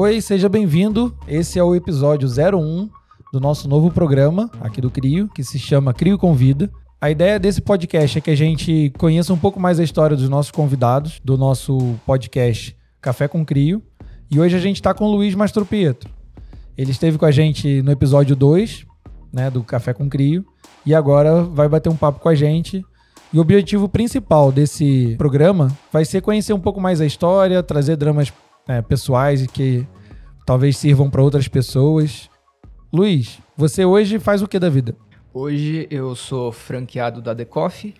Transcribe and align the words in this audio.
Oi, 0.00 0.20
seja 0.20 0.48
bem-vindo. 0.48 1.12
Esse 1.26 1.58
é 1.58 1.62
o 1.64 1.74
episódio 1.74 2.28
01 2.28 2.88
do 3.32 3.40
nosso 3.40 3.68
novo 3.68 3.90
programa 3.90 4.48
aqui 4.60 4.80
do 4.80 4.92
Crio, 4.92 5.28
que 5.28 5.42
se 5.42 5.58
chama 5.58 5.92
Crio 5.92 6.16
Convida. 6.16 6.70
A 7.00 7.10
ideia 7.10 7.36
desse 7.36 7.60
podcast 7.60 8.16
é 8.16 8.20
que 8.20 8.30
a 8.30 8.36
gente 8.36 8.92
conheça 8.96 9.34
um 9.34 9.36
pouco 9.36 9.58
mais 9.58 9.80
a 9.80 9.82
história 9.82 10.16
dos 10.16 10.28
nossos 10.28 10.52
convidados, 10.52 11.20
do 11.24 11.36
nosso 11.36 11.96
podcast 12.06 12.76
Café 13.00 13.26
com 13.26 13.44
Crio. 13.44 13.82
E 14.30 14.38
hoje 14.38 14.54
a 14.54 14.60
gente 14.60 14.76
está 14.76 14.94
com 14.94 15.04
o 15.04 15.10
Luiz 15.10 15.34
Mastropieto. 15.34 16.08
Ele 16.76 16.92
esteve 16.92 17.18
com 17.18 17.26
a 17.26 17.32
gente 17.32 17.82
no 17.82 17.90
episódio 17.90 18.36
2, 18.36 18.86
né, 19.32 19.50
do 19.50 19.64
Café 19.64 19.92
com 19.92 20.08
Crio, 20.08 20.46
e 20.86 20.94
agora 20.94 21.42
vai 21.42 21.68
bater 21.68 21.88
um 21.88 21.96
papo 21.96 22.20
com 22.20 22.28
a 22.28 22.36
gente. 22.36 22.86
E 23.32 23.38
o 23.38 23.40
objetivo 23.40 23.88
principal 23.88 24.52
desse 24.52 25.16
programa 25.18 25.76
vai 25.92 26.04
ser 26.04 26.20
conhecer 26.20 26.52
um 26.52 26.60
pouco 26.60 26.80
mais 26.80 27.00
a 27.00 27.04
história, 27.04 27.64
trazer 27.64 27.96
dramas 27.96 28.32
é, 28.68 28.82
pessoais 28.82 29.46
que 29.46 29.86
talvez 30.46 30.76
sirvam 30.76 31.10
para 31.10 31.22
outras 31.22 31.48
pessoas. 31.48 32.30
Luiz, 32.92 33.38
você 33.56 33.84
hoje 33.84 34.18
faz 34.18 34.42
o 34.42 34.46
que 34.46 34.58
da 34.58 34.68
vida? 34.68 34.94
Hoje 35.32 35.88
eu 35.90 36.14
sou 36.14 36.52
franqueado 36.52 37.22
da 37.22 37.34
The 37.34 37.46
Coffee 37.46 37.94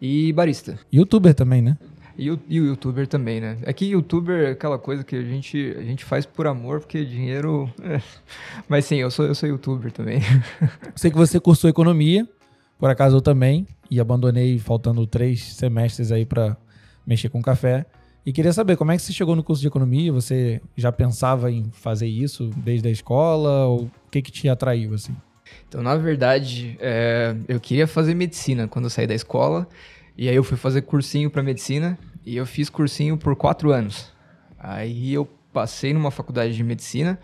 e 0.00 0.32
barista. 0.32 0.78
Youtuber 0.92 1.34
também, 1.34 1.60
né? 1.60 1.76
E 2.16 2.30
o, 2.30 2.38
e 2.48 2.60
o 2.60 2.66
youtuber 2.66 3.08
também, 3.08 3.40
né? 3.40 3.58
É 3.62 3.72
que 3.72 3.86
youtuber 3.86 4.44
é 4.44 4.50
aquela 4.52 4.78
coisa 4.78 5.02
que 5.02 5.16
a 5.16 5.22
gente, 5.22 5.74
a 5.76 5.82
gente 5.82 6.04
faz 6.04 6.24
por 6.24 6.46
amor, 6.46 6.78
porque 6.80 7.04
dinheiro. 7.04 7.68
É. 7.82 8.00
Mas 8.68 8.84
sim, 8.84 8.96
eu 8.96 9.10
sou, 9.10 9.26
eu 9.26 9.34
sou 9.34 9.48
youtuber 9.48 9.90
também. 9.90 10.20
Sei 10.94 11.10
que 11.10 11.16
você 11.16 11.40
cursou 11.40 11.68
economia, 11.68 12.28
por 12.78 12.88
acaso 12.88 13.16
eu 13.16 13.20
também, 13.20 13.66
e 13.90 13.98
abandonei 13.98 14.60
faltando 14.60 15.04
três 15.08 15.54
semestres 15.54 16.12
aí 16.12 16.24
para 16.24 16.56
mexer 17.04 17.28
com 17.28 17.42
café. 17.42 17.84
E 18.26 18.32
queria 18.32 18.52
saber 18.54 18.76
como 18.76 18.90
é 18.90 18.96
que 18.96 19.02
você 19.02 19.12
chegou 19.12 19.36
no 19.36 19.44
curso 19.44 19.60
de 19.60 19.68
economia? 19.68 20.10
Você 20.10 20.60
já 20.74 20.90
pensava 20.90 21.50
em 21.50 21.70
fazer 21.72 22.06
isso 22.06 22.50
desde 22.56 22.88
a 22.88 22.90
escola? 22.90 23.66
Ou 23.66 23.82
o 23.82 23.90
que, 24.10 24.22
que 24.22 24.32
te 24.32 24.48
atraiu 24.48 24.94
assim? 24.94 25.14
Então, 25.68 25.82
na 25.82 25.94
verdade, 25.94 26.76
é, 26.80 27.36
eu 27.46 27.60
queria 27.60 27.86
fazer 27.86 28.14
medicina 28.14 28.66
quando 28.66 28.86
eu 28.86 28.90
saí 28.90 29.06
da 29.06 29.14
escola. 29.14 29.68
E 30.16 30.28
aí 30.28 30.34
eu 30.34 30.42
fui 30.42 30.56
fazer 30.56 30.82
cursinho 30.82 31.28
para 31.28 31.42
medicina 31.42 31.98
e 32.24 32.36
eu 32.36 32.46
fiz 32.46 32.70
cursinho 32.70 33.18
por 33.18 33.36
quatro 33.36 33.72
anos. 33.72 34.10
Aí 34.58 35.12
eu 35.12 35.28
passei 35.52 35.92
numa 35.92 36.10
faculdade 36.10 36.56
de 36.56 36.64
medicina 36.64 37.18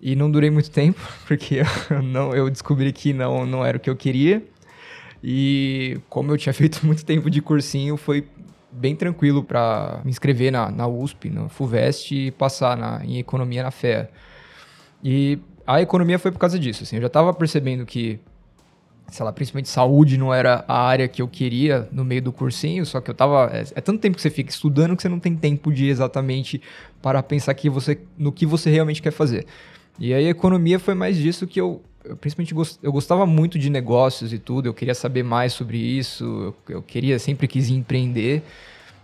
e 0.00 0.14
não 0.14 0.30
durei 0.30 0.50
muito 0.50 0.70
tempo 0.70 1.00
porque 1.26 1.62
eu, 1.88 2.02
não, 2.02 2.34
eu 2.34 2.50
descobri 2.50 2.92
que 2.92 3.14
não, 3.14 3.46
não 3.46 3.64
era 3.64 3.78
o 3.78 3.80
que 3.80 3.88
eu 3.88 3.96
queria. 3.96 4.42
E 5.24 5.98
como 6.10 6.32
eu 6.32 6.36
tinha 6.36 6.52
feito 6.54 6.84
muito 6.84 7.04
tempo 7.06 7.30
de 7.30 7.40
cursinho, 7.40 7.96
foi 7.96 8.26
bem 8.72 8.94
tranquilo 8.94 9.42
para 9.42 10.00
me 10.04 10.10
inscrever 10.10 10.52
na, 10.52 10.70
na 10.70 10.86
USP, 10.86 11.28
no 11.30 11.48
FUVEST 11.48 12.12
e 12.12 12.30
passar 12.30 12.76
na, 12.76 13.04
em 13.04 13.18
economia 13.18 13.62
na 13.62 13.70
FEA. 13.70 14.10
E 15.02 15.38
a 15.66 15.80
economia 15.80 16.18
foi 16.18 16.30
por 16.30 16.38
causa 16.38 16.58
disso. 16.58 16.82
Assim, 16.82 16.96
eu 16.96 17.02
já 17.02 17.08
estava 17.08 17.32
percebendo 17.32 17.84
que 17.84 18.20
sei 19.10 19.24
lá, 19.24 19.32
principalmente 19.32 19.68
saúde 19.68 20.16
não 20.16 20.32
era 20.32 20.64
a 20.66 20.82
área 20.82 21.08
que 21.08 21.20
eu 21.20 21.28
queria 21.28 21.88
no 21.90 22.04
meio 22.04 22.22
do 22.22 22.32
cursinho, 22.32 22.86
só 22.86 23.00
que 23.00 23.10
eu 23.10 23.14
tava. 23.14 23.50
É, 23.52 23.64
é, 23.74 23.80
tanto 23.80 24.00
tempo 24.00 24.16
que 24.16 24.22
você 24.22 24.30
fica 24.30 24.50
estudando 24.50 24.96
que 24.96 25.02
você 25.02 25.08
não 25.08 25.18
tem 25.18 25.34
tempo 25.36 25.72
de 25.72 25.88
exatamente 25.88 26.62
para 27.02 27.22
pensar 27.22 27.52
que 27.54 27.68
você, 27.68 27.98
no 28.16 28.32
que 28.32 28.46
você 28.46 28.70
realmente 28.70 29.02
quer 29.02 29.10
fazer. 29.10 29.46
E 29.98 30.14
aí 30.14 30.26
a 30.26 30.30
economia 30.30 30.78
foi 30.78 30.94
mais 30.94 31.16
disso 31.16 31.46
que 31.46 31.60
eu. 31.60 31.82
Eu 32.04 32.16
principalmente 32.16 32.54
gost, 32.54 32.78
eu 32.82 32.92
gostava 32.92 33.26
muito 33.26 33.58
de 33.58 33.68
negócios 33.68 34.32
e 34.32 34.38
tudo, 34.38 34.66
eu 34.66 34.74
queria 34.74 34.94
saber 34.94 35.22
mais 35.22 35.52
sobre 35.52 35.78
isso, 35.78 36.24
eu, 36.68 36.76
eu 36.76 36.82
queria, 36.82 37.18
sempre 37.18 37.46
quis 37.46 37.68
empreender. 37.68 38.42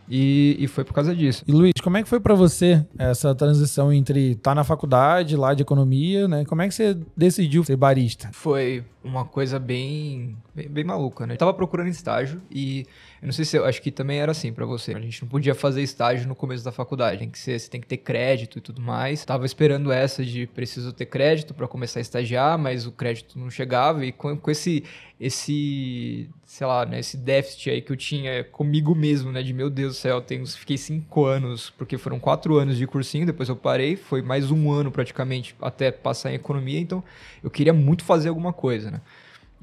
E, 0.08 0.56
e, 0.60 0.68
foi 0.68 0.84
por 0.84 0.92
causa 0.92 1.14
disso. 1.14 1.44
E 1.46 1.52
Luiz, 1.52 1.72
como 1.82 1.96
é 1.96 2.02
que 2.02 2.08
foi 2.08 2.20
para 2.20 2.34
você 2.34 2.84
essa 2.96 3.34
transição 3.34 3.92
entre 3.92 4.32
estar 4.32 4.52
tá 4.52 4.54
na 4.54 4.64
faculdade 4.64 5.36
lá 5.36 5.52
de 5.52 5.62
economia, 5.62 6.28
né? 6.28 6.44
Como 6.44 6.62
é 6.62 6.68
que 6.68 6.74
você 6.74 6.96
decidiu 7.16 7.64
ser 7.64 7.76
barista? 7.76 8.30
Foi 8.32 8.84
uma 9.02 9.24
coisa 9.24 9.58
bem, 9.58 10.36
bem, 10.54 10.68
bem 10.68 10.84
maluca, 10.84 11.26
né? 11.26 11.34
Eu 11.34 11.38
tava 11.38 11.52
procurando 11.52 11.88
estágio 11.88 12.40
e 12.50 12.86
eu 13.26 13.30
não 13.30 13.32
sei 13.32 13.44
se 13.44 13.56
eu 13.56 13.64
acho 13.64 13.82
que 13.82 13.90
também 13.90 14.20
era 14.20 14.30
assim 14.30 14.52
para 14.52 14.64
você. 14.64 14.94
A 14.94 15.00
gente 15.00 15.20
não 15.20 15.28
podia 15.28 15.52
fazer 15.52 15.82
estágio 15.82 16.28
no 16.28 16.34
começo 16.36 16.64
da 16.64 16.70
faculdade, 16.70 17.18
tem 17.18 17.28
que 17.28 17.40
ser, 17.40 17.58
você 17.58 17.68
tem 17.68 17.80
que 17.80 17.86
ter 17.88 17.96
crédito 17.96 18.58
e 18.58 18.60
tudo 18.60 18.80
mais. 18.80 19.24
Tava 19.24 19.44
esperando 19.44 19.90
essa 19.90 20.24
de 20.24 20.46
preciso 20.46 20.92
ter 20.92 21.06
crédito 21.06 21.52
para 21.52 21.66
começar 21.66 21.98
a 21.98 22.02
estagiar, 22.02 22.56
mas 22.56 22.86
o 22.86 22.92
crédito 22.92 23.36
não 23.36 23.50
chegava 23.50 24.06
e 24.06 24.12
com, 24.12 24.36
com 24.36 24.48
esse 24.48 24.84
esse, 25.18 26.30
sei 26.44 26.66
lá, 26.66 26.84
né, 26.86 27.00
esse 27.00 27.16
déficit 27.16 27.70
aí 27.70 27.80
que 27.80 27.90
eu 27.90 27.96
tinha 27.96 28.44
comigo 28.44 28.94
mesmo, 28.94 29.32
né, 29.32 29.42
de 29.42 29.52
meu 29.52 29.70
Deus 29.70 29.94
do 29.94 29.98
céu, 29.98 30.20
tenho, 30.20 30.46
fiquei 30.46 30.76
cinco 30.76 31.24
anos, 31.24 31.70
porque 31.70 31.96
foram 31.96 32.20
quatro 32.20 32.56
anos 32.58 32.76
de 32.76 32.86
cursinho, 32.86 33.24
depois 33.24 33.48
eu 33.48 33.56
parei, 33.56 33.96
foi 33.96 34.20
mais 34.20 34.50
um 34.50 34.70
ano 34.70 34.92
praticamente 34.92 35.56
até 35.60 35.90
passar 35.90 36.30
em 36.30 36.34
economia, 36.34 36.78
então 36.78 37.02
eu 37.42 37.50
queria 37.50 37.72
muito 37.72 38.04
fazer 38.04 38.28
alguma 38.28 38.52
coisa, 38.52 38.90
né. 38.90 39.00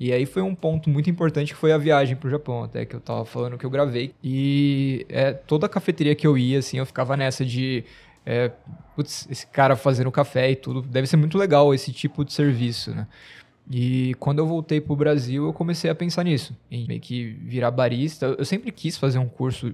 E 0.03 0.11
aí 0.11 0.25
foi 0.25 0.41
um 0.41 0.53
ponto 0.53 0.89
muito 0.89 1.09
importante 1.09 1.53
que 1.53 1.57
foi 1.57 1.71
a 1.71 1.77
viagem 1.77 2.13
pro 2.17 2.29
Japão, 2.29 2.61
até 2.61 2.83
que 2.83 2.93
eu 2.93 2.99
tava 2.99 3.23
falando 3.23 3.57
que 3.57 3.65
eu 3.65 3.69
gravei. 3.69 4.13
E 4.21 5.05
é, 5.07 5.31
toda 5.31 5.65
a 5.65 5.69
cafeteria 5.69 6.13
que 6.13 6.27
eu 6.27 6.37
ia, 6.37 6.59
assim, 6.59 6.77
eu 6.77 6.85
ficava 6.85 7.15
nessa 7.15 7.45
de. 7.45 7.85
É, 8.25 8.51
putz, 8.97 9.25
esse 9.31 9.47
cara 9.47 9.77
fazendo 9.77 10.11
café 10.11 10.51
e 10.51 10.57
tudo, 10.57 10.81
deve 10.81 11.07
ser 11.07 11.15
muito 11.15 11.37
legal 11.37 11.73
esse 11.73 11.93
tipo 11.93 12.25
de 12.25 12.33
serviço, 12.33 12.91
né? 12.91 13.07
E 13.71 14.13
quando 14.19 14.39
eu 14.39 14.45
voltei 14.45 14.81
pro 14.81 14.93
Brasil, 14.93 15.45
eu 15.45 15.53
comecei 15.53 15.89
a 15.89 15.95
pensar 15.95 16.25
nisso, 16.25 16.53
em 16.69 16.85
meio 16.85 16.99
que 16.99 17.37
virar 17.41 17.71
barista. 17.71 18.25
Eu 18.37 18.43
sempre 18.43 18.73
quis 18.73 18.97
fazer 18.97 19.19
um 19.19 19.29
curso 19.29 19.73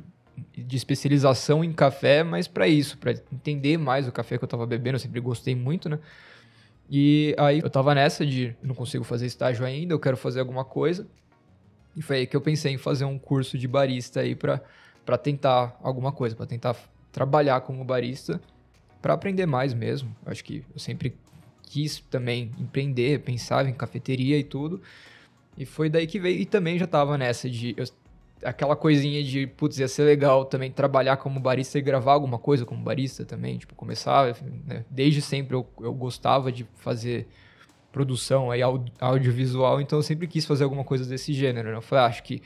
de 0.55 0.77
especialização 0.77 1.63
em 1.63 1.73
café, 1.73 2.23
mas 2.23 2.47
para 2.47 2.67
isso, 2.67 2.99
para 2.99 3.13
entender 3.33 3.79
mais 3.79 4.07
o 4.07 4.11
café 4.11 4.37
que 4.37 4.43
eu 4.43 4.45
estava 4.45 4.67
bebendo, 4.67 4.97
eu 4.97 4.99
sempre 4.99 5.19
gostei 5.19 5.55
muito, 5.55 5.89
né? 5.89 5.97
E 6.89 7.35
aí 7.37 7.59
eu 7.59 7.69
tava 7.69 7.93
nessa 7.93 8.25
de 8.25 8.55
não 8.63 8.73
consigo 8.73 9.03
fazer 9.03 9.27
estágio 9.27 9.63
ainda, 9.65 9.93
eu 9.93 9.99
quero 9.99 10.17
fazer 10.17 10.39
alguma 10.39 10.65
coisa. 10.65 11.07
E 11.95 12.01
foi 12.01 12.17
aí 12.17 12.27
que 12.27 12.35
eu 12.35 12.41
pensei 12.41 12.73
em 12.73 12.77
fazer 12.77 13.05
um 13.05 13.19
curso 13.19 13.57
de 13.57 13.67
barista 13.67 14.21
aí 14.21 14.35
para 14.35 15.17
tentar 15.21 15.77
alguma 15.83 16.11
coisa, 16.11 16.35
para 16.35 16.45
tentar 16.45 16.75
trabalhar 17.11 17.61
como 17.61 17.83
barista, 17.83 18.41
para 19.01 19.13
aprender 19.13 19.45
mais 19.45 19.73
mesmo. 19.73 20.15
Acho 20.25 20.43
que 20.43 20.63
eu 20.73 20.79
sempre 20.79 21.15
quis 21.63 21.99
também 22.09 22.51
empreender, 22.57 23.19
pensava 23.19 23.69
em 23.69 23.73
cafeteria 23.73 24.37
e 24.37 24.43
tudo. 24.43 24.81
E 25.57 25.65
foi 25.65 25.89
daí 25.89 26.07
que 26.07 26.19
veio. 26.19 26.39
E 26.39 26.45
também 26.45 26.79
já 26.79 26.87
tava 26.87 27.17
nessa 27.17 27.49
de. 27.49 27.75
Eu 27.77 27.85
aquela 28.43 28.75
coisinha 28.75 29.23
de, 29.23 29.47
putz, 29.47 29.79
ia 29.79 29.87
ser 29.87 30.03
legal 30.03 30.45
também 30.45 30.71
trabalhar 30.71 31.17
como 31.17 31.39
barista 31.39 31.77
e 31.77 31.81
gravar 31.81 32.13
alguma 32.13 32.37
coisa 32.37 32.65
como 32.65 32.83
barista 32.83 33.25
também, 33.25 33.57
tipo, 33.57 33.75
começar, 33.75 34.35
né? 34.65 34.85
desde 34.89 35.21
sempre 35.21 35.55
eu, 35.55 35.67
eu 35.81 35.93
gostava 35.93 36.51
de 36.51 36.65
fazer 36.75 37.27
produção 37.91 38.51
aí 38.51 38.61
audiovisual, 38.99 39.81
então 39.81 39.99
eu 39.99 40.03
sempre 40.03 40.27
quis 40.27 40.45
fazer 40.45 40.63
alguma 40.63 40.83
coisa 40.83 41.05
desse 41.05 41.33
gênero, 41.33 41.69
né? 41.69 41.77
Eu 41.77 41.81
falei, 41.81 42.05
ah, 42.05 42.07
acho 42.07 42.23
que 42.23 42.41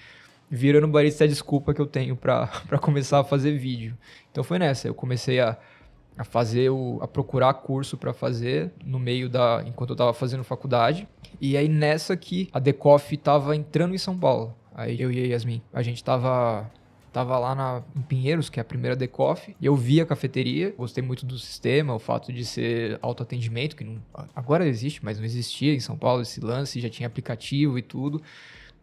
virando 0.50 0.88
barista 0.88 1.24
é 1.24 1.26
a 1.26 1.28
desculpa 1.28 1.74
que 1.74 1.82
eu 1.82 1.86
tenho 1.86 2.16
para 2.16 2.48
começar 2.82 3.20
a 3.20 3.24
fazer 3.24 3.58
vídeo. 3.58 3.98
Então 4.32 4.44
foi 4.44 4.58
nessa, 4.58 4.88
eu 4.88 4.94
comecei 4.94 5.40
a, 5.40 5.58
a 6.18 6.24
fazer 6.24 6.70
o, 6.70 7.00
a 7.02 7.08
procurar 7.08 7.54
curso 7.56 7.98
para 7.98 8.14
fazer 8.14 8.72
no 8.86 9.00
meio 9.00 9.28
da 9.28 9.64
enquanto 9.66 9.92
eu 9.92 9.96
estava 9.96 10.14
fazendo 10.14 10.44
faculdade. 10.44 11.08
E 11.42 11.58
aí 11.58 11.68
nessa 11.68 12.16
que 12.16 12.50
a 12.54 12.60
Decoff 12.60 13.14
estava 13.14 13.56
entrando 13.56 13.94
em 13.94 13.98
São 13.98 14.18
Paulo. 14.18 14.56
Aí 14.76 15.02
eu 15.02 15.12
e 15.12 15.24
a 15.24 15.28
Yasmin, 15.28 15.62
a 15.72 15.82
gente 15.82 16.04
tava 16.04 16.70
tava 17.14 17.38
lá 17.38 17.54
na, 17.54 17.84
em 17.96 18.02
Pinheiros, 18.02 18.50
que 18.50 18.60
é 18.60 18.62
a 18.62 18.66
primeira 18.66 18.96
Decoff, 18.96 19.56
e 19.62 19.66
eu 19.66 19.76
vi 19.76 20.02
a 20.02 20.06
cafeteria, 20.06 20.74
gostei 20.76 21.04
muito 21.04 21.28
do 21.28 21.38
sistema, 21.38 21.94
o 21.94 22.00
fato 22.00 22.34
de 22.34 22.44
ser 22.44 22.98
autoatendimento, 23.04 23.76
que 23.76 23.84
não, 23.84 24.02
agora 24.36 24.68
existe, 24.68 25.06
mas 25.06 25.20
não 25.20 25.26
existia 25.26 25.76
em 25.76 25.80
São 25.80 25.96
Paulo 25.96 26.24
esse 26.24 26.42
lance, 26.42 26.82
já 26.82 26.90
tinha 26.90 27.06
aplicativo 27.06 27.78
e 27.78 27.84
tudo. 27.84 28.20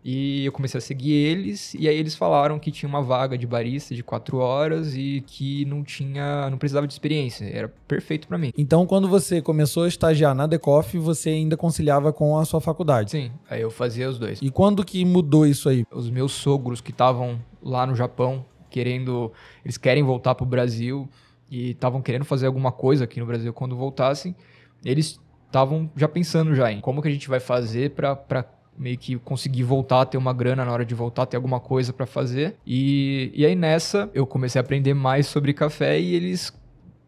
E 0.02 0.46
eu 0.46 0.52
comecei 0.52 0.78
a 0.78 0.80
seguir 0.80 1.12
eles, 1.12 1.74
e 1.74 1.86
aí 1.86 1.96
eles 1.96 2.14
falaram 2.14 2.58
que 2.58 2.70
tinha 2.70 2.88
uma 2.88 3.02
vaga 3.02 3.36
de 3.36 3.46
barista 3.46 3.94
de 3.94 4.02
quatro 4.02 4.38
horas 4.38 4.96
e 4.96 5.22
que 5.26 5.66
não 5.66 5.82
tinha, 5.84 6.48
não 6.48 6.56
precisava 6.56 6.86
de 6.86 6.92
experiência, 6.94 7.44
era 7.44 7.68
perfeito 7.86 8.26
para 8.26 8.38
mim. 8.38 8.50
Então, 8.56 8.86
quando 8.86 9.06
você 9.08 9.42
começou 9.42 9.82
a 9.82 9.88
estagiar 9.88 10.34
na 10.34 10.46
Decoff, 10.46 10.96
você 10.96 11.30
ainda 11.30 11.54
conciliava 11.54 12.14
com 12.14 12.38
a 12.38 12.46
sua 12.46 12.62
faculdade? 12.62 13.10
Sim, 13.10 13.30
aí 13.48 13.60
eu 13.60 13.70
fazia 13.70 14.08
os 14.08 14.18
dois. 14.18 14.38
E 14.40 14.50
quando 14.50 14.82
que 14.84 15.04
mudou 15.04 15.46
isso 15.46 15.68
aí? 15.68 15.84
Os 15.92 16.08
meus 16.08 16.32
sogros 16.32 16.80
que 16.80 16.92
estavam 16.92 17.38
lá 17.62 17.86
no 17.86 17.94
Japão, 17.94 18.46
querendo, 18.70 19.30
eles 19.62 19.76
querem 19.76 20.02
voltar 20.02 20.34
pro 20.34 20.46
Brasil 20.46 21.06
e 21.50 21.72
estavam 21.72 22.00
querendo 22.00 22.24
fazer 22.24 22.46
alguma 22.46 22.72
coisa 22.72 23.04
aqui 23.04 23.20
no 23.20 23.26
Brasil 23.26 23.52
quando 23.52 23.76
voltassem, 23.76 24.34
eles 24.82 25.20
estavam 25.46 25.90
já 25.94 26.08
pensando 26.08 26.54
já 26.54 26.72
em 26.72 26.80
como 26.80 27.02
que 27.02 27.08
a 27.08 27.10
gente 27.10 27.28
vai 27.28 27.40
fazer 27.40 27.90
para 27.90 28.44
meio 28.80 28.96
que 28.96 29.18
conseguir 29.18 29.62
voltar, 29.62 30.06
ter 30.06 30.16
uma 30.16 30.32
grana 30.32 30.64
na 30.64 30.72
hora 30.72 30.86
de 30.86 30.94
voltar, 30.94 31.26
ter 31.26 31.36
alguma 31.36 31.60
coisa 31.60 31.92
para 31.92 32.06
fazer. 32.06 32.56
E, 32.66 33.30
e 33.34 33.44
aí 33.44 33.54
nessa 33.54 34.10
eu 34.14 34.26
comecei 34.26 34.58
a 34.58 34.64
aprender 34.64 34.94
mais 34.94 35.26
sobre 35.26 35.52
café 35.52 36.00
e 36.00 36.14
eles 36.14 36.50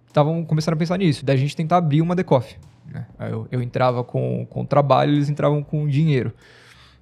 estavam 0.06 0.44
começando 0.44 0.74
a 0.74 0.76
pensar 0.76 0.98
nisso, 0.98 1.24
da 1.24 1.34
gente 1.34 1.56
tentar 1.56 1.78
abrir 1.78 2.02
uma 2.02 2.14
decoff. 2.14 2.58
Né? 2.86 3.06
Eu, 3.20 3.48
eu 3.50 3.62
entrava 3.62 4.04
com, 4.04 4.46
com 4.50 4.66
trabalho, 4.66 5.12
eles 5.12 5.30
entravam 5.30 5.62
com 5.62 5.88
dinheiro. 5.88 6.34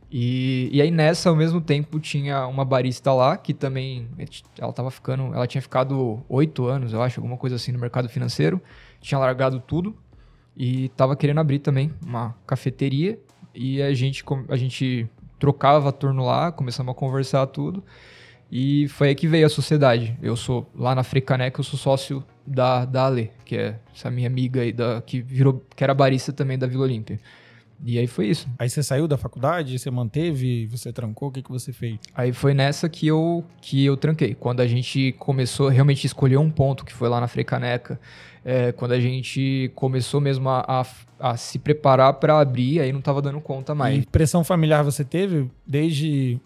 E, 0.08 0.70
e 0.73 0.81
aí 0.81 0.90
nessa, 0.90 1.31
ao 1.31 1.37
mesmo 1.37 1.61
tempo, 1.61 1.99
tinha 1.99 2.46
uma 2.46 2.64
barista 2.64 3.12
lá 3.12 3.37
que 3.37 3.52
também, 3.52 4.08
ela 4.56 4.73
tava 4.73 4.90
ficando, 4.93 5.34
ela 5.34 5.49
tinha 5.49 5.62
ficado 5.62 6.23
oito 6.28 6.66
anos, 6.66 6.93
eu 6.93 7.02
acho, 7.02 7.19
alguma 7.19 7.37
coisa 7.37 7.56
assim 7.56 7.73
no 7.73 7.78
mercado 7.78 8.08
financeiro, 8.08 8.61
tinha 9.00 9.19
largado 9.19 9.58
tudo 9.58 9.96
e 10.56 10.90
tava 10.90 11.16
querendo 11.16 11.40
abrir 11.40 11.58
também 11.58 11.93
uma 12.05 12.37
cafeteria 12.46 13.19
e 13.55 13.82
a 13.82 13.93
gente, 13.94 14.25
a 14.49 14.56
gente 14.56 15.08
trocava 15.38 15.93
turno 15.93 16.25
lá, 16.25 16.52
começamos 16.52 16.93
a 16.93 16.94
conversar 16.94 17.47
tudo 17.47 17.82
e 18.50 18.88
foi 18.88 19.08
aí 19.08 19.14
que 19.14 19.29
veio 19.29 19.47
a 19.47 19.49
sociedade. 19.49 20.17
Eu 20.20 20.37
sou 20.37 20.69
lá 20.75 20.94
na 20.94 21.05
Frecanec, 21.05 21.58
eu 21.58 21.64
sou 21.64 21.79
sócio 21.79 22.25
da, 22.47 22.85
da 22.85 23.06
Ale, 23.06 23.31
que 23.44 23.56
é 23.56 23.79
essa 23.94 24.11
minha 24.11 24.26
amiga 24.26 24.61
aí, 24.61 24.73
da, 24.73 25.00
que 25.00 25.20
virou, 25.20 25.64
que 25.75 25.85
era 25.85 25.94
barista 25.94 26.32
também 26.32 26.58
da 26.58 26.67
Vila 26.67 26.85
Olímpia. 26.85 27.20
E 27.84 27.98
aí 27.98 28.06
foi 28.06 28.28
isso. 28.28 28.48
Aí 28.58 28.68
você 28.68 28.82
saiu 28.82 29.08
da 29.08 29.16
faculdade, 29.16 29.78
você 29.78 29.90
manteve, 29.90 30.66
você 30.66 30.92
trancou, 30.92 31.28
o 31.28 31.32
que, 31.32 31.42
que 31.42 31.50
você 31.50 31.72
fez? 31.72 31.98
Aí 32.14 32.32
foi 32.32 32.52
nessa 32.52 32.88
que 32.88 33.06
eu, 33.06 33.44
que 33.60 33.84
eu 33.84 33.96
tranquei. 33.96 34.34
Quando 34.34 34.60
a 34.60 34.66
gente 34.66 35.12
começou 35.18 35.68
realmente 35.68 36.06
a 36.06 36.08
escolher 36.08 36.36
um 36.36 36.50
ponto, 36.50 36.84
que 36.84 36.92
foi 36.92 37.08
lá 37.08 37.20
na 37.20 37.28
Frecaneca, 37.28 37.98
é, 38.44 38.72
quando 38.72 38.92
a 38.92 39.00
gente 39.00 39.70
começou 39.74 40.20
mesmo 40.20 40.48
a, 40.48 40.64
a, 41.20 41.30
a 41.32 41.36
se 41.36 41.58
preparar 41.58 42.14
para 42.14 42.38
abrir, 42.38 42.80
aí 42.80 42.92
não 42.92 43.00
estava 43.00 43.20
dando 43.22 43.40
conta 43.40 43.74
mais. 43.74 44.02
E 44.02 44.06
pressão 44.06 44.44
familiar 44.44 44.82
você 44.82 45.04
teve 45.04 45.50
desde 45.66 46.40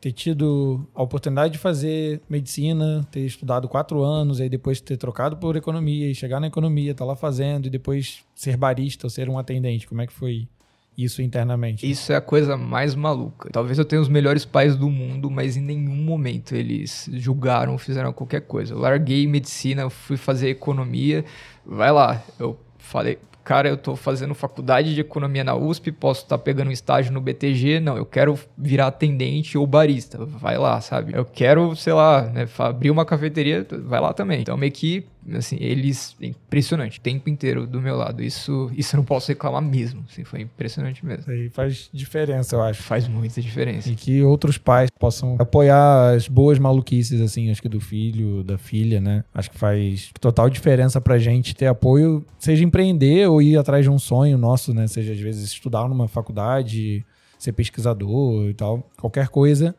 ter 0.00 0.12
tido 0.12 0.88
a 0.94 1.02
oportunidade 1.02 1.52
de 1.52 1.58
fazer 1.58 2.22
medicina, 2.28 3.06
ter 3.10 3.20
estudado 3.20 3.68
quatro 3.68 4.02
anos, 4.02 4.40
aí 4.40 4.48
depois 4.48 4.80
ter 4.80 4.96
trocado 4.96 5.36
por 5.36 5.56
economia 5.56 6.10
e 6.10 6.14
chegar 6.14 6.40
na 6.40 6.46
economia, 6.46 6.92
estar 6.92 7.04
tá 7.04 7.08
lá 7.08 7.14
fazendo 7.14 7.66
e 7.66 7.70
depois 7.70 8.24
ser 8.34 8.56
barista 8.56 9.06
ou 9.06 9.10
ser 9.10 9.28
um 9.28 9.38
atendente? 9.38 9.86
Como 9.86 10.00
é 10.00 10.06
que 10.06 10.12
foi 10.12 10.48
isso 10.96 11.22
internamente? 11.22 11.88
Isso 11.88 12.12
é 12.12 12.16
a 12.16 12.20
coisa 12.20 12.56
mais 12.56 12.94
maluca. 12.94 13.48
Talvez 13.50 13.78
eu 13.78 13.84
tenha 13.84 14.00
os 14.00 14.08
melhores 14.08 14.44
pais 14.44 14.76
do 14.76 14.90
mundo, 14.90 15.30
mas 15.30 15.56
em 15.56 15.62
nenhum 15.62 15.94
momento 15.94 16.54
eles 16.54 17.08
julgaram, 17.12 17.78
fizeram 17.78 18.12
qualquer 18.12 18.42
coisa. 18.42 18.74
Eu 18.74 18.78
larguei 18.78 19.26
medicina, 19.26 19.88
fui 19.88 20.16
fazer 20.16 20.48
economia. 20.48 21.24
Vai 21.64 21.90
lá, 21.92 22.22
eu 22.38 22.58
falei, 22.78 23.18
cara, 23.44 23.68
eu 23.68 23.76
tô 23.76 23.96
fazendo 23.96 24.34
faculdade 24.34 24.94
de 24.94 25.00
economia 25.00 25.42
na 25.42 25.54
USP, 25.54 25.90
posso 25.90 26.22
estar 26.22 26.38
tá 26.38 26.42
pegando 26.42 26.68
um 26.68 26.72
estágio 26.72 27.12
no 27.12 27.20
BTG, 27.20 27.80
não, 27.80 27.96
eu 27.96 28.06
quero 28.06 28.38
virar 28.56 28.88
atendente 28.88 29.58
ou 29.58 29.66
barista, 29.66 30.24
vai 30.24 30.58
lá, 30.58 30.80
sabe? 30.80 31.12
Eu 31.16 31.24
quero, 31.24 31.74
sei 31.74 31.92
lá, 31.92 32.22
né, 32.22 32.48
abrir 32.58 32.90
uma 32.90 33.04
cafeteria, 33.04 33.66
vai 33.84 34.00
lá 34.00 34.12
também. 34.12 34.40
Então, 34.40 34.56
meio 34.56 34.72
que 34.72 35.06
assim, 35.34 35.56
eles, 35.60 36.16
impressionante, 36.20 36.98
o 36.98 37.00
tempo 37.02 37.28
inteiro 37.28 37.66
do 37.66 37.80
meu 37.80 37.96
lado. 37.96 38.22
Isso, 38.22 38.70
isso 38.74 38.94
eu 38.94 38.98
não 38.98 39.04
posso 39.04 39.28
reclamar 39.28 39.62
mesmo, 39.62 40.04
assim, 40.10 40.24
foi 40.24 40.42
impressionante 40.42 41.04
mesmo. 41.04 41.22
Isso 41.22 41.30
aí 41.30 41.48
faz 41.50 41.90
diferença, 41.92 42.56
eu 42.56 42.62
acho. 42.62 42.82
Faz 42.82 43.06
muita 43.06 43.40
diferença. 43.40 43.88
E 43.90 43.94
que 43.94 44.22
outros 44.22 44.58
pais 44.58 44.90
possam 44.98 45.36
apoiar 45.38 46.14
as 46.14 46.28
boas 46.28 46.58
maluquices, 46.58 47.20
assim, 47.20 47.50
acho 47.50 47.62
que 47.62 47.68
do 47.68 47.80
filho, 47.80 48.42
da 48.42 48.58
filha, 48.58 49.00
né? 49.00 49.24
Acho 49.34 49.50
que 49.50 49.58
faz 49.58 50.10
total 50.20 50.48
diferença 50.48 51.00
pra 51.00 51.18
gente 51.18 51.54
ter 51.54 51.66
apoio, 51.66 52.24
seja 52.38 52.64
empreender 52.64 53.28
ou 53.28 53.42
ir 53.42 53.56
atrás 53.56 53.84
de 53.84 53.90
um 53.90 53.98
sonho 53.98 54.38
nosso, 54.38 54.72
né? 54.72 54.86
Seja, 54.86 55.12
às 55.12 55.20
vezes, 55.20 55.44
estudar 55.44 55.88
numa 55.88 56.08
faculdade, 56.08 57.04
ser 57.38 57.52
pesquisador 57.52 58.48
e 58.48 58.54
tal, 58.54 58.88
qualquer 58.98 59.28
coisa. 59.28 59.74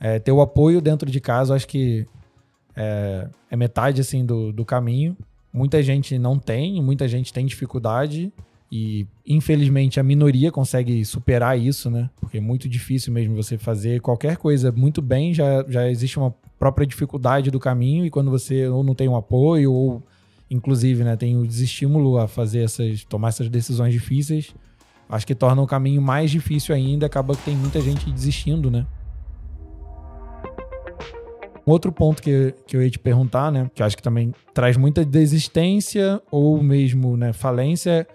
É, 0.00 0.18
ter 0.18 0.30
o 0.30 0.40
apoio 0.40 0.80
dentro 0.80 1.10
de 1.10 1.20
casa, 1.20 1.54
acho 1.54 1.66
que 1.66 2.06
é, 2.78 3.28
é 3.50 3.56
metade 3.56 4.00
assim 4.00 4.24
do, 4.24 4.52
do 4.52 4.64
caminho. 4.64 5.16
Muita 5.52 5.82
gente 5.82 6.16
não 6.18 6.38
tem, 6.38 6.80
muita 6.80 7.08
gente 7.08 7.32
tem 7.32 7.44
dificuldade 7.44 8.32
e 8.70 9.06
infelizmente 9.26 9.98
a 9.98 10.02
minoria 10.02 10.52
consegue 10.52 11.04
superar 11.04 11.58
isso, 11.58 11.90
né? 11.90 12.08
Porque 12.20 12.38
é 12.38 12.40
muito 12.40 12.68
difícil 12.68 13.12
mesmo 13.12 13.34
você 13.34 13.58
fazer 13.58 14.00
qualquer 14.00 14.36
coisa 14.36 14.70
muito 14.70 15.02
bem, 15.02 15.34
já, 15.34 15.64
já 15.68 15.90
existe 15.90 16.18
uma 16.18 16.32
própria 16.58 16.86
dificuldade 16.86 17.50
do 17.50 17.58
caminho 17.58 18.06
e 18.06 18.10
quando 18.10 18.30
você 18.30 18.68
ou 18.68 18.84
não 18.84 18.94
tem 18.94 19.08
um 19.08 19.16
apoio 19.16 19.72
ou 19.72 20.02
inclusive, 20.50 21.02
né, 21.02 21.16
tem 21.16 21.36
o 21.36 21.46
desestímulo 21.46 22.16
a 22.18 22.28
fazer 22.28 22.60
essas 22.60 23.04
tomar 23.04 23.28
essas 23.28 23.48
decisões 23.48 23.92
difíceis, 23.92 24.54
acho 25.08 25.26
que 25.26 25.34
torna 25.34 25.60
o 25.60 25.66
caminho 25.66 26.00
mais 26.00 26.30
difícil 26.30 26.74
ainda, 26.74 27.06
acaba 27.06 27.34
que 27.34 27.42
tem 27.42 27.56
muita 27.56 27.80
gente 27.80 28.10
desistindo, 28.10 28.70
né? 28.70 28.86
Outro 31.68 31.92
ponto 31.92 32.22
que, 32.22 32.54
que 32.66 32.74
eu 32.74 32.82
ia 32.82 32.88
te 32.88 32.98
perguntar, 32.98 33.52
né? 33.52 33.70
Que 33.74 33.82
eu 33.82 33.86
acho 33.86 33.94
que 33.94 34.02
também 34.02 34.32
traz 34.54 34.76
muita 34.78 35.04
desistência 35.04 36.18
ou 36.30 36.62
mesmo 36.62 37.14
né, 37.14 37.34
falência. 37.34 38.06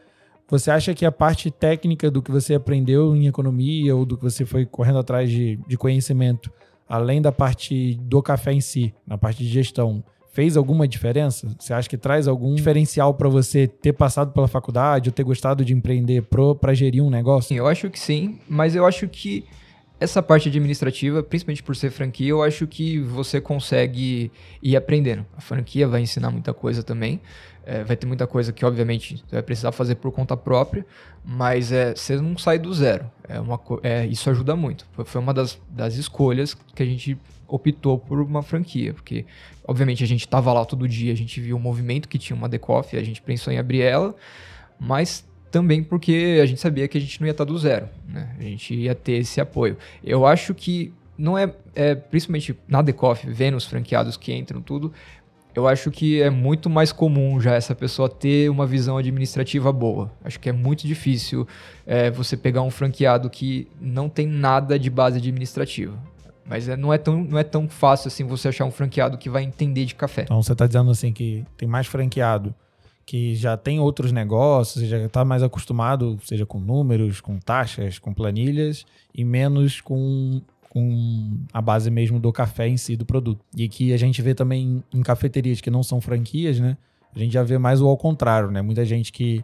Você 0.50 0.72
acha 0.72 0.92
que 0.96 1.06
a 1.06 1.12
parte 1.12 1.52
técnica 1.52 2.10
do 2.10 2.20
que 2.20 2.32
você 2.32 2.56
aprendeu 2.56 3.16
em 3.16 3.28
economia 3.28 3.96
ou 3.96 4.08
do 4.08 4.18
que 4.18 4.24
você 4.24 4.44
foi 4.44 4.66
correndo 4.66 4.98
atrás 4.98 5.30
de, 5.30 5.60
de 5.68 5.78
conhecimento, 5.78 6.52
além 6.90 7.22
da 7.22 7.32
parte 7.32 7.96
do 8.02 8.24
café 8.24 8.54
em 8.54 8.60
si, 8.60 8.92
na 9.06 9.20
parte 9.20 9.44
de 9.44 9.50
gestão, 9.50 10.04
fez 10.32 10.58
alguma 10.58 10.88
diferença? 10.88 11.56
Você 11.60 11.76
acha 11.76 11.88
que 11.88 11.98
traz 11.98 12.28
algum 12.28 12.56
diferencial 12.56 13.14
para 13.14 13.30
você 13.30 13.68
ter 13.68 13.94
passado 13.94 14.32
pela 14.32 14.48
faculdade 14.48 15.10
ou 15.10 15.14
ter 15.14 15.24
gostado 15.24 15.64
de 15.64 15.74
empreender 15.74 16.24
para 16.60 16.74
gerir 16.74 17.04
um 17.04 17.10
negócio? 17.10 17.56
Eu 17.56 17.68
acho 17.68 17.88
que 17.92 18.00
sim, 18.00 18.40
mas 18.50 18.76
eu 18.76 18.84
acho 18.84 19.08
que 19.08 19.46
essa 20.04 20.22
parte 20.22 20.50
administrativa, 20.50 21.24
principalmente 21.24 21.64
por 21.64 21.76
ser 21.76 21.90
franquia, 21.90 22.30
eu 22.30 22.44
acho 22.44 22.68
que 22.68 23.00
você 23.00 23.40
consegue 23.40 24.30
ir 24.62 24.76
aprendendo. 24.76 25.26
A 25.38 25.40
franquia 25.40 25.88
vai 25.88 26.02
ensinar 26.02 26.30
muita 26.30 26.54
coisa 26.54 26.84
também. 26.84 27.22
É, 27.66 27.86
vai 27.86 27.96
ter 27.96 28.06
muita 28.06 28.28
coisa 28.28 28.52
que, 28.52 28.66
obviamente, 28.66 29.24
você 29.26 29.38
vai 29.38 29.42
precisar 29.42 29.72
fazer 29.72 29.96
por 29.96 30.12
conta 30.12 30.36
própria, 30.36 30.86
mas 31.24 31.72
é, 31.72 31.96
você 31.96 32.18
não 32.18 32.38
sai 32.38 32.60
do 32.60 32.74
zero. 32.74 33.10
É 33.30 33.40
uma, 33.40 33.58
é, 33.82 34.06
isso 34.06 34.30
ajuda 34.30 34.54
muito. 34.58 34.86
Foi 35.06 35.22
uma 35.22 35.34
das, 35.34 35.58
das 35.70 35.96
escolhas 35.96 36.54
que 36.54 36.84
a 36.84 36.86
gente 36.86 37.18
optou 37.48 37.98
por 37.98 38.20
uma 38.20 38.44
franquia, 38.44 38.94
porque, 38.94 39.26
obviamente, 39.66 40.04
a 40.04 40.08
gente 40.08 40.26
estava 40.26 40.52
lá 40.52 40.66
todo 40.66 40.86
dia, 40.86 41.14
a 41.14 41.16
gente 41.16 41.40
viu 41.40 41.56
o 41.56 41.60
movimento 41.60 42.10
que 42.10 42.18
tinha 42.18 42.36
uma 42.36 42.50
Decoff, 42.50 42.98
a 42.98 43.04
gente 43.04 43.22
pensou 43.22 43.54
em 43.54 43.58
abrir 43.58 43.82
ela, 43.82 44.14
mas 44.78 45.26
também 45.54 45.84
porque 45.84 46.40
a 46.42 46.48
gente 46.48 46.60
sabia 46.60 46.88
que 46.88 46.98
a 46.98 47.02
gente 47.02 47.22
não 47.22 47.28
ia 47.28 47.32
estar 47.32 47.44
do 47.44 47.56
zero, 47.60 47.88
né? 48.10 48.36
A 48.40 48.42
gente 48.42 48.74
ia 48.74 48.96
ter 48.96 49.20
esse 49.20 49.40
apoio. 49.40 49.78
Eu 50.04 50.26
acho 50.26 50.52
que 50.56 50.92
não 51.16 51.38
é, 51.38 51.54
é 51.76 51.94
principalmente 51.94 52.58
na 52.68 52.82
Decoff, 52.82 53.30
vendo 53.30 53.56
os 53.56 53.64
franqueados 53.64 54.18
que 54.18 54.34
entram 54.34 54.64
tudo, 54.64 54.92
eu 55.54 55.68
acho 55.68 55.92
que 55.92 56.20
é 56.20 56.32
muito 56.32 56.72
mais 56.72 56.92
comum 56.92 57.40
já 57.40 57.54
essa 57.54 57.76
pessoa 57.76 58.10
ter 58.10 58.50
uma 58.50 58.66
visão 58.66 58.98
administrativa 58.98 59.72
boa. 59.72 60.12
Acho 60.26 60.40
que 60.40 60.50
é 60.50 60.52
muito 60.52 60.88
difícil 60.88 61.48
é, 61.86 62.10
você 62.10 62.36
pegar 62.36 62.64
um 62.64 62.72
franqueado 62.72 63.30
que 63.30 63.68
não 63.80 64.10
tem 64.10 64.26
nada 64.26 64.80
de 64.80 64.90
base 64.90 65.20
administrativa. 65.20 65.96
Mas 66.44 66.68
é, 66.68 66.76
não, 66.76 66.92
é 66.92 66.98
tão, 66.98 67.24
não 67.24 67.38
é 67.38 67.44
tão 67.44 67.70
fácil 67.70 68.08
assim 68.08 68.24
você 68.24 68.48
achar 68.48 68.66
um 68.66 68.72
franqueado 68.72 69.20
que 69.20 69.30
vai 69.30 69.44
entender 69.44 69.86
de 69.86 69.94
café. 69.94 70.24
Então 70.24 70.42
você 70.42 70.54
está 70.54 70.66
dizendo 70.66 70.90
assim 70.90 71.14
que 71.14 71.46
tem 71.56 71.70
mais 71.70 71.86
franqueado 71.86 72.56
que 73.06 73.36
já 73.36 73.58
tem 73.58 73.80
outros 73.80 74.12
negócios, 74.12 74.88
já 74.88 74.98
está 74.98 75.26
mais 75.26 75.44
acostumado, 75.44 76.18
seja 76.24 76.46
com 76.46 76.60
números, 76.60 77.20
com 77.20 77.38
taxas, 77.38 78.00
com 78.00 78.14
planilhas, 78.14 78.86
e 79.14 79.26
menos 79.26 79.82
com, 79.82 80.42
com 80.70 81.38
a 81.52 81.62
base 81.62 81.92
mesmo 81.92 82.20
do 82.20 82.32
café 82.32 82.68
em 82.68 82.78
si, 82.78 82.96
do 82.96 83.06
produto. 83.06 83.44
E 83.56 83.68
que 83.68 83.94
a 83.94 83.98
gente 83.98 84.22
vê 84.22 84.34
também 84.34 84.84
em 84.94 85.02
cafeterias 85.02 85.60
que 85.60 85.70
não 85.70 85.84
são 85.84 86.00
franquias, 86.00 86.60
né? 86.60 86.78
A 87.16 87.20
gente 87.20 87.34
já 87.34 87.44
vê 87.44 87.58
mais 87.58 87.82
o 87.82 87.88
ao 87.88 87.98
contrário, 87.98 88.50
né? 88.50 88.62
Muita 88.62 88.84
gente 88.86 89.12
que, 89.12 89.44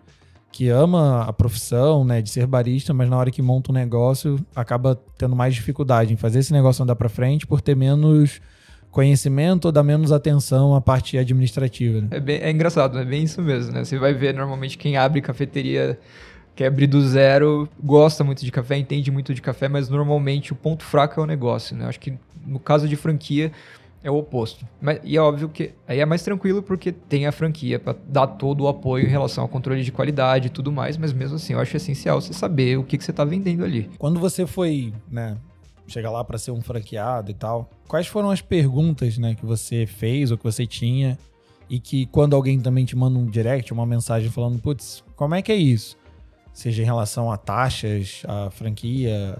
que 0.51 0.69
ama 0.69 1.23
a 1.23 1.33
profissão, 1.33 2.03
né, 2.03 2.21
de 2.21 2.29
ser 2.29 2.47
barista, 2.47 2.93
mas 2.93 3.09
na 3.09 3.17
hora 3.17 3.29
que 3.29 3.41
monta 3.41 3.71
um 3.71 3.75
negócio 3.75 4.43
acaba 4.55 4.99
tendo 5.17 5.35
mais 5.35 5.53
dificuldade 5.53 6.13
em 6.13 6.17
fazer 6.17 6.39
esse 6.39 6.53
negócio 6.53 6.81
andar 6.81 6.95
para 6.95 7.09
frente 7.09 7.45
por 7.45 7.61
ter 7.61 7.75
menos 7.75 8.41
conhecimento 8.91 9.65
ou 9.65 9.71
dá 9.71 9.83
menos 9.83 10.11
atenção 10.11 10.75
à 10.75 10.81
parte 10.81 11.17
administrativa. 11.17 12.01
Né? 12.01 12.07
É, 12.11 12.19
bem, 12.19 12.39
é 12.39 12.51
engraçado, 12.51 12.97
é 12.97 13.05
bem 13.05 13.23
isso 13.23 13.41
mesmo, 13.41 13.71
né? 13.71 13.83
Você 13.83 13.97
vai 13.97 14.13
ver 14.13 14.33
normalmente 14.33 14.77
quem 14.77 14.97
abre 14.97 15.21
cafeteria, 15.21 15.99
quer 16.55 16.67
abrir 16.67 16.87
do 16.87 17.01
zero, 17.01 17.69
gosta 17.81 18.23
muito 18.23 18.43
de 18.43 18.51
café, 18.51 18.77
entende 18.77 19.11
muito 19.11 19.33
de 19.33 19.41
café, 19.41 19.67
mas 19.67 19.89
normalmente 19.89 20.51
o 20.51 20.55
ponto 20.55 20.83
fraco 20.83 21.19
é 21.19 21.23
o 21.23 21.27
negócio, 21.27 21.75
né? 21.75 21.85
Acho 21.85 21.99
que 21.99 22.13
no 22.45 22.59
caso 22.59 22.87
de 22.87 22.95
franquia 22.95 23.51
é 24.03 24.09
o 24.09 24.17
oposto. 24.17 24.65
Mas, 24.81 24.99
e 25.03 25.17
é 25.17 25.21
óbvio 25.21 25.49
que 25.49 25.71
aí 25.87 25.99
é 25.99 26.05
mais 26.05 26.23
tranquilo 26.23 26.63
porque 26.63 26.91
tem 26.91 27.27
a 27.27 27.31
franquia 27.31 27.77
para 27.79 27.95
dar 28.07 28.27
todo 28.27 28.61
o 28.61 28.67
apoio 28.67 29.05
em 29.05 29.09
relação 29.09 29.43
ao 29.43 29.47
controle 29.47 29.83
de 29.83 29.91
qualidade 29.91 30.47
e 30.47 30.49
tudo 30.49 30.71
mais, 30.71 30.97
mas 30.97 31.13
mesmo 31.13 31.35
assim 31.35 31.53
eu 31.53 31.59
acho 31.59 31.75
essencial 31.75 32.19
você 32.19 32.33
saber 32.33 32.77
o 32.77 32.83
que, 32.83 32.97
que 32.97 33.03
você 33.03 33.11
está 33.11 33.25
vendendo 33.25 33.63
ali. 33.63 33.89
Quando 33.97 34.19
você 34.19 34.47
foi, 34.47 34.93
né, 35.11 35.37
chegar 35.91 36.11
lá 36.11 36.23
para 36.23 36.37
ser 36.37 36.51
um 36.51 36.61
franqueado 36.61 37.31
e 37.31 37.33
tal. 37.33 37.69
Quais 37.87 38.07
foram 38.07 38.29
as 38.29 38.41
perguntas, 38.41 39.17
né, 39.17 39.35
que 39.35 39.45
você 39.45 39.85
fez 39.85 40.31
ou 40.31 40.37
que 40.37 40.43
você 40.43 40.65
tinha 40.65 41.17
e 41.69 41.79
que 41.79 42.05
quando 42.07 42.35
alguém 42.35 42.59
também 42.59 42.85
te 42.85 42.95
manda 42.95 43.17
um 43.17 43.25
direct, 43.25 43.71
uma 43.71 43.85
mensagem 43.85 44.29
falando, 44.29 44.59
putz, 44.59 45.03
como 45.15 45.35
é 45.35 45.41
que 45.41 45.51
é 45.51 45.55
isso? 45.55 45.97
Seja 46.51 46.81
em 46.81 46.85
relação 46.85 47.31
a 47.31 47.37
taxas, 47.37 48.23
a 48.27 48.49
franquia, 48.49 49.37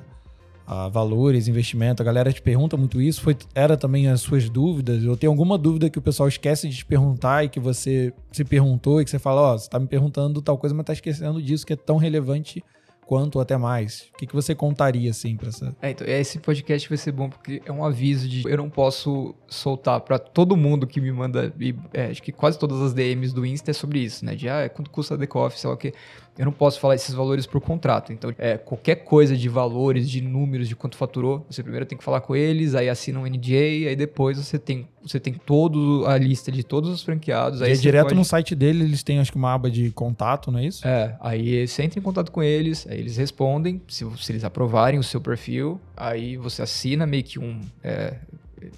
a 0.70 0.88
valores, 0.88 1.48
investimento, 1.48 2.04
a 2.04 2.06
galera 2.06 2.32
te 2.32 2.42
pergunta 2.42 2.78
muito 2.78 3.02
isso. 3.02 3.22
Foi, 3.22 3.36
era 3.56 3.76
também 3.76 4.08
as 4.08 4.22
suas 4.22 4.48
dúvidas? 4.48 5.04
Ou 5.04 5.18
tem 5.18 5.28
alguma 5.28 5.58
dúvida 5.58 5.90
que 5.90 5.98
o 5.98 6.02
pessoal 6.02 6.30
esquece 6.30 6.70
de 6.70 6.78
te 6.78 6.86
perguntar 6.86 7.44
e 7.44 7.50
que 7.50 7.60
você 7.60 8.14
se 8.32 8.46
perguntou 8.46 9.02
e 9.02 9.04
que 9.04 9.10
você 9.10 9.18
fala, 9.18 9.42
ó, 9.42 9.56
oh, 9.56 9.58
você 9.58 9.68
tá 9.68 9.80
me 9.80 9.88
perguntando 9.88 10.40
tal 10.42 10.60
coisa, 10.60 10.76
mas 10.76 10.86
tá 10.86 10.94
esquecendo 10.94 11.42
disso 11.42 11.66
que 11.66 11.74
é 11.74 11.76
tão 11.76 11.98
relevante 11.98 12.64
quanto 13.10 13.38
ou 13.38 13.42
até 13.42 13.58
mais? 13.58 14.02
O 14.14 14.20
que, 14.20 14.28
que 14.28 14.36
você 14.36 14.54
contaria, 14.54 15.10
assim, 15.10 15.36
pra 15.36 15.50
essa... 15.50 15.76
É, 15.82 15.90
então, 15.90 16.06
esse 16.06 16.38
podcast 16.38 16.88
vai 16.88 16.96
ser 16.96 17.12
bom 17.12 17.28
porque 17.28 17.60
é 17.66 17.72
um 17.72 17.84
aviso 17.84 18.30
de 18.30 18.48
eu 18.48 18.56
não 18.56 18.70
posso 18.70 19.34
soltar 19.48 20.00
para 20.02 20.20
todo 20.20 20.56
mundo 20.56 20.86
que 20.86 21.02
me 21.02 21.12
manda, 21.12 21.52
e, 21.60 21.74
é, 21.92 22.06
acho 22.06 22.22
que 22.22 22.32
quase 22.32 22.60
todas 22.60 22.80
as 22.80 22.94
DMs 22.94 23.34
do 23.34 23.44
Insta 23.44 23.72
é 23.72 23.74
sobre 23.74 23.98
isso, 23.98 24.24
né? 24.24 24.36
De, 24.36 24.48
ah, 24.48 24.70
quanto 24.70 24.92
custa 24.92 25.16
a 25.16 25.18
Decoff, 25.18 25.60
sei 25.60 25.68
lá 25.68 25.76
o 25.76 25.78
quê 25.78 25.92
eu 26.40 26.46
não 26.46 26.54
posso 26.54 26.80
falar 26.80 26.96
esses 26.96 27.14
valores 27.14 27.46
por 27.46 27.60
contrato. 27.60 28.14
Então, 28.14 28.34
é, 28.38 28.58
qualquer 28.58 28.96
coisa 29.04 29.36
de 29.36 29.50
valores, 29.50 30.10
de 30.10 30.22
números, 30.22 30.70
de 30.70 30.76
quanto 30.76 30.96
faturou, 30.96 31.46
você 31.50 31.62
primeiro 31.62 31.86
tem 31.86 31.98
que 31.98 32.04
falar 32.04 32.22
com 32.22 32.34
eles, 32.34 32.76
aí 32.76 32.88
assina 32.88 33.20
um 33.20 33.26
NDA, 33.26 33.90
aí 33.90 33.96
depois 33.98 34.38
você 34.38 34.58
tem, 34.58 34.88
você 35.02 35.20
tem 35.20 35.34
toda 35.34 36.10
a 36.10 36.18
lista 36.18 36.50
de 36.50 36.64
todos 36.64 36.92
os 36.92 37.04
franqueados. 37.04 37.62
Aí 37.62 37.74
é 37.74 37.76
direto 37.76 38.06
pode... 38.06 38.16
no 38.16 38.24
site 38.24 38.56
dele, 38.56 38.86
eles 38.86 39.04
têm 39.04 39.20
acho 39.20 39.34
que 39.34 39.38
uma 39.38 39.54
aba 39.54 39.70
de 39.70 39.92
contato, 39.92 40.50
não 40.50 40.60
é 40.60 40.66
isso? 40.66 40.88
É, 40.88 41.18
aí 41.20 41.68
você 41.68 41.84
entra 41.84 42.00
em 42.00 42.02
contato 42.02 42.32
com 42.32 42.42
eles, 42.42 42.88
aí 42.90 42.99
eles 43.00 43.18
respondem, 43.18 43.82
se, 43.88 44.06
se 44.18 44.32
eles 44.32 44.44
aprovarem 44.44 45.00
o 45.00 45.04
seu 45.04 45.22
perfil, 45.22 45.80
aí 45.96 46.38
você 46.38 46.62
assina 46.62 47.06
meio 47.06 47.24
que 47.24 47.40
um. 47.40 47.62
É, 47.84 48.16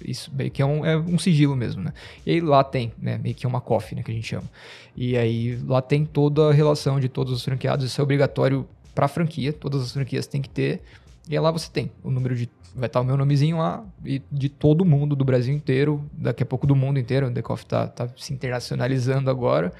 isso 0.04 0.30
meio 0.34 0.50
que 0.50 0.62
é 0.62 0.66
um, 0.66 0.86
é 0.86 0.96
um 0.96 1.18
sigilo 1.18 1.56
mesmo, 1.56 1.82
né? 1.82 1.92
E 2.24 2.30
aí 2.30 2.40
lá 2.40 2.62
tem, 2.62 2.92
né? 2.98 3.18
Meio 3.18 3.34
que 3.34 3.46
uma 3.46 3.60
coffee, 3.60 3.96
né? 3.96 4.02
Que 4.02 4.10
a 4.10 4.14
gente 4.14 4.26
chama. 4.26 4.48
E 4.96 5.16
aí 5.16 5.56
lá 5.66 5.82
tem 5.82 6.04
toda 6.04 6.50
a 6.50 6.52
relação 6.52 7.00
de 7.00 7.08
todos 7.08 7.32
os 7.32 7.44
franqueados. 7.44 7.84
Isso 7.84 8.00
é 8.00 8.04
obrigatório 8.04 8.66
para 8.94 9.08
franquia. 9.08 9.52
Todas 9.52 9.82
as 9.82 9.92
franquias 9.92 10.26
têm 10.26 10.40
que 10.40 10.48
ter. 10.48 10.82
E 11.28 11.36
aí 11.36 11.40
lá 11.40 11.50
você 11.50 11.68
tem 11.70 11.90
o 12.02 12.10
número 12.10 12.34
de. 12.34 12.48
Vai 12.74 12.86
estar 12.86 13.00
o 13.00 13.04
meu 13.04 13.16
nomezinho 13.16 13.58
lá 13.58 13.84
e 14.04 14.22
de 14.30 14.48
todo 14.48 14.82
mundo, 14.84 15.14
do 15.14 15.26
Brasil 15.26 15.54
inteiro, 15.54 16.02
daqui 16.12 16.42
a 16.42 16.46
pouco 16.46 16.66
do 16.66 16.74
mundo 16.74 16.98
inteiro. 16.98 17.26
O 17.26 17.30
The 17.30 17.42
Coffee 17.42 17.66
tá, 17.66 17.86
tá 17.86 18.08
se 18.16 18.32
internacionalizando 18.32 19.28
agora. 19.28 19.72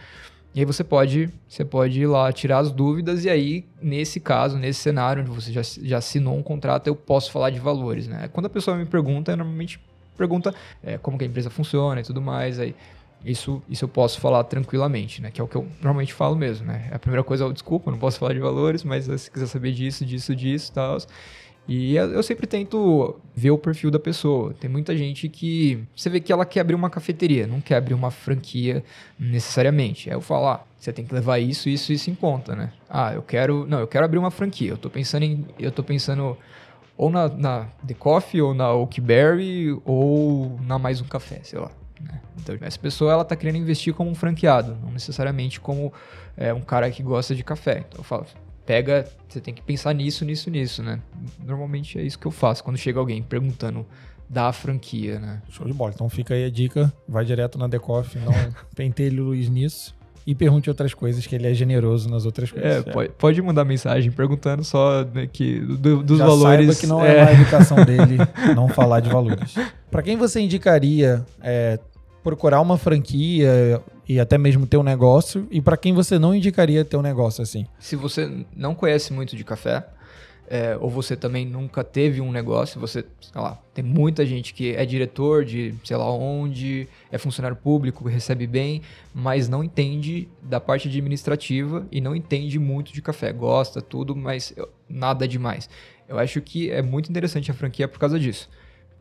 E 0.55 0.61
aí 0.61 0.67
você 0.67 0.85
pode, 0.85 1.31
você 1.49 1.65
pode 1.65 2.01
ir 2.01 2.07
lá 2.07 2.31
tirar 2.31 2.59
as 2.59 2.71
dúvidas 2.71 3.25
e 3.25 3.31
aí, 3.31 3.65
nesse 3.81 4.21
caso, 4.21 4.59
nesse 4.59 4.81
cenário 4.81 5.23
onde 5.23 5.31
você 5.31 5.51
já, 5.51 5.63
já 5.63 5.99
assinou 5.99 6.37
um 6.37 6.43
contrato, 6.43 6.87
eu 6.89 6.95
posso 6.95 7.33
falar 7.33 7.51
de 7.51 7.59
valores, 7.59 8.07
né? 8.07 8.29
Quando 8.33 8.47
a 8.47 8.51
pessoa 8.51 8.77
me 8.77 8.85
pergunta, 8.85 9.33
eu 9.33 9.37
normalmente 9.37 9.81
pergunta 10.17 10.55
é, 10.83 10.99
como 10.99 11.17
que 11.17 11.25
a 11.25 11.27
empresa 11.27 11.49
funciona 11.49 12.01
e 12.01 12.05
tudo 12.05 12.21
mais. 12.21 12.59
Aí 12.61 12.75
isso, 13.25 13.63
isso 13.69 13.85
eu 13.85 13.89
posso 13.89 14.21
falar 14.21 14.45
tranquilamente, 14.45 15.23
né? 15.23 15.31
Que 15.31 15.41
é 15.41 15.45
o 15.45 15.49
que 15.49 15.57
eu 15.57 15.67
normalmente 15.81 16.13
falo 16.13 16.37
mesmo, 16.37 16.67
né? 16.67 16.91
A 16.93 16.99
primeira 16.99 17.23
coisa 17.23 17.47
é, 17.47 17.53
desculpa, 17.53 17.91
não 17.91 17.99
posso 17.99 18.19
falar 18.19 18.35
de 18.35 18.41
valores, 18.41 18.85
mas 18.85 19.05
se 19.05 19.31
quiser 19.31 19.47
saber 19.47 19.73
disso, 19.73 20.05
disso, 20.05 20.35
disso 20.35 20.71
e 20.71 20.75
tal. 20.75 20.99
E 21.69 21.95
eu 21.95 22.23
sempre 22.23 22.47
tento 22.47 23.21
ver 23.35 23.53
o 23.53 23.59
perfil 23.59 23.91
da 23.91 23.99
pessoa. 23.99 24.53
Tem 24.53 24.69
muita 24.69 24.97
gente 24.97 25.29
que 25.29 25.79
você 25.95 26.11
vê 26.11 26.21
que 26.21 26.33
ela 26.33 26.45
quer 26.45 26.61
abrir 26.61 26.75
uma 26.75 26.91
cafeteria, 26.91 27.47
não 27.47 27.61
quer 27.61 27.77
abrir 27.77 27.95
uma 27.95 28.11
franquia 28.11 28.83
necessariamente. 29.19 30.11
Aí 30.11 30.17
eu 30.17 30.21
falo, 30.21 30.49
ah, 30.49 30.65
você 30.77 30.93
tem 30.93 31.05
que 31.05 31.15
levar 31.15 31.39
isso, 31.39 31.69
isso, 31.69 31.93
isso 31.93 32.11
em 32.11 32.15
conta, 32.15 32.57
né? 32.57 32.73
Ah, 32.91 33.13
eu 33.15 33.23
quero, 33.23 33.65
não, 33.67 33.79
eu 33.79 33.87
quero 33.87 34.05
abrir 34.05 34.19
uma 34.19 34.31
franquia. 34.31 34.71
Eu 34.71 34.77
tô 34.77 34.91
pensando 34.91 35.23
em, 35.23 35.47
eu 35.59 35.71
tô 35.71 35.85
pensando 35.85 36.37
ou 36.97 37.11
na, 37.11 37.29
na 37.29 37.69
The 37.87 37.95
Coffee, 37.95 38.43
ou 38.43 38.53
na 38.55 38.73
Oakberry, 38.73 39.81
ou 39.85 40.59
na 40.67 40.79
Mais 40.79 41.01
Um 41.01 41.05
Café, 41.05 41.41
sei 41.43 41.59
lá. 41.59 41.71
Né? 42.01 42.21
Então, 42.41 42.57
essa 42.61 42.79
pessoa 42.79 43.13
ela 43.13 43.25
tá 43.25 43.37
querendo 43.37 43.59
investir 43.59 43.95
como 43.95 44.11
um 44.11 44.15
franqueado, 44.15 44.77
não 44.83 44.91
necessariamente 44.91 45.61
como 45.61 45.93
é, 46.37 46.53
um 46.53 46.61
cara 46.61 46.91
que 46.91 47.03
gosta 47.03 47.35
de 47.35 47.43
café. 47.43 47.85
Então, 47.89 48.01
eu 48.01 48.05
falo, 48.05 48.27
pega, 48.65 49.05
você 49.29 49.41
tem 49.41 49.53
que 49.53 49.63
pensar 49.63 49.93
nisso, 49.95 50.25
nisso, 50.25 50.51
nisso, 50.51 50.83
né? 50.83 51.01
Normalmente 51.45 51.99
é 51.99 52.03
isso 52.03 52.19
que 52.19 52.27
eu 52.27 52.31
faço 52.31 52.63
quando 52.63 52.77
chega 52.77 52.99
alguém 52.99 53.23
perguntando 53.23 53.87
da 54.29 54.53
franquia, 54.53 55.19
né? 55.19 55.43
Show 55.51 55.67
de 55.67 55.73
bola. 55.73 55.93
Então 55.95 56.09
fica 56.09 56.35
aí 56.35 56.45
a 56.45 56.51
dica, 56.51 56.93
vai 57.09 57.25
direto 57.25 57.59
na 57.59 57.67
Decoff, 57.67 58.19
não 58.19 58.33
pentelhe 58.75 59.21
o 59.21 59.25
Luiz 59.25 59.49
nisso 59.49 59.95
e 60.27 60.35
pergunte 60.35 60.71
outras 60.71 60.95
coisas, 60.95 61.27
que 61.27 61.35
ele 61.35 61.49
é 61.49 61.55
generoso 61.55 62.09
nas 62.09 62.25
outras 62.25 62.51
coisas. 62.51 62.87
É, 62.87 62.89
é. 62.89 62.93
Pode, 62.93 63.09
pode 63.19 63.43
mandar 63.43 63.65
mensagem 63.65 64.11
perguntando 64.11 64.63
só 64.63 65.05
né, 65.05 65.29
que, 65.31 65.59
do, 65.61 66.03
dos 66.03 66.19
Já 66.19 66.27
valores. 66.27 66.67
Saiba 66.67 66.81
que 66.81 66.87
não 66.87 67.05
é, 67.05 67.17
é 67.17 67.23
a 67.25 67.33
educação 67.33 67.77
dele 67.85 68.19
não 68.55 68.69
falar 68.69 69.01
de 69.01 69.11
valores. 69.11 69.55
Para 69.91 70.03
quem 70.03 70.17
você 70.17 70.41
indicaria 70.41 71.25
é, 71.43 71.79
procurar 72.23 72.61
uma 72.61 72.79
franquia 72.79 73.83
e 74.09 74.19
até 74.19 74.37
mesmo 74.37 74.67
ter 74.67 74.77
um 74.77 74.83
negócio? 74.83 75.47
E 75.51 75.61
para 75.61 75.77
quem 75.77 75.93
você 75.93 76.19
não 76.19 76.35
indicaria 76.35 76.85
ter 76.85 76.97
um 76.97 77.03
negócio 77.03 77.43
assim? 77.43 77.67
Se 77.79 77.97
você 77.97 78.45
não 78.57 78.75
conhece 78.75 79.13
muito 79.13 79.37
de 79.37 79.45
café, 79.45 79.87
é, 80.49 80.77
ou 80.79 80.91
você 80.91 81.17
também 81.17 81.47
nunca 81.47 81.83
teve 81.83 82.21
um 82.21 82.31
negócio, 82.31 82.79
você, 82.79 83.05
sei 83.21 83.41
lá, 83.41 83.59
tem 83.73 83.83
muita 83.83 84.27
gente 84.27 84.53
que 84.53 84.75
é 84.75 84.85
diretor 84.85 85.47
de 85.47 85.75
sei 85.83 85.97
lá 85.97 86.13
onde, 86.13 86.87
é 87.11 87.17
funcionário 87.17 87.57
público, 87.57 88.07
recebe 88.07 88.47
bem, 88.47 88.83
mas 89.15 89.49
não 89.49 89.65
entende 89.65 90.29
da 90.43 90.61
parte 90.61 90.89
administrativa 90.89 91.87
e 91.91 92.03
não 92.03 92.15
entende 92.15 92.59
muito 92.59 92.93
de 92.93 93.01
café. 93.01 93.33
Gosta, 93.33 93.81
tudo, 93.81 94.15
mas 94.15 94.55
nada 94.87 95.27
demais. 95.27 95.71
Eu 96.07 96.19
acho 96.19 96.43
que 96.43 96.71
é 96.71 96.83
muito 96.83 97.09
interessante 97.09 97.51
a 97.51 97.55
franquia 97.55 97.89
por 97.89 97.99
causa 97.99 98.21
disso. 98.21 98.51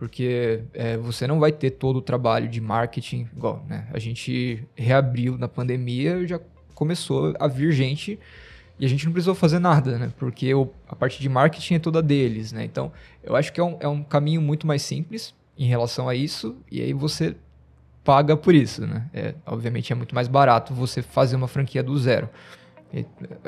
Porque 0.01 0.63
é, 0.73 0.97
você 0.97 1.27
não 1.27 1.39
vai 1.39 1.51
ter 1.51 1.69
todo 1.69 1.97
o 1.97 2.01
trabalho 2.01 2.49
de 2.49 2.59
marketing 2.59 3.29
igual, 3.37 3.63
né? 3.69 3.87
A 3.93 3.99
gente 3.99 4.67
reabriu 4.75 5.37
na 5.37 5.47
pandemia 5.47 6.25
já 6.25 6.39
começou 6.73 7.35
a 7.39 7.47
vir 7.47 7.71
gente 7.71 8.17
e 8.79 8.85
a 8.85 8.89
gente 8.89 9.05
não 9.05 9.13
precisou 9.13 9.35
fazer 9.35 9.59
nada, 9.59 9.99
né? 9.99 10.11
Porque 10.17 10.51
o, 10.55 10.71
a 10.89 10.95
parte 10.95 11.21
de 11.21 11.29
marketing 11.29 11.75
é 11.75 11.79
toda 11.79 12.01
deles, 12.01 12.51
né? 12.51 12.65
Então, 12.65 12.91
eu 13.23 13.35
acho 13.35 13.53
que 13.53 13.59
é 13.59 13.63
um, 13.63 13.77
é 13.79 13.87
um 13.87 14.01
caminho 14.01 14.41
muito 14.41 14.65
mais 14.65 14.81
simples 14.81 15.35
em 15.55 15.67
relação 15.67 16.09
a 16.09 16.15
isso, 16.15 16.57
e 16.71 16.81
aí 16.81 16.93
você 16.93 17.35
paga 18.03 18.35
por 18.35 18.55
isso, 18.55 18.87
né? 18.87 19.07
É, 19.13 19.35
obviamente 19.45 19.93
é 19.93 19.95
muito 19.95 20.15
mais 20.15 20.27
barato 20.27 20.73
você 20.73 21.03
fazer 21.03 21.35
uma 21.35 21.47
franquia 21.47 21.83
do 21.83 21.95
zero. 21.95 22.27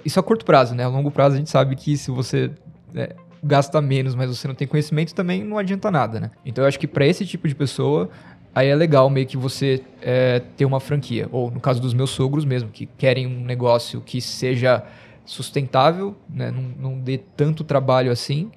Isso 0.05 0.19
a 0.19 0.23
curto 0.23 0.45
prazo, 0.45 0.75
né? 0.75 0.83
A 0.83 0.87
longo 0.87 1.09
prazo 1.09 1.33
a 1.33 1.39
gente 1.39 1.49
sabe 1.49 1.75
que 1.75 1.97
se 1.97 2.11
você 2.11 2.51
é, 2.93 3.15
gasta 3.43 3.81
menos, 3.81 4.15
mas 4.15 4.29
você 4.29 4.47
não 4.47 4.55
tem 4.55 4.67
conhecimento, 4.67 5.13
também 5.13 5.43
não 5.43 5.57
adianta 5.57 5.91
nada, 5.91 6.19
né? 6.19 6.31
Então 6.45 6.63
eu 6.63 6.67
acho 6.67 6.79
que 6.79 6.87
para 6.87 7.05
esse 7.05 7.25
tipo 7.25 7.47
de 7.47 7.53
pessoa, 7.53 8.09
aí 8.55 8.69
é 8.69 8.75
legal 8.75 9.09
meio 9.09 9.27
que 9.27 9.35
você 9.35 9.81
é, 10.01 10.41
ter 10.55 10.65
uma 10.65 10.79
franquia. 10.79 11.27
Ou 11.31 11.51
no 11.51 11.59
caso 11.59 11.81
dos 11.81 11.93
meus 11.93 12.11
sogros 12.11 12.45
mesmo, 12.45 12.69
que 12.69 12.85
querem 12.97 13.27
um 13.27 13.43
negócio 13.43 14.01
que 14.01 14.21
seja 14.21 14.83
sustentável, 15.25 16.15
né? 16.29 16.51
não, 16.51 16.91
não 16.91 16.99
dê 16.99 17.17
tanto 17.17 17.63
trabalho 17.63 18.11
assim 18.11 18.51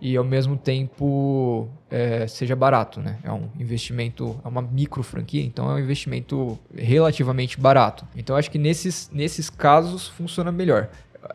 e 0.00 0.16
ao 0.16 0.24
mesmo 0.24 0.56
tempo 0.56 1.68
é, 1.90 2.26
seja 2.26 2.54
barato, 2.54 3.00
né? 3.00 3.18
É 3.22 3.32
um 3.32 3.48
investimento, 3.58 4.40
é 4.44 4.48
uma 4.48 4.62
micro 4.62 5.02
franquia, 5.02 5.42
então 5.42 5.70
é 5.70 5.74
um 5.74 5.78
investimento 5.78 6.58
relativamente 6.74 7.58
barato. 7.58 8.06
Então 8.14 8.36
acho 8.36 8.50
que 8.50 8.58
nesses, 8.58 9.10
nesses 9.12 9.50
casos 9.50 10.06
funciona 10.06 10.52
melhor. 10.52 10.88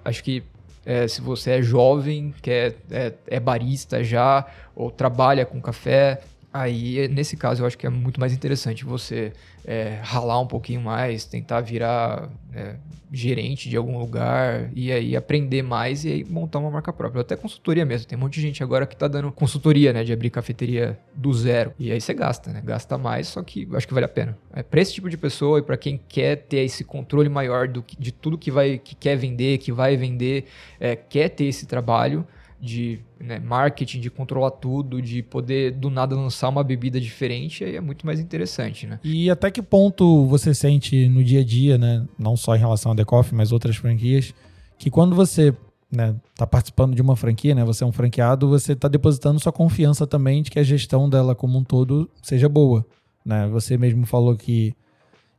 Acho 0.06 0.24
que 0.24 0.44
é, 0.86 1.08
se 1.08 1.22
você 1.22 1.52
é 1.52 1.62
jovem, 1.62 2.34
quer, 2.42 2.76
é, 2.92 3.14
é 3.28 3.40
barista 3.40 4.04
já, 4.04 4.46
ou 4.76 4.92
trabalha 4.92 5.46
com 5.46 5.62
café, 5.62 6.22
Aí, 6.54 7.08
nesse 7.08 7.36
caso, 7.36 7.64
eu 7.64 7.66
acho 7.66 7.76
que 7.76 7.88
é 7.88 7.90
muito 7.90 8.20
mais 8.20 8.32
interessante 8.32 8.86
você 8.86 9.34
é, 9.66 10.00
ralar 10.04 10.40
um 10.40 10.46
pouquinho 10.46 10.82
mais, 10.82 11.26
tentar 11.26 11.62
virar 11.62 12.30
é, 12.54 12.76
gerente 13.12 13.68
de 13.68 13.76
algum 13.76 13.98
lugar 13.98 14.70
e 14.76 14.92
aí 14.92 15.16
aprender 15.16 15.64
mais 15.64 16.06
e 16.06 16.10
aí 16.10 16.24
montar 16.24 16.60
uma 16.60 16.70
marca 16.70 16.94
própria. 16.94 17.22
Até 17.22 17.36
consultoria 17.36 17.84
mesmo. 17.84 18.08
Tem 18.08 18.16
um 18.16 18.22
monte 18.22 18.36
de 18.36 18.42
gente 18.42 18.62
agora 18.62 18.86
que 18.86 18.96
tá 18.96 19.08
dando 19.08 19.32
consultoria, 19.32 19.92
né? 19.92 20.04
De 20.04 20.14
abrir 20.14 20.30
cafeteria 20.30 21.00
do 21.16 21.34
zero. 21.34 21.74
E 21.80 21.92
aí 21.92 22.00
você 22.00 22.14
gasta, 22.14 22.52
né? 22.52 22.62
Gasta 22.64 23.00
mais, 23.00 23.30
só 23.30 23.42
que 23.42 23.68
acho 23.74 23.88
que 23.88 23.94
vale 23.94 24.06
a 24.06 24.10
pena. 24.10 24.38
É, 24.54 24.62
para 24.62 24.80
esse 24.80 24.94
tipo 24.94 25.10
de 25.10 25.18
pessoa 25.18 25.58
e 25.58 25.64
para 25.64 25.76
quem 25.76 26.00
quer 26.08 26.36
ter 26.36 26.60
esse 26.60 26.84
controle 26.84 27.30
maior 27.30 27.68
do, 27.68 27.84
de 27.98 28.12
tudo 28.12 28.38
que 28.38 28.52
vai 28.52 28.78
que 28.78 28.94
quer 28.94 29.16
vender, 29.16 29.58
que 29.58 29.72
vai 29.72 29.98
vender, 29.98 30.46
é, 30.80 30.96
quer 30.96 31.30
ter 31.30 31.46
esse 31.46 31.66
trabalho 31.66 32.24
de 32.64 33.02
né, 33.20 33.40
marketing, 33.40 34.00
de 34.00 34.10
controlar 34.10 34.52
tudo, 34.52 35.02
de 35.02 35.22
poder 35.22 35.74
do 35.74 35.90
nada 35.90 36.16
lançar 36.16 36.48
uma 36.48 36.64
bebida 36.64 37.00
diferente, 37.00 37.62
aí 37.62 37.76
é 37.76 37.82
muito 37.82 38.06
mais 38.06 38.22
interessante, 38.22 38.88
né? 38.88 39.02
E 39.04 39.30
até 39.30 39.52
que 39.52 39.62
ponto 39.62 40.26
você 40.28 40.54
sente 40.54 41.10
no 41.10 41.22
dia 41.22 41.42
a 41.42 41.44
dia, 41.44 41.78
né, 41.78 42.06
não 42.18 42.38
só 42.38 42.56
em 42.56 42.60
relação 42.60 42.94
a 42.94 42.96
The 42.96 43.04
Coffee, 43.04 43.36
mas 43.36 43.52
outras 43.52 43.76
franquias, 43.76 44.34
que 44.78 44.90
quando 44.90 45.14
você 45.14 45.54
né, 45.92 46.16
tá 46.36 46.48
participando 46.48 46.96
de 46.96 47.02
uma 47.02 47.18
franquia, 47.18 47.54
né, 47.54 47.66
você 47.66 47.84
é 47.84 47.88
um 47.88 47.92
franqueado, 47.92 48.48
você 48.48 48.72
está 48.72 48.88
depositando 48.88 49.42
sua 49.42 49.52
confiança 49.52 50.08
também 50.08 50.42
de 50.42 50.50
que 50.50 50.58
a 50.58 50.64
gestão 50.64 51.10
dela 51.10 51.36
como 51.36 51.58
um 51.58 51.66
todo 51.66 52.10
seja 52.22 52.48
boa, 52.48 52.86
né? 53.26 53.46
Você 53.50 53.78
mesmo 53.78 54.06
falou 54.06 54.38
que 54.38 54.74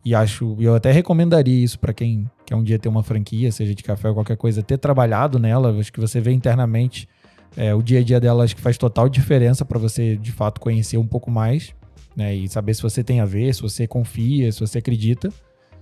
e 0.05 0.15
acho, 0.15 0.55
eu 0.61 0.75
até 0.75 0.93
recomendaria 0.93 1.65
isso 1.65 1.79
para 1.79 1.95
quem 1.95 2.31
quer 2.45 2.55
um 2.55 2.63
dia 2.63 2.79
ter 2.79 2.91
uma 2.91 3.03
franquia, 3.03 3.51
seja 3.51 3.75
de 3.75 3.83
café 3.83 4.09
ou 4.11 4.15
qualquer 4.15 4.37
coisa, 4.37 4.63
ter 4.63 4.77
trabalhado 4.77 5.39
nela, 5.39 5.75
acho 5.81 5.91
que 5.91 5.99
você 5.99 6.21
vê 6.21 6.33
internamente 6.33 7.09
é, 7.57 7.75
o 7.75 7.83
dia 7.83 8.01
a 8.01 8.03
dia 8.03 8.21
dela 8.21 8.45
acho 8.45 8.57
que 8.57 8.63
faz 8.63 8.77
total 8.77 9.09
diferença 9.09 9.65
para 9.65 9.79
você 9.79 10.17
de 10.17 10.33
fato 10.33 10.61
conhecer 10.61 10.97
um 10.97 11.07
pouco 11.07 11.31
mais, 11.31 11.75
né? 12.17 12.35
E 12.35 12.49
saber 12.49 12.75
se 12.75 12.83
você 12.83 13.05
tem 13.05 13.21
a 13.21 13.25
ver, 13.25 13.55
se 13.55 13.63
você 13.63 13.87
confia, 13.87 14.51
se 14.51 14.61
você 14.61 14.79
acredita. 14.79 15.33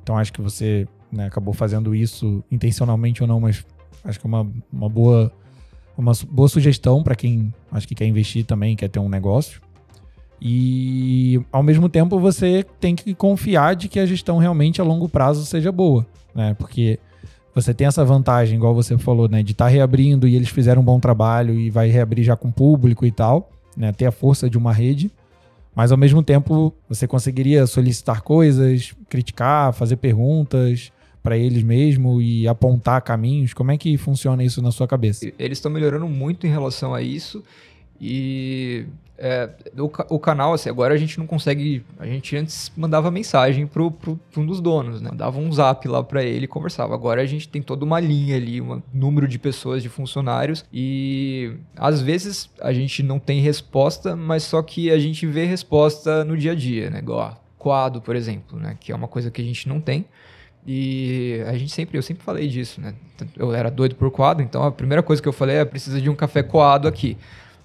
Então 0.03 0.17
acho 0.17 0.33
que 0.33 0.41
você 0.41 0.87
né, 1.11 1.27
acabou 1.27 1.55
fazendo 1.55 1.95
isso 1.95 2.43
intencionalmente 2.51 3.23
ou 3.23 3.29
não, 3.29 3.41
mas 3.41 3.65
acho 4.05 4.19
que 4.21 4.27
é 4.27 4.29
uma, 4.29 4.51
uma 4.73 4.89
boa 4.89 5.33
uma 5.97 6.13
boa 6.29 6.49
sugestão 6.49 7.03
para 7.03 7.15
quem 7.15 7.53
acho 7.71 7.87
que 7.87 7.95
quer 7.95 8.07
investir 8.07 8.45
também, 8.45 8.77
quer 8.77 8.89
ter 8.89 8.99
um 8.99 9.09
negócio. 9.09 9.61
E 10.41 11.41
ao 11.53 11.63
mesmo 11.63 11.89
tempo 11.89 12.19
você 12.19 12.65
tem 12.81 12.97
que 12.97 13.15
confiar 13.15 13.77
de 13.77 13.89
que 13.89 14.01
a 14.01 14.07
gestão 14.07 14.39
realmente 14.39 14.81
a 14.81 14.85
longo 14.85 15.09
prazo 15.09 15.47
seja 15.47 15.71
boa, 15.71 16.05
né? 16.35 16.55
Porque 16.55 16.99
você 17.55 17.75
tem 17.75 17.87
essa 17.87 18.05
vantagem, 18.05 18.57
igual 18.57 18.75
você 18.75 18.97
falou, 18.97 19.29
né, 19.29 19.43
de 19.43 19.53
estar 19.53 19.67
tá 19.67 19.71
reabrindo 19.71 20.27
e 20.27 20.35
eles 20.35 20.49
fizeram 20.49 20.81
um 20.81 20.85
bom 20.85 20.99
trabalho 20.99 21.55
e 21.55 21.71
vai 21.71 21.89
reabrir 21.89 22.25
já 22.25 22.37
com 22.37 22.51
público 22.51 23.05
e 23.05 23.13
tal, 23.13 23.51
né, 23.77 23.93
ter 23.93 24.07
a 24.07 24.13
força 24.13 24.49
de 24.49 24.57
uma 24.57 24.73
rede. 24.73 25.11
Mas 25.75 25.91
ao 25.91 25.99
mesmo 25.99 26.23
tempo, 26.23 26.73
você 26.89 27.07
conseguiria 27.07 27.67
solicitar 27.67 28.21
coisas, 28.21 28.95
criticar, 29.09 29.73
fazer 29.73 29.97
perguntas 29.97 30.93
para 31.23 31.37
eles 31.39 31.63
mesmo 31.63 32.21
e 32.21 32.47
apontar 32.47 33.01
caminhos. 33.01 33.55
Como 33.55 33.71
é 33.71 33.79
que 33.79 33.97
funciona 33.97 34.45
isso 34.45 34.61
na 34.61 34.71
sua 34.71 34.87
cabeça? 34.87 35.25
Eles 35.39 35.59
estão 35.59 35.71
melhorando 35.71 36.07
muito 36.09 36.47
em 36.47 36.51
relação 36.51 36.93
a 36.93 37.01
isso 37.01 37.43
e 38.05 38.87
é, 39.17 39.49
o, 39.79 39.85
o, 40.17 40.19
canal, 40.19 40.53
assim, 40.53 40.69
agora 40.69 40.93
a 40.93 40.97
gente 40.97 41.17
não 41.17 41.29
consegue. 41.29 41.85
A 42.01 42.05
gente 42.05 42.37
antes 42.37 42.73
mandava 42.77 43.09
mensagem 43.09 43.69
pro, 43.69 43.93
pro, 43.93 44.17
pro 44.17 44.43
um 44.43 44.45
dos 44.47 44.61
donos, 44.61 45.01
né? 45.01 45.13
Dava 45.15 45.39
um 45.39 45.53
zap 45.53 45.87
lá 45.87 46.03
para 46.03 46.25
ele 46.25 46.47
e 46.47 46.49
conversava. 46.49 46.93
Agora 46.93 47.23
a 47.23 47.27
gente 47.27 47.49
tem 47.49 47.63
toda 47.63 47.85
uma 47.85 48.01
linha 48.01 48.35
ali, 48.35 48.61
um 48.61 48.83
número 48.93 49.29
de 49.29 49.39
pessoas, 49.39 49.81
de 49.81 49.89
funcionários, 49.89 50.65
e 50.73 51.53
às 51.77 52.01
vezes 52.01 52.51
a 52.61 52.73
gente 52.73 53.01
não 53.05 53.21
tem 53.21 53.41
resposta, 53.41 54.17
mas 54.17 54.43
só 54.43 54.61
que 54.61 54.91
a 54.91 54.99
gente 54.99 55.25
vê 55.25 55.45
resposta 55.45 56.25
no 56.25 56.37
dia 56.37 56.51
a 56.51 56.55
dia, 56.57 56.91
né? 56.91 56.99
Igual 56.99 57.41
quadro, 57.57 58.01
por 58.01 58.17
exemplo, 58.17 58.59
né? 58.59 58.77
Que 58.81 58.91
é 58.91 58.95
uma 58.95 59.07
coisa 59.07 59.31
que 59.31 59.41
a 59.41 59.45
gente 59.45 59.69
não 59.69 59.81
tem. 59.81 60.05
E 60.67 61.41
a 61.47 61.57
gente 61.57 61.71
sempre, 61.71 61.97
eu 61.97 62.03
sempre 62.03 62.25
falei 62.25 62.49
disso, 62.49 62.81
né? 62.81 62.93
Eu 63.37 63.55
era 63.55 63.71
doido 63.71 63.95
por 63.95 64.11
quadro, 64.11 64.43
então 64.43 64.65
a 64.65 64.73
primeira 64.73 65.03
coisa 65.03 65.23
que 65.23 65.29
eu 65.29 65.33
falei 65.33 65.57
é 65.57 65.65
precisa 65.65 66.01
de 66.01 66.11
um 66.11 66.15
café 66.17 66.43
coado 66.43 66.89
aqui. 66.89 67.17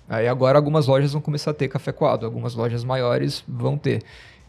Aí 0.08 0.28
agora 0.28 0.58
algumas 0.58 0.88
lojas 0.88 1.12
vão 1.12 1.22
começar 1.22 1.52
a 1.52 1.54
ter 1.54 1.68
café 1.68 1.92
coado, 1.92 2.26
algumas 2.26 2.56
lojas 2.56 2.84
maiores 2.84 3.44
vão 3.48 3.78
ter. 3.78 4.04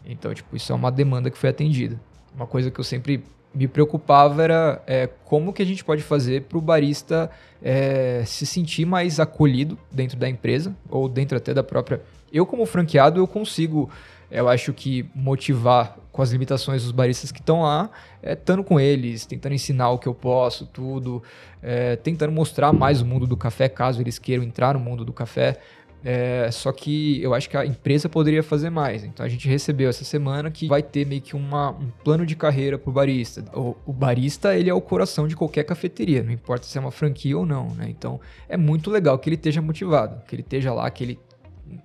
Então, 0.05 0.33
tipo, 0.33 0.55
isso 0.55 0.71
é 0.71 0.75
uma 0.75 0.91
demanda 0.91 1.29
que 1.29 1.37
foi 1.37 1.49
atendida. 1.49 1.99
Uma 2.33 2.47
coisa 2.47 2.71
que 2.71 2.79
eu 2.79 2.83
sempre 2.83 3.23
me 3.53 3.67
preocupava 3.67 4.43
era 4.43 4.81
é, 4.85 5.09
como 5.25 5.51
que 5.51 5.61
a 5.61 5.65
gente 5.65 5.83
pode 5.83 6.03
fazer 6.03 6.43
para 6.43 6.57
o 6.57 6.61
barista 6.61 7.29
é, 7.61 8.23
se 8.25 8.45
sentir 8.45 8.85
mais 8.85 9.19
acolhido 9.19 9.77
dentro 9.91 10.17
da 10.17 10.29
empresa 10.29 10.75
ou 10.89 11.09
dentro 11.09 11.35
até 11.35 11.53
da 11.53 11.63
própria. 11.63 12.01
Eu 12.31 12.45
como 12.45 12.65
franqueado 12.65 13.19
eu 13.19 13.27
consigo 13.27 13.89
eu 14.31 14.47
acho 14.47 14.73
que 14.73 15.09
motivar 15.13 15.97
com 16.11 16.21
as 16.21 16.31
limitações 16.31 16.83
dos 16.83 16.91
baristas 16.91 17.31
que 17.31 17.39
estão 17.39 17.61
lá, 17.61 17.89
é, 18.21 18.33
estando 18.33 18.63
com 18.63 18.79
eles, 18.79 19.25
tentando 19.25 19.53
ensinar 19.53 19.89
o 19.91 19.97
que 19.97 20.07
eu 20.07 20.13
posso, 20.13 20.65
tudo, 20.65 21.23
é, 21.61 21.95
tentando 21.95 22.31
mostrar 22.31 22.73
mais 22.73 23.01
o 23.01 23.05
mundo 23.05 23.25
do 23.25 23.37
café, 23.37 23.69
caso 23.69 24.01
eles 24.01 24.19
queiram 24.19 24.43
entrar 24.43 24.73
no 24.73 24.79
mundo 24.79 25.03
do 25.05 25.13
café. 25.13 25.59
É, 26.03 26.49
só 26.51 26.71
que 26.71 27.21
eu 27.21 27.33
acho 27.33 27.49
que 27.49 27.57
a 27.57 27.65
empresa 27.65 28.07
poderia 28.07 28.41
fazer 28.41 28.69
mais. 28.69 29.03
Então 29.03 29.25
a 29.25 29.29
gente 29.29 29.47
recebeu 29.49 29.89
essa 29.89 30.05
semana 30.05 30.49
que 30.49 30.67
vai 30.67 30.81
ter 30.81 31.05
meio 31.05 31.21
que 31.21 31.35
uma, 31.35 31.71
um 31.71 31.89
plano 32.03 32.25
de 32.25 32.35
carreira 32.35 32.77
para 32.77 32.89
o 32.89 32.93
barista. 32.93 33.43
O 33.53 33.91
barista 33.91 34.55
ele 34.55 34.69
é 34.69 34.73
o 34.73 34.79
coração 34.79 35.27
de 35.27 35.35
qualquer 35.35 35.63
cafeteria, 35.63 36.23
não 36.23 36.31
importa 36.31 36.65
se 36.65 36.77
é 36.77 36.81
uma 36.81 36.91
franquia 36.91 37.37
ou 37.37 37.45
não. 37.45 37.67
Né? 37.75 37.87
Então 37.89 38.19
é 38.47 38.55
muito 38.55 38.89
legal 38.89 39.19
que 39.19 39.27
ele 39.27 39.35
esteja 39.35 39.61
motivado, 39.61 40.21
que 40.25 40.35
ele 40.35 40.41
esteja 40.41 40.73
lá, 40.73 40.89
que 40.89 41.03
ele 41.03 41.19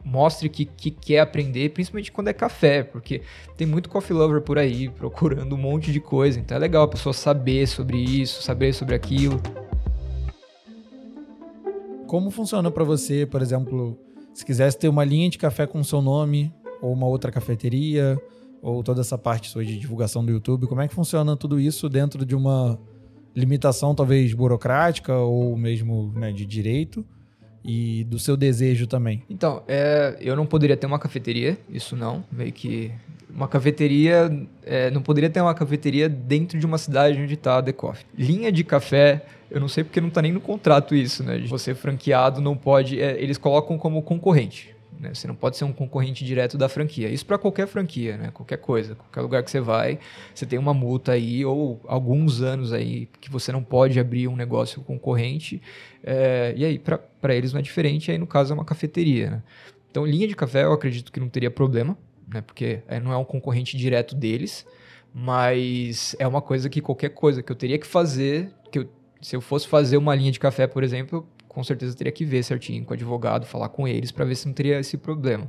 mostre 0.04 0.48
que, 0.48 0.64
que 0.64 0.90
quer 0.90 1.20
aprender, 1.20 1.70
principalmente 1.70 2.12
quando 2.12 2.28
é 2.28 2.32
café, 2.32 2.82
porque 2.82 3.22
tem 3.56 3.66
muito 3.66 3.88
coffee 3.88 4.16
lover 4.16 4.40
por 4.42 4.58
aí 4.58 4.88
procurando 4.88 5.54
um 5.54 5.58
monte 5.58 5.92
de 5.92 6.00
coisa. 6.00 6.38
Então 6.38 6.56
é 6.56 6.60
legal 6.60 6.84
a 6.84 6.88
pessoa 6.88 7.12
saber 7.12 7.66
sobre 7.66 7.98
isso, 7.98 8.42
saber 8.42 8.72
sobre 8.72 8.94
aquilo. 8.94 9.40
Como 12.06 12.30
funciona 12.30 12.70
para 12.70 12.84
você, 12.84 13.26
por 13.26 13.42
exemplo, 13.42 13.98
se 14.32 14.44
quisesse 14.44 14.78
ter 14.78 14.88
uma 14.88 15.04
linha 15.04 15.28
de 15.30 15.38
café 15.38 15.66
com 15.66 15.82
seu 15.82 16.02
nome, 16.02 16.52
ou 16.80 16.92
uma 16.92 17.06
outra 17.06 17.32
cafeteria, 17.32 18.20
ou 18.62 18.82
toda 18.82 19.00
essa 19.00 19.18
parte 19.18 19.48
sua 19.50 19.64
de 19.64 19.78
divulgação 19.78 20.24
do 20.24 20.32
YouTube, 20.32 20.66
como 20.66 20.80
é 20.80 20.88
que 20.88 20.94
funciona 20.94 21.36
tudo 21.36 21.60
isso 21.60 21.88
dentro 21.88 22.24
de 22.24 22.34
uma 22.34 22.78
limitação 23.34 23.94
talvez 23.94 24.32
burocrática 24.32 25.16
ou 25.16 25.56
mesmo 25.56 26.12
né, 26.14 26.32
de 26.32 26.46
direito? 26.46 27.04
E 27.64 28.04
do 28.04 28.18
seu 28.18 28.36
desejo 28.36 28.86
também? 28.86 29.22
Então, 29.28 29.62
é, 29.66 30.16
eu 30.20 30.36
não 30.36 30.44
poderia 30.44 30.76
ter 30.76 30.86
uma 30.86 30.98
cafeteria, 30.98 31.56
isso 31.68 31.96
não, 31.96 32.22
meio 32.30 32.52
que 32.52 32.92
uma 33.34 33.48
cafeteria, 33.48 34.30
é, 34.64 34.90
não 34.90 35.02
poderia 35.02 35.28
ter 35.28 35.40
uma 35.40 35.54
cafeteria 35.54 36.08
dentro 36.08 36.58
de 36.58 36.64
uma 36.64 36.78
cidade 36.78 37.20
onde 37.20 37.34
está 37.34 37.58
a 37.58 37.62
The 37.62 37.72
Coffee. 37.72 38.06
Linha 38.16 38.52
de 38.52 38.62
café, 38.62 39.24
eu 39.50 39.60
não 39.60 39.68
sei 39.68 39.82
porque 39.82 40.00
não 40.00 40.08
está 40.08 40.22
nem 40.22 40.32
no 40.32 40.40
contrato 40.40 40.94
isso, 40.94 41.24
né? 41.24 41.42
Você 41.48 41.74
franqueado 41.74 42.40
não 42.40 42.56
pode, 42.56 43.00
é, 43.00 43.20
eles 43.20 43.38
colocam 43.38 43.76
como 43.76 44.02
concorrente. 44.02 44.73
Né? 45.04 45.12
Você 45.12 45.28
não 45.28 45.34
pode 45.34 45.56
ser 45.56 45.64
um 45.64 45.72
concorrente 45.72 46.24
direto 46.24 46.56
da 46.56 46.68
franquia. 46.68 47.08
Isso 47.08 47.26
para 47.26 47.36
qualquer 47.36 47.66
franquia, 47.66 48.16
né? 48.16 48.30
Qualquer 48.32 48.56
coisa, 48.56 48.94
qualquer 48.94 49.20
lugar 49.20 49.42
que 49.42 49.50
você 49.50 49.60
vai, 49.60 49.98
você 50.34 50.46
tem 50.46 50.58
uma 50.58 50.72
multa 50.72 51.12
aí 51.12 51.44
ou 51.44 51.78
alguns 51.86 52.40
anos 52.40 52.72
aí 52.72 53.06
que 53.20 53.30
você 53.30 53.52
não 53.52 53.62
pode 53.62 54.00
abrir 54.00 54.26
um 54.26 54.34
negócio 54.34 54.80
concorrente. 54.82 55.60
É, 56.02 56.54
e 56.56 56.64
aí 56.64 56.78
para 56.78 57.34
eles 57.34 57.52
não 57.52 57.60
é 57.60 57.62
diferente. 57.62 58.10
Aí 58.10 58.16
no 58.16 58.26
caso 58.26 58.52
é 58.52 58.54
uma 58.54 58.64
cafeteria. 58.64 59.30
Né? 59.30 59.42
Então 59.90 60.06
linha 60.06 60.26
de 60.26 60.34
café 60.34 60.64
eu 60.64 60.72
acredito 60.72 61.12
que 61.12 61.20
não 61.20 61.28
teria 61.28 61.50
problema, 61.50 61.96
né? 62.26 62.40
Porque 62.40 62.80
é, 62.88 62.98
não 62.98 63.12
é 63.12 63.16
um 63.16 63.24
concorrente 63.24 63.76
direto 63.76 64.14
deles, 64.14 64.66
mas 65.12 66.16
é 66.18 66.26
uma 66.26 66.40
coisa 66.40 66.68
que 66.70 66.80
qualquer 66.80 67.10
coisa 67.10 67.42
que 67.42 67.52
eu 67.52 67.56
teria 67.56 67.78
que 67.78 67.86
fazer, 67.86 68.50
que 68.72 68.78
eu, 68.78 68.88
se 69.20 69.36
eu 69.36 69.40
fosse 69.42 69.68
fazer 69.68 69.98
uma 69.98 70.14
linha 70.14 70.32
de 70.32 70.40
café, 70.40 70.66
por 70.66 70.82
exemplo, 70.82 71.28
com 71.54 71.62
certeza 71.62 71.96
teria 71.96 72.12
que 72.12 72.24
ver 72.24 72.42
certinho 72.42 72.84
com 72.84 72.90
o 72.90 72.94
advogado, 72.94 73.46
falar 73.46 73.68
com 73.68 73.86
eles 73.86 74.10
para 74.10 74.24
ver 74.24 74.34
se 74.34 74.46
não 74.46 74.52
teria 74.52 74.80
esse 74.80 74.98
problema. 74.98 75.48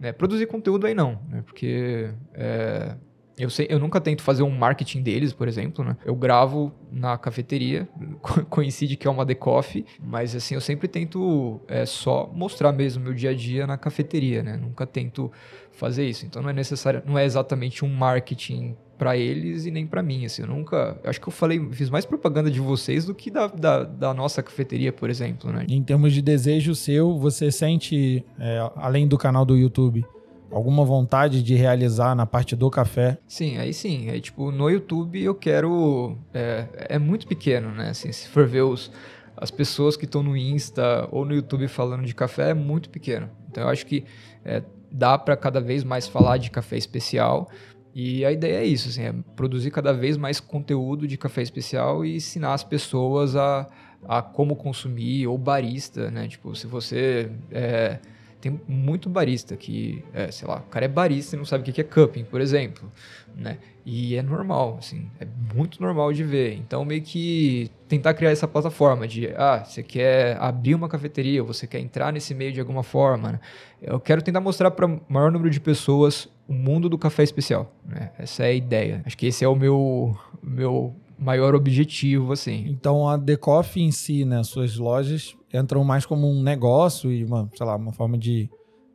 É, 0.00 0.12
produzir 0.12 0.46
conteúdo 0.46 0.86
aí 0.86 0.94
não, 0.94 1.20
né? 1.28 1.42
porque 1.44 2.10
é, 2.34 2.94
eu, 3.38 3.48
sei, 3.48 3.66
eu 3.70 3.78
nunca 3.78 4.00
tento 4.00 4.22
fazer 4.22 4.42
um 4.42 4.50
marketing 4.50 5.02
deles, 5.02 5.32
por 5.32 5.48
exemplo, 5.48 5.84
né? 5.84 5.96
Eu 6.04 6.14
gravo 6.14 6.72
na 6.92 7.16
cafeteria, 7.16 7.88
coincide 8.50 8.96
que 8.96 9.06
é 9.06 9.10
uma 9.10 9.24
The 9.24 9.34
Coffee, 9.34 9.84
mas 9.98 10.34
assim, 10.34 10.54
eu 10.54 10.60
sempre 10.60 10.86
tento 10.88 11.60
é, 11.66 11.86
só 11.86 12.30
mostrar 12.34 12.72
mesmo 12.72 13.02
meu 13.02 13.14
dia 13.14 13.30
a 13.30 13.34
dia 13.34 13.66
na 13.66 13.78
cafeteria, 13.78 14.42
né? 14.42 14.56
Nunca 14.56 14.86
tento 14.86 15.32
fazer 15.72 16.06
isso. 16.06 16.26
Então 16.26 16.42
não 16.42 16.50
é 16.50 16.52
necessário, 16.52 17.02
não 17.06 17.18
é 17.18 17.24
exatamente 17.24 17.84
um 17.84 17.88
marketing 17.88 18.76
para 19.00 19.16
eles 19.16 19.64
e 19.64 19.70
nem 19.70 19.86
para 19.86 20.02
mim. 20.02 20.26
Assim, 20.26 20.42
eu 20.42 20.48
nunca. 20.48 21.00
Acho 21.04 21.18
que 21.18 21.26
eu 21.26 21.32
falei, 21.32 21.58
fiz 21.72 21.88
mais 21.88 22.04
propaganda 22.04 22.50
de 22.50 22.60
vocês 22.60 23.06
do 23.06 23.14
que 23.14 23.30
da, 23.30 23.46
da, 23.46 23.82
da 23.82 24.12
nossa 24.12 24.42
cafeteria, 24.42 24.92
por 24.92 25.08
exemplo. 25.08 25.50
Né? 25.50 25.64
Em 25.70 25.82
termos 25.82 26.12
de 26.12 26.20
desejo 26.20 26.74
seu, 26.74 27.16
você 27.16 27.50
sente, 27.50 28.22
é, 28.38 28.70
além 28.76 29.08
do 29.08 29.16
canal 29.16 29.46
do 29.46 29.56
YouTube, 29.56 30.04
alguma 30.52 30.84
vontade 30.84 31.42
de 31.42 31.54
realizar 31.54 32.14
na 32.14 32.26
parte 32.26 32.54
do 32.54 32.68
café? 32.68 33.16
Sim, 33.26 33.56
aí 33.56 33.72
sim. 33.72 34.10
Aí, 34.10 34.20
tipo, 34.20 34.52
no 34.52 34.68
YouTube 34.68 35.18
eu 35.18 35.34
quero. 35.34 36.18
É, 36.34 36.66
é 36.90 36.98
muito 36.98 37.26
pequeno, 37.26 37.70
né? 37.70 37.88
Assim, 37.88 38.12
se 38.12 38.28
for 38.28 38.46
ver 38.46 38.62
os, 38.62 38.92
as 39.34 39.50
pessoas 39.50 39.96
que 39.96 40.04
estão 40.04 40.22
no 40.22 40.36
Insta 40.36 41.08
ou 41.10 41.24
no 41.24 41.34
YouTube 41.34 41.66
falando 41.68 42.04
de 42.04 42.14
café, 42.14 42.50
é 42.50 42.54
muito 42.54 42.90
pequeno. 42.90 43.30
Então 43.50 43.62
eu 43.62 43.70
acho 43.70 43.86
que 43.86 44.04
é, 44.44 44.62
dá 44.92 45.16
para 45.16 45.38
cada 45.38 45.58
vez 45.58 45.84
mais 45.84 46.06
falar 46.06 46.36
de 46.36 46.50
café 46.50 46.76
especial 46.76 47.48
e 47.94 48.24
a 48.24 48.30
ideia 48.30 48.58
é 48.58 48.64
isso, 48.64 48.88
assim, 48.88 49.02
é 49.02 49.14
produzir 49.34 49.70
cada 49.70 49.92
vez 49.92 50.16
mais 50.16 50.38
conteúdo 50.38 51.08
de 51.08 51.16
café 51.16 51.42
especial 51.42 52.04
e 52.04 52.16
ensinar 52.16 52.54
as 52.54 52.62
pessoas 52.62 53.34
a, 53.34 53.68
a 54.06 54.22
como 54.22 54.54
consumir, 54.54 55.26
ou 55.26 55.36
barista, 55.36 56.10
né? 56.10 56.28
Tipo, 56.28 56.54
se 56.54 56.66
você 56.66 57.30
é, 57.50 57.98
tem 58.40 58.60
muito 58.66 59.08
barista 59.08 59.56
que, 59.56 60.04
é, 60.14 60.30
sei 60.30 60.46
lá, 60.46 60.58
o 60.58 60.70
cara 60.70 60.84
é 60.84 60.88
barista 60.88 61.34
e 61.34 61.38
não 61.38 61.44
sabe 61.44 61.68
o 61.68 61.72
que 61.72 61.80
é 61.80 61.84
cupping, 61.84 62.24
por 62.24 62.40
exemplo, 62.40 62.90
né? 63.36 63.58
E 63.84 64.14
é 64.14 64.22
normal, 64.22 64.76
assim, 64.78 65.10
é 65.18 65.26
muito 65.54 65.82
normal 65.82 66.12
de 66.12 66.22
ver. 66.22 66.54
Então, 66.54 66.84
meio 66.84 67.02
que 67.02 67.70
tentar 67.88 68.14
criar 68.14 68.30
essa 68.30 68.46
plataforma 68.46 69.08
de, 69.08 69.28
ah, 69.36 69.64
você 69.64 69.82
quer 69.82 70.36
abrir 70.38 70.74
uma 70.74 70.88
cafeteria, 70.88 71.42
você 71.42 71.66
quer 71.66 71.80
entrar 71.80 72.12
nesse 72.12 72.34
meio 72.34 72.52
de 72.52 72.60
alguma 72.60 72.82
forma, 72.82 73.32
né? 73.32 73.40
Eu 73.82 73.98
quero 73.98 74.22
tentar 74.22 74.40
mostrar 74.40 74.70
para 74.70 74.86
o 74.86 75.00
maior 75.08 75.32
número 75.32 75.50
de 75.50 75.60
pessoas 75.60 76.28
o 76.50 76.52
mundo 76.52 76.88
do 76.88 76.98
café 76.98 77.22
especial, 77.22 77.72
né? 77.86 78.10
Essa 78.18 78.42
é 78.42 78.48
a 78.48 78.52
ideia. 78.52 79.02
Acho 79.06 79.16
que 79.16 79.26
esse 79.26 79.44
é 79.44 79.48
o 79.48 79.54
meu, 79.54 80.18
meu 80.42 80.96
maior 81.16 81.54
objetivo, 81.54 82.32
assim. 82.32 82.64
Então, 82.66 83.08
a 83.08 83.16
The 83.16 83.36
Coffee 83.36 83.84
em 83.84 83.92
si, 83.92 84.24
né, 84.24 84.42
suas 84.42 84.76
lojas 84.76 85.36
entram 85.54 85.84
mais 85.84 86.04
como 86.04 86.28
um 86.28 86.42
negócio 86.42 87.12
e 87.12 87.22
uma, 87.22 87.48
sei 87.54 87.64
lá, 87.64 87.76
uma 87.76 87.92
forma 87.92 88.18
de 88.18 88.50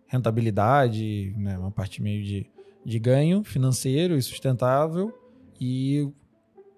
rentabilidade, 0.05 1.33
né, 1.37 1.57
uma 1.57 1.71
parte 1.71 2.01
meio 2.01 2.21
de, 2.25 2.45
de 2.83 2.99
ganho 2.99 3.41
financeiro 3.41 4.17
e 4.17 4.21
sustentável. 4.21 5.13
E 5.57 6.05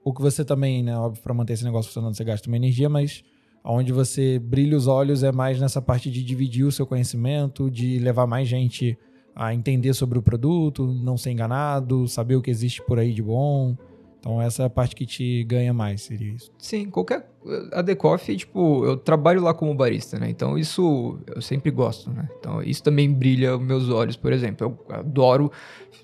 o 0.03 0.13
que 0.13 0.21
você 0.21 0.45
também, 0.45 0.83
né, 0.83 0.95
óbvio, 0.95 1.23
para 1.23 1.33
manter 1.33 1.53
esse 1.53 1.63
negócio 1.63 1.89
funcionando, 1.89 2.15
você 2.15 2.23
gasta 2.23 2.47
uma 2.47 2.55
energia, 2.55 2.87
mas 2.87 3.23
onde 3.65 3.91
você 3.91 4.37
brilha 4.37 4.77
os 4.77 4.85
olhos 4.85 5.23
é 5.23 5.31
mais 5.31 5.59
nessa 5.59 5.81
parte 5.81 6.11
de 6.11 6.23
dividir 6.23 6.65
o 6.65 6.71
seu 6.71 6.85
conhecimento, 6.85 7.67
de 7.71 7.97
levar 7.97 8.27
mais 8.27 8.47
gente 8.47 8.95
a 9.39 9.53
entender 9.53 9.93
sobre 9.93 10.17
o 10.17 10.21
produto, 10.21 10.87
não 10.87 11.15
ser 11.15 11.29
enganado, 11.29 12.07
saber 12.07 12.35
o 12.35 12.41
que 12.41 12.49
existe 12.49 12.81
por 12.81 12.97
aí 12.97 13.13
de 13.13 13.21
bom. 13.21 13.77
Então 14.19 14.41
essa 14.41 14.63
é 14.63 14.65
a 14.65 14.69
parte 14.69 14.95
que 14.95 15.05
te 15.05 15.43
ganha 15.43 15.71
mais, 15.71 16.01
seria 16.01 16.33
isso. 16.33 16.51
Sim, 16.57 16.89
qualquer. 16.89 17.29
A 17.71 17.83
The 17.83 17.93
Coffee, 17.93 18.35
tipo, 18.35 18.83
eu 18.83 18.97
trabalho 18.97 19.41
lá 19.41 19.53
como 19.53 19.75
barista, 19.75 20.17
né? 20.17 20.27
Então 20.27 20.57
isso 20.57 21.19
eu 21.27 21.39
sempre 21.39 21.69
gosto, 21.69 22.09
né? 22.09 22.27
Então 22.39 22.63
isso 22.63 22.81
também 22.81 23.13
brilha 23.13 23.59
meus 23.59 23.89
olhos, 23.89 24.15
por 24.17 24.33
exemplo. 24.33 24.75
Eu 24.89 24.95
adoro 24.95 25.51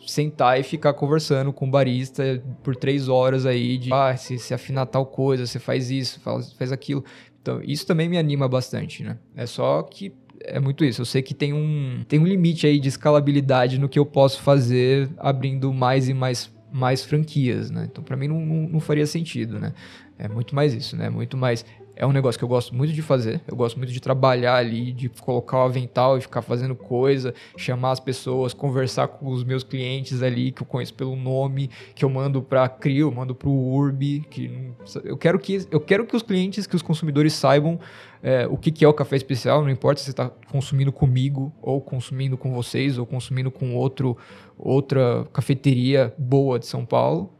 sentar 0.05 0.59
e 0.59 0.63
ficar 0.63 0.93
conversando 0.93 1.51
com 1.51 1.67
o 1.67 1.71
barista 1.71 2.41
por 2.61 2.75
três 2.75 3.09
horas 3.09 3.47
aí 3.47 3.79
de 3.79 3.91
ah, 3.91 4.15
se, 4.15 4.37
se 4.37 4.53
afinar 4.53 4.85
tal 4.85 5.07
coisa, 5.07 5.47
você 5.47 5.57
faz 5.57 5.89
isso, 5.89 6.19
faz, 6.19 6.53
faz 6.53 6.71
aquilo. 6.71 7.03
Então 7.41 7.61
isso 7.63 7.87
também 7.87 8.07
me 8.07 8.17
anima 8.17 8.47
bastante, 8.47 9.03
né? 9.03 9.17
É 9.35 9.47
só 9.47 9.81
que 9.81 10.13
é 10.43 10.59
muito 10.59 10.83
isso. 10.83 11.01
Eu 11.01 11.05
sei 11.05 11.21
que 11.21 11.33
tem 11.33 11.53
um, 11.53 12.03
tem 12.07 12.19
um 12.19 12.25
limite 12.25 12.67
aí 12.67 12.79
de 12.79 12.89
escalabilidade 12.89 13.79
no 13.79 13.89
que 13.89 13.97
eu 13.97 14.05
posso 14.05 14.41
fazer 14.41 15.09
abrindo 15.17 15.73
mais 15.73 16.09
e 16.09 16.13
mais 16.13 16.51
mais 16.73 17.05
franquias, 17.05 17.69
né? 17.69 17.87
Então, 17.89 18.03
para 18.03 18.17
mim, 18.17 18.27
não, 18.27 18.43
não, 18.43 18.67
não, 18.67 18.79
faria 18.79 19.05
sentido, 19.05 19.59
né? 19.59 19.73
É 20.17 20.27
muito 20.27 20.55
mais 20.55 20.73
isso, 20.73 20.97
né? 20.97 21.07
Muito 21.07 21.37
mais... 21.37 21.63
É 21.95 22.05
um 22.05 22.11
negócio 22.11 22.39
que 22.39 22.43
eu 22.43 22.49
gosto 22.49 22.73
muito 22.73 22.91
de 22.93 23.01
fazer. 23.01 23.41
Eu 23.47 23.55
gosto 23.55 23.77
muito 23.77 23.91
de 23.91 23.99
trabalhar 23.99 24.55
ali, 24.55 24.91
de 24.91 25.09
colocar 25.09 25.57
o 25.57 25.61
avental 25.61 26.17
e 26.17 26.21
ficar 26.21 26.41
fazendo 26.41 26.75
coisa, 26.75 27.33
chamar 27.55 27.91
as 27.91 27.99
pessoas, 27.99 28.53
conversar 28.53 29.07
com 29.07 29.29
os 29.29 29.43
meus 29.43 29.63
clientes 29.63 30.23
ali, 30.23 30.51
que 30.51 30.63
eu 30.63 30.65
conheço 30.65 30.93
pelo 30.93 31.15
nome, 31.15 31.69
que 31.93 32.03
eu 32.03 32.09
mando 32.09 32.41
para 32.41 32.67
Crio, 32.67 33.11
mando 33.11 33.35
para 33.35 33.49
o 33.49 33.73
Urbi, 33.75 34.25
que 34.29 34.71
eu 35.03 35.17
quero 35.17 35.37
que 35.37 35.67
eu 35.69 35.79
quero 35.79 36.05
que 36.05 36.15
os 36.15 36.23
clientes, 36.23 36.65
que 36.65 36.75
os 36.75 36.81
consumidores 36.81 37.33
saibam 37.33 37.79
é, 38.23 38.47
o 38.47 38.57
que, 38.57 38.71
que 38.71 38.85
é 38.85 38.87
o 38.87 38.93
café 38.93 39.17
especial, 39.17 39.61
não 39.61 39.69
importa 39.69 39.99
se 39.99 40.05
você 40.05 40.11
está 40.11 40.31
consumindo 40.49 40.91
comigo, 40.91 41.53
ou 41.61 41.81
consumindo 41.81 42.37
com 42.37 42.53
vocês, 42.53 42.97
ou 42.97 43.05
consumindo 43.05 43.51
com 43.51 43.75
outro 43.75 44.17
outra 44.57 45.27
cafeteria 45.33 46.13
boa 46.17 46.57
de 46.57 46.65
São 46.65 46.85
Paulo. 46.85 47.33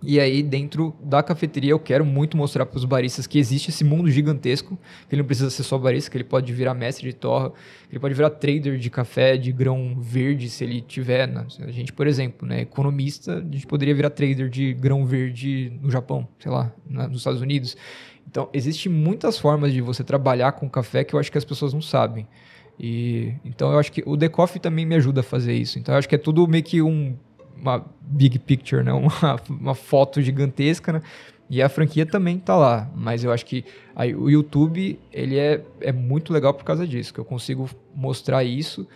E 0.00 0.20
aí, 0.20 0.44
dentro 0.44 0.94
da 1.02 1.22
cafeteria, 1.24 1.72
eu 1.72 1.78
quero 1.78 2.04
muito 2.04 2.36
mostrar 2.36 2.64
para 2.64 2.76
os 2.76 2.84
baristas 2.84 3.26
que 3.26 3.36
existe 3.36 3.70
esse 3.70 3.82
mundo 3.82 4.08
gigantesco, 4.08 4.78
que 5.08 5.14
ele 5.14 5.22
não 5.22 5.26
precisa 5.26 5.50
ser 5.50 5.64
só 5.64 5.76
barista, 5.76 6.08
que 6.08 6.16
ele 6.16 6.24
pode 6.24 6.52
virar 6.52 6.72
mestre 6.72 7.08
de 7.08 7.16
torra, 7.16 7.50
que 7.50 7.92
ele 7.92 7.98
pode 7.98 8.14
virar 8.14 8.30
trader 8.30 8.78
de 8.78 8.90
café 8.90 9.36
de 9.36 9.50
grão 9.50 9.96
verde, 9.98 10.48
se 10.48 10.62
ele 10.62 10.80
tiver. 10.80 11.26
Né? 11.26 11.44
A 11.60 11.70
gente, 11.72 11.92
por 11.92 12.06
exemplo, 12.06 12.46
né, 12.46 12.60
economista, 12.60 13.38
a 13.38 13.40
gente 13.40 13.66
poderia 13.66 13.94
virar 13.94 14.10
trader 14.10 14.48
de 14.48 14.72
grão 14.72 15.04
verde 15.04 15.72
no 15.82 15.90
Japão, 15.90 16.28
sei 16.38 16.52
lá, 16.52 16.72
nos 16.88 17.18
Estados 17.18 17.40
Unidos. 17.40 17.76
Então, 18.30 18.48
existem 18.52 18.92
muitas 18.92 19.36
formas 19.36 19.72
de 19.72 19.80
você 19.80 20.04
trabalhar 20.04 20.52
com 20.52 20.70
café 20.70 21.02
que 21.02 21.14
eu 21.14 21.18
acho 21.18 21.32
que 21.32 21.38
as 21.38 21.44
pessoas 21.44 21.72
não 21.74 21.82
sabem. 21.82 22.26
E 22.78 23.34
então 23.44 23.72
eu 23.72 23.78
acho 23.78 23.90
que 23.90 24.04
o 24.06 24.16
The 24.16 24.28
Coffee 24.28 24.60
também 24.60 24.86
me 24.86 24.94
ajuda 24.94 25.20
a 25.20 25.24
fazer 25.24 25.54
isso. 25.54 25.78
Então 25.78 25.92
eu 25.94 25.98
acho 25.98 26.08
que 26.08 26.14
é 26.14 26.18
tudo 26.18 26.46
meio 26.46 26.62
que 26.62 26.80
um, 26.80 27.16
uma 27.60 27.84
big 28.00 28.38
picture, 28.38 28.82
né? 28.82 28.92
Uma, 28.98 29.40
uma 29.48 29.74
foto 29.74 30.20
gigantesca, 30.20 30.92
né? 30.92 31.02
E 31.50 31.62
a 31.62 31.68
franquia 31.68 32.04
também 32.04 32.38
tá 32.38 32.54
lá, 32.54 32.90
mas 32.94 33.24
eu 33.24 33.32
acho 33.32 33.46
que 33.46 33.64
aí, 33.96 34.14
o 34.14 34.28
YouTube 34.28 34.98
ele 35.10 35.38
é, 35.38 35.64
é 35.80 35.92
muito 35.92 36.30
legal 36.30 36.52
por 36.52 36.62
causa 36.62 36.86
disso, 36.86 37.12
que 37.12 37.18
eu 37.18 37.24
consigo 37.24 37.68
mostrar 37.94 38.44
isso. 38.44 38.86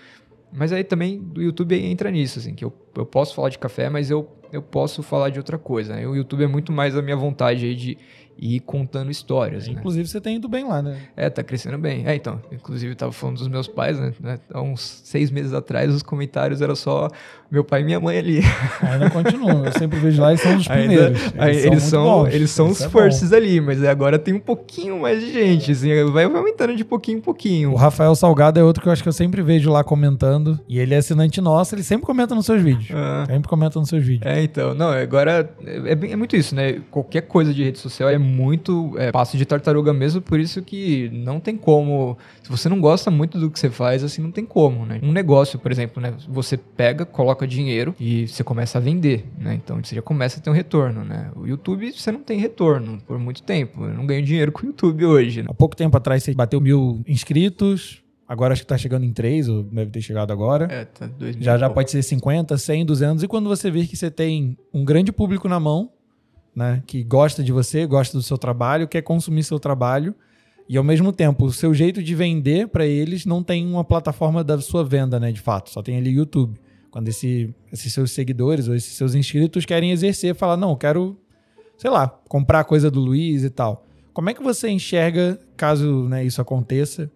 Mas 0.53 0.70
aí 0.70 0.85
também 0.85 1.22
o 1.35 1.40
YouTube 1.40 1.75
entra 1.75 2.11
nisso, 2.11 2.38
assim, 2.38 2.55
que 2.55 2.62
eu, 2.62 2.70
eu 2.94 3.07
posso 3.07 3.35
falar 3.35 3.48
de 3.48 3.59
café, 3.59 3.88
mas 3.88 4.11
eu, 4.11 4.29
eu 4.53 4.61
posso 4.61 5.03
falar 5.03 5.31
de 5.31 5.38
outra 5.38 5.57
coisa. 5.57 5.96
Né? 5.96 6.07
O 6.07 6.14
YouTube 6.14 6.44
é 6.44 6.46
muito 6.46 6.70
mais 6.70 6.94
a 6.94 7.01
minha 7.01 7.16
vontade 7.16 7.64
aí 7.64 7.75
de 7.75 7.96
e 8.38 8.61
contando 8.61 9.11
histórias. 9.11 9.64
É, 9.64 9.71
né? 9.71 9.77
Inclusive, 9.79 10.09
você 10.09 10.21
tem 10.21 10.37
indo 10.37 10.49
bem 10.49 10.64
lá, 10.64 10.83
né? 10.83 10.99
É, 11.16 11.31
tá 11.31 11.42
crescendo 11.42 11.79
bem. 11.79 12.07
É, 12.07 12.14
então, 12.14 12.40
inclusive, 12.51 12.95
tava 12.95 13.12
falando 13.12 13.38
dos 13.38 13.49
meus 13.49 13.68
pais, 13.68 13.99
né? 13.99 14.12
né? 14.21 14.38
Há 14.53 14.61
uns 14.61 15.03
seis 15.05 15.31
meses 15.31 15.53
atrás, 15.53 15.95
os 15.95 16.03
comentários 16.03 16.61
eram 16.61 16.75
só 16.75 17.09
meu 17.51 17.62
pai 17.62 17.83
e 17.83 17.85
minha 17.85 18.01
mãe 18.01 18.18
ali. 18.18 18.40
Ainda 18.81 19.11
continuam. 19.11 19.64
Eu 19.66 19.73
sempre 19.73 19.99
vejo 19.99 20.21
lá 20.23 20.33
e 20.33 20.38
são 20.38 20.57
os 20.57 20.66
primeiros. 20.66 21.21
Ainda, 21.35 21.51
eles, 21.51 21.64
eles, 21.64 21.83
são, 21.83 22.27
eles 22.27 22.51
são 22.51 22.68
os 22.68 22.81
é 22.81 22.88
bom. 22.88 23.37
ali, 23.37 23.61
mas 23.61 23.85
agora 23.85 24.18
tem 24.18 24.33
um 24.33 24.40
pouquinho 24.40 25.01
mais 25.01 25.21
de 25.21 25.33
gente, 25.33 25.73
assim, 25.73 26.05
vai 26.11 26.25
aumentando 26.25 26.75
de 26.75 26.85
pouquinho 26.85 27.18
em 27.18 27.21
pouquinho. 27.21 27.73
O 27.73 27.77
Rafael 27.77 28.14
Salgado 28.14 28.59
é 28.59 28.64
outro 28.64 28.83
que 28.83 28.88
eu 28.88 28.92
acho 28.92 29.03
que 29.03 29.09
eu 29.09 29.12
sempre 29.12 29.42
vejo 29.42 29.71
lá 29.71 29.85
comentando. 29.85 30.59
E 30.68 30.79
ele 30.79 30.95
é 30.95 30.97
assinante 30.97 31.40
nosso, 31.40 31.75
ele 31.75 31.83
sempre 31.83 32.07
comenta 32.07 32.35
nos 32.35 32.47
seus 32.47 32.62
vídeos. 32.62 32.88
Ah. 32.92 33.25
Sempre 33.27 33.49
comenta 33.49 33.79
nos 33.79 33.88
seus 33.88 34.03
vídeos. 34.03 34.27
É, 34.27 34.42
então. 34.42 34.75
Não, 34.75 34.88
agora 34.90 35.51
é, 35.64 35.92
é, 35.92 36.12
é 36.12 36.16
muito 36.16 36.35
isso, 36.35 36.55
né? 36.55 36.81
Qualquer 36.90 37.23
coisa 37.23 37.53
de 37.53 37.62
rede 37.62 37.79
social 37.79 38.09
é 38.09 38.18
muito 38.23 38.95
é, 38.97 39.13
passo 39.13 39.37
de 39.37 39.45
tartaruga 39.45 39.93
mesmo, 39.93 40.21
por 40.21 40.41
isso 40.41 40.63
que 40.63 41.11
não 41.13 41.39
tem 41.39 41.57
como. 41.57 42.17
Se 42.43 42.51
você 42.51 42.69
não 42.69 42.81
gosta 42.81 43.11
muito 43.11 43.39
do 43.39 43.51
que 43.51 43.59
você 43.59 43.71
faz, 43.71 44.03
assim, 44.03 44.23
não 44.23 44.31
tem 44.31 44.45
como, 44.45 44.87
né? 44.87 45.01
Um 45.03 45.13
negócio, 45.13 45.59
por 45.59 45.71
exemplo, 45.71 46.03
né? 46.03 46.15
Você 46.29 46.57
pega, 46.57 47.05
coloca 47.05 47.47
dinheiro 47.47 47.95
e 47.99 48.27
você 48.27 48.43
começa 48.43 48.79
a 48.79 48.81
vender, 48.81 49.27
né? 49.39 49.55
Então 49.55 49.83
você 49.83 49.95
já 49.95 50.03
começa 50.03 50.39
a 50.39 50.43
ter 50.43 50.51
um 50.51 50.55
retorno, 50.55 51.05
né? 51.05 51.31
O 51.37 51.47
YouTube 51.47 51.93
você 51.93 52.11
não 52.11 52.21
tem 52.21 52.39
retorno 52.39 52.99
por 53.07 53.19
muito 53.19 53.43
tempo. 53.43 53.85
Eu 53.85 53.95
não 53.95 54.07
ganho 54.07 54.25
dinheiro 54.25 54.51
com 54.53 54.63
o 54.63 54.67
YouTube 54.67 55.05
hoje. 55.05 55.43
Né? 55.43 55.49
Há 55.51 55.55
pouco 55.55 55.77
tempo 55.77 55.97
atrás 55.97 56.23
você 56.23 56.35
bateu 56.35 56.61
mil 56.61 57.03
inscritos. 57.07 58.03
Agora 58.29 58.55
acho 58.55 58.63
que 58.63 58.69
tá 58.69 58.79
chegando 58.79 59.05
em 59.05 59.13
3, 59.13 59.49
ou 59.49 59.63
deve 59.63 59.91
ter 59.91 60.01
chegado 60.01 60.33
agora. 60.33 60.67
É, 60.71 60.87
tá 60.87 61.07
2 61.07 61.37
Já 61.39 61.59
já 61.59 61.69
pode 61.69 61.91
ser 61.91 62.03
50, 62.03 62.57
100, 62.57 62.87
200. 62.87 63.23
E 63.25 63.29
quando 63.29 63.47
você 63.47 63.71
vê 63.71 63.85
que 63.85 63.95
você 63.95 64.11
tem 64.11 64.57
um 64.73 64.87
grande 64.87 65.13
público 65.13 65.49
na 65.49 65.61
mão, 65.61 65.91
né? 66.55 66.83
Que 66.87 67.03
gosta 67.03 67.43
de 67.43 67.53
você, 67.53 67.87
gosta 67.87 68.17
do 68.17 68.23
seu 68.23 68.37
trabalho, 68.37 68.88
quer 68.88 69.03
consumir 69.03 69.43
seu 69.45 69.59
trabalho. 69.59 70.15
E 70.69 70.77
ao 70.77 70.85
mesmo 70.85 71.12
tempo, 71.12 71.47
o 71.47 71.53
seu 71.53 71.75
jeito 71.75 72.03
de 72.03 72.15
vender 72.15 72.69
para 72.69 72.87
eles 72.87 73.27
não 73.27 73.43
tem 73.43 73.67
uma 73.67 73.85
plataforma 73.85 74.45
da 74.45 74.61
sua 74.61 74.85
venda, 74.85 75.19
né? 75.19 75.33
De 75.33 75.41
fato, 75.41 75.71
só 75.71 75.83
tem 75.83 75.97
ali 75.97 76.11
YouTube. 76.11 76.59
Quando 76.91 77.09
esse, 77.09 77.55
esses 77.73 77.93
seus 77.93 78.11
seguidores 78.12 78.69
ou 78.69 78.75
esses 78.75 78.93
seus 78.95 79.15
inscritos 79.15 79.65
querem 79.65 79.91
exercer, 79.91 80.35
falar, 80.35 80.57
não, 80.57 80.71
eu 80.71 80.77
quero, 80.77 81.17
sei 81.77 81.91
lá, 81.91 82.07
comprar 82.29 82.65
coisa 82.65 82.91
do 82.91 83.01
Luiz 83.01 83.43
e 83.43 83.51
tal. 83.51 83.87
Como 84.12 84.29
é 84.29 84.35
que 84.35 84.43
você 84.43 84.69
enxerga, 84.69 85.41
caso 85.57 86.07
né, 86.09 86.23
isso 86.23 86.41
aconteça? 86.41 87.11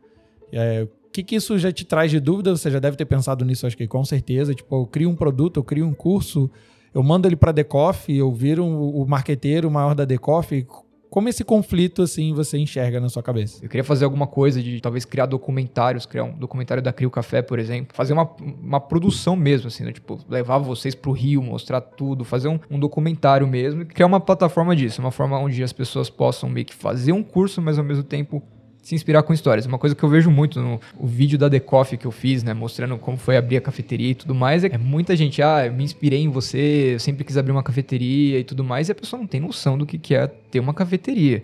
É, 0.50 0.84
o 0.84 1.10
que, 1.12 1.22
que 1.22 1.36
isso 1.36 1.58
já 1.58 1.70
te 1.70 1.84
traz 1.84 2.10
de 2.10 2.18
dúvida? 2.18 2.56
Você 2.56 2.70
já 2.70 2.78
deve 2.78 2.96
ter 2.96 3.04
pensado 3.04 3.44
nisso, 3.44 3.66
acho 3.66 3.76
que 3.76 3.86
com 3.86 4.04
certeza. 4.04 4.54
Tipo, 4.54 4.82
eu 4.82 4.86
crio 4.86 5.10
um 5.10 5.14
produto, 5.14 5.58
eu 5.58 5.64
crio 5.64 5.86
um 5.86 5.92
curso, 5.94 6.50
eu 6.96 7.02
mando 7.02 7.28
ele 7.28 7.36
para 7.36 7.50
a 7.50 7.52
Decoff, 7.52 8.10
eu 8.10 8.32
viro 8.32 8.64
um, 8.64 9.02
o 9.02 9.06
marqueteiro 9.06 9.70
maior 9.70 9.94
da 9.94 10.06
Decoff. 10.06 10.66
Como 11.10 11.28
esse 11.28 11.44
conflito, 11.44 12.00
assim, 12.00 12.32
você 12.32 12.56
enxerga 12.56 12.98
na 12.98 13.10
sua 13.10 13.22
cabeça? 13.22 13.62
Eu 13.62 13.68
queria 13.68 13.84
fazer 13.84 14.06
alguma 14.06 14.26
coisa 14.26 14.62
de 14.62 14.80
talvez 14.80 15.04
criar 15.04 15.26
documentários, 15.26 16.06
criar 16.06 16.24
um 16.24 16.32
documentário 16.32 16.82
da 16.82 16.94
Crio 16.94 17.10
Café, 17.10 17.42
por 17.42 17.58
exemplo. 17.58 17.94
Fazer 17.94 18.14
uma, 18.14 18.26
uma 18.40 18.80
produção 18.80 19.36
mesmo, 19.36 19.68
assim, 19.68 19.84
né? 19.84 19.92
Tipo, 19.92 20.18
levar 20.26 20.56
vocês 20.56 20.94
pro 20.94 21.12
Rio, 21.12 21.42
mostrar 21.42 21.82
tudo, 21.82 22.24
fazer 22.24 22.48
um, 22.48 22.58
um 22.70 22.78
documentário 22.78 23.46
mesmo 23.46 23.84
criar 23.84 24.06
uma 24.06 24.18
plataforma 24.18 24.74
disso. 24.74 25.02
Uma 25.02 25.10
forma 25.10 25.38
onde 25.38 25.62
as 25.62 25.74
pessoas 25.74 26.08
possam 26.08 26.48
meio 26.48 26.64
que 26.64 26.74
fazer 26.74 27.12
um 27.12 27.22
curso, 27.22 27.60
mas 27.60 27.78
ao 27.78 27.84
mesmo 27.84 28.04
tempo 28.04 28.42
se 28.86 28.94
inspirar 28.94 29.24
com 29.24 29.32
histórias. 29.32 29.66
Uma 29.66 29.78
coisa 29.78 29.96
que 29.96 30.02
eu 30.04 30.08
vejo 30.08 30.30
muito 30.30 30.60
no 30.60 30.80
vídeo 31.02 31.36
da 31.36 31.50
The 31.50 31.58
Coffee 31.58 31.98
que 31.98 32.06
eu 32.06 32.12
fiz, 32.12 32.44
né, 32.44 32.54
mostrando 32.54 32.96
como 32.96 33.16
foi 33.16 33.36
abrir 33.36 33.56
a 33.56 33.60
cafeteria 33.60 34.10
e 34.10 34.14
tudo 34.14 34.32
mais, 34.32 34.62
é, 34.62 34.68
é 34.68 34.78
muita 34.78 35.16
gente, 35.16 35.42
ah, 35.42 35.66
eu 35.66 35.72
me 35.72 35.82
inspirei 35.82 36.20
em 36.22 36.28
você, 36.28 36.94
eu 36.94 37.00
sempre 37.00 37.24
quis 37.24 37.36
abrir 37.36 37.50
uma 37.50 37.64
cafeteria 37.64 38.38
e 38.38 38.44
tudo 38.44 38.62
mais, 38.62 38.88
e 38.88 38.92
a 38.92 38.94
pessoa 38.94 39.18
não 39.18 39.26
tem 39.26 39.40
noção 39.40 39.76
do 39.76 39.84
que, 39.84 39.98
que 39.98 40.14
é 40.14 40.28
ter 40.28 40.60
uma 40.60 40.72
cafeteria. 40.72 41.42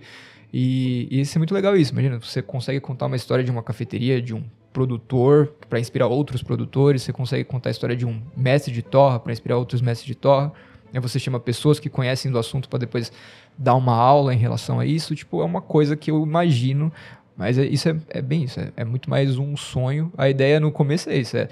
E, 0.52 1.08
e 1.10 1.20
isso 1.20 1.36
é 1.36 1.40
muito 1.40 1.52
legal 1.52 1.76
isso. 1.76 1.90
Imagina, 1.90 2.20
você 2.20 2.40
consegue 2.40 2.78
contar 2.78 3.06
uma 3.06 3.16
história 3.16 3.42
de 3.42 3.50
uma 3.50 3.60
cafeteria, 3.64 4.22
de 4.22 4.32
um 4.32 4.44
produtor 4.72 5.52
para 5.68 5.80
inspirar 5.80 6.06
outros 6.06 6.44
produtores, 6.44 7.02
você 7.02 7.12
consegue 7.12 7.42
contar 7.42 7.70
a 7.70 7.72
história 7.72 7.96
de 7.96 8.06
um 8.06 8.22
mestre 8.36 8.72
de 8.72 8.82
torra 8.82 9.18
para 9.18 9.32
inspirar 9.32 9.58
outros 9.58 9.82
mestres 9.82 10.06
de 10.06 10.14
torra. 10.14 10.52
Aí 10.94 11.00
você 11.00 11.18
chama 11.18 11.40
pessoas 11.40 11.80
que 11.80 11.88
conhecem 11.88 12.30
do 12.30 12.38
assunto 12.38 12.68
para 12.68 12.78
depois 12.78 13.10
dar 13.58 13.74
uma 13.74 13.96
aula 13.96 14.32
em 14.32 14.38
relação 14.38 14.78
a 14.78 14.86
isso. 14.86 15.14
Tipo, 15.16 15.40
é 15.40 15.44
uma 15.44 15.60
coisa 15.60 15.96
que 15.96 16.10
eu 16.10 16.22
imagino 16.22 16.92
mas 17.36 17.58
é, 17.58 17.64
isso 17.64 17.88
é, 17.88 17.96
é 18.10 18.22
bem 18.22 18.44
isso, 18.44 18.60
é, 18.60 18.72
é, 18.76 18.84
muito 18.84 19.08
mais 19.08 19.38
um 19.38 19.56
sonho. 19.56 20.12
A 20.16 20.28
ideia 20.28 20.60
no 20.60 20.70
começo 20.70 21.08
é 21.10 21.16
isso, 21.16 21.36
é 21.36 21.48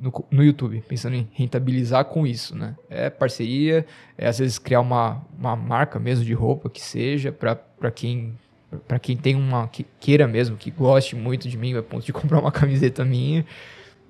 no, 0.00 0.12
no 0.30 0.44
YouTube, 0.44 0.82
pensando 0.86 1.16
em 1.16 1.28
rentabilizar 1.32 2.04
com 2.04 2.26
isso, 2.26 2.56
né? 2.56 2.74
É 2.90 3.08
parceria, 3.08 3.86
é 4.18 4.26
às 4.26 4.38
vezes 4.38 4.58
criar 4.58 4.80
uma, 4.80 5.24
uma 5.38 5.56
marca 5.56 5.98
mesmo 5.98 6.24
de 6.24 6.34
roupa 6.34 6.68
que 6.68 6.80
seja 6.80 7.32
para 7.32 7.90
quem 7.90 8.34
para 8.88 8.98
quem 8.98 9.16
tem 9.16 9.36
uma 9.36 9.68
que 9.68 9.86
queira 10.00 10.26
mesmo, 10.26 10.56
que 10.56 10.68
goste 10.68 11.14
muito 11.14 11.48
de 11.48 11.56
mim, 11.56 11.76
a 11.76 11.82
ponto 11.82 12.04
de 12.04 12.12
comprar 12.12 12.40
uma 12.40 12.50
camiseta 12.50 13.04
minha. 13.04 13.46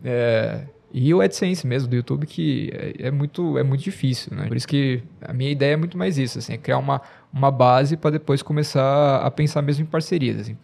É, 0.03 0.63
e 0.93 1.13
o 1.13 1.21
AdSense 1.21 1.67
mesmo 1.67 1.89
do 1.89 1.97
YouTube 1.97 2.27
que 2.27 2.71
é, 2.73 3.09
é, 3.09 3.11
muito 3.11 3.59
é 3.59 3.63
muito 3.63 3.83
difícil, 3.83 4.35
né? 4.35 4.47
Por 4.47 4.57
isso 4.57 4.67
que 4.67 5.03
a 5.21 5.33
minha 5.33 5.51
ideia 5.51 5.75
é 5.75 5.77
muito 5.77 5.99
mais 5.99 6.19
isso, 6.19 6.39
assim, 6.39 6.55
é 6.55 6.57
criar 6.57 6.79
uma, 6.79 7.03
uma 7.33 7.51
base 7.51 7.97
para 7.97 8.11
depois 8.11 8.43
começar 8.43 9.17
a 9.17 9.31
pensar 9.31 9.61
mesmo 9.61 9.83
em 9.83 9.87
parcerias, 9.87 10.41
assim. 10.41 10.57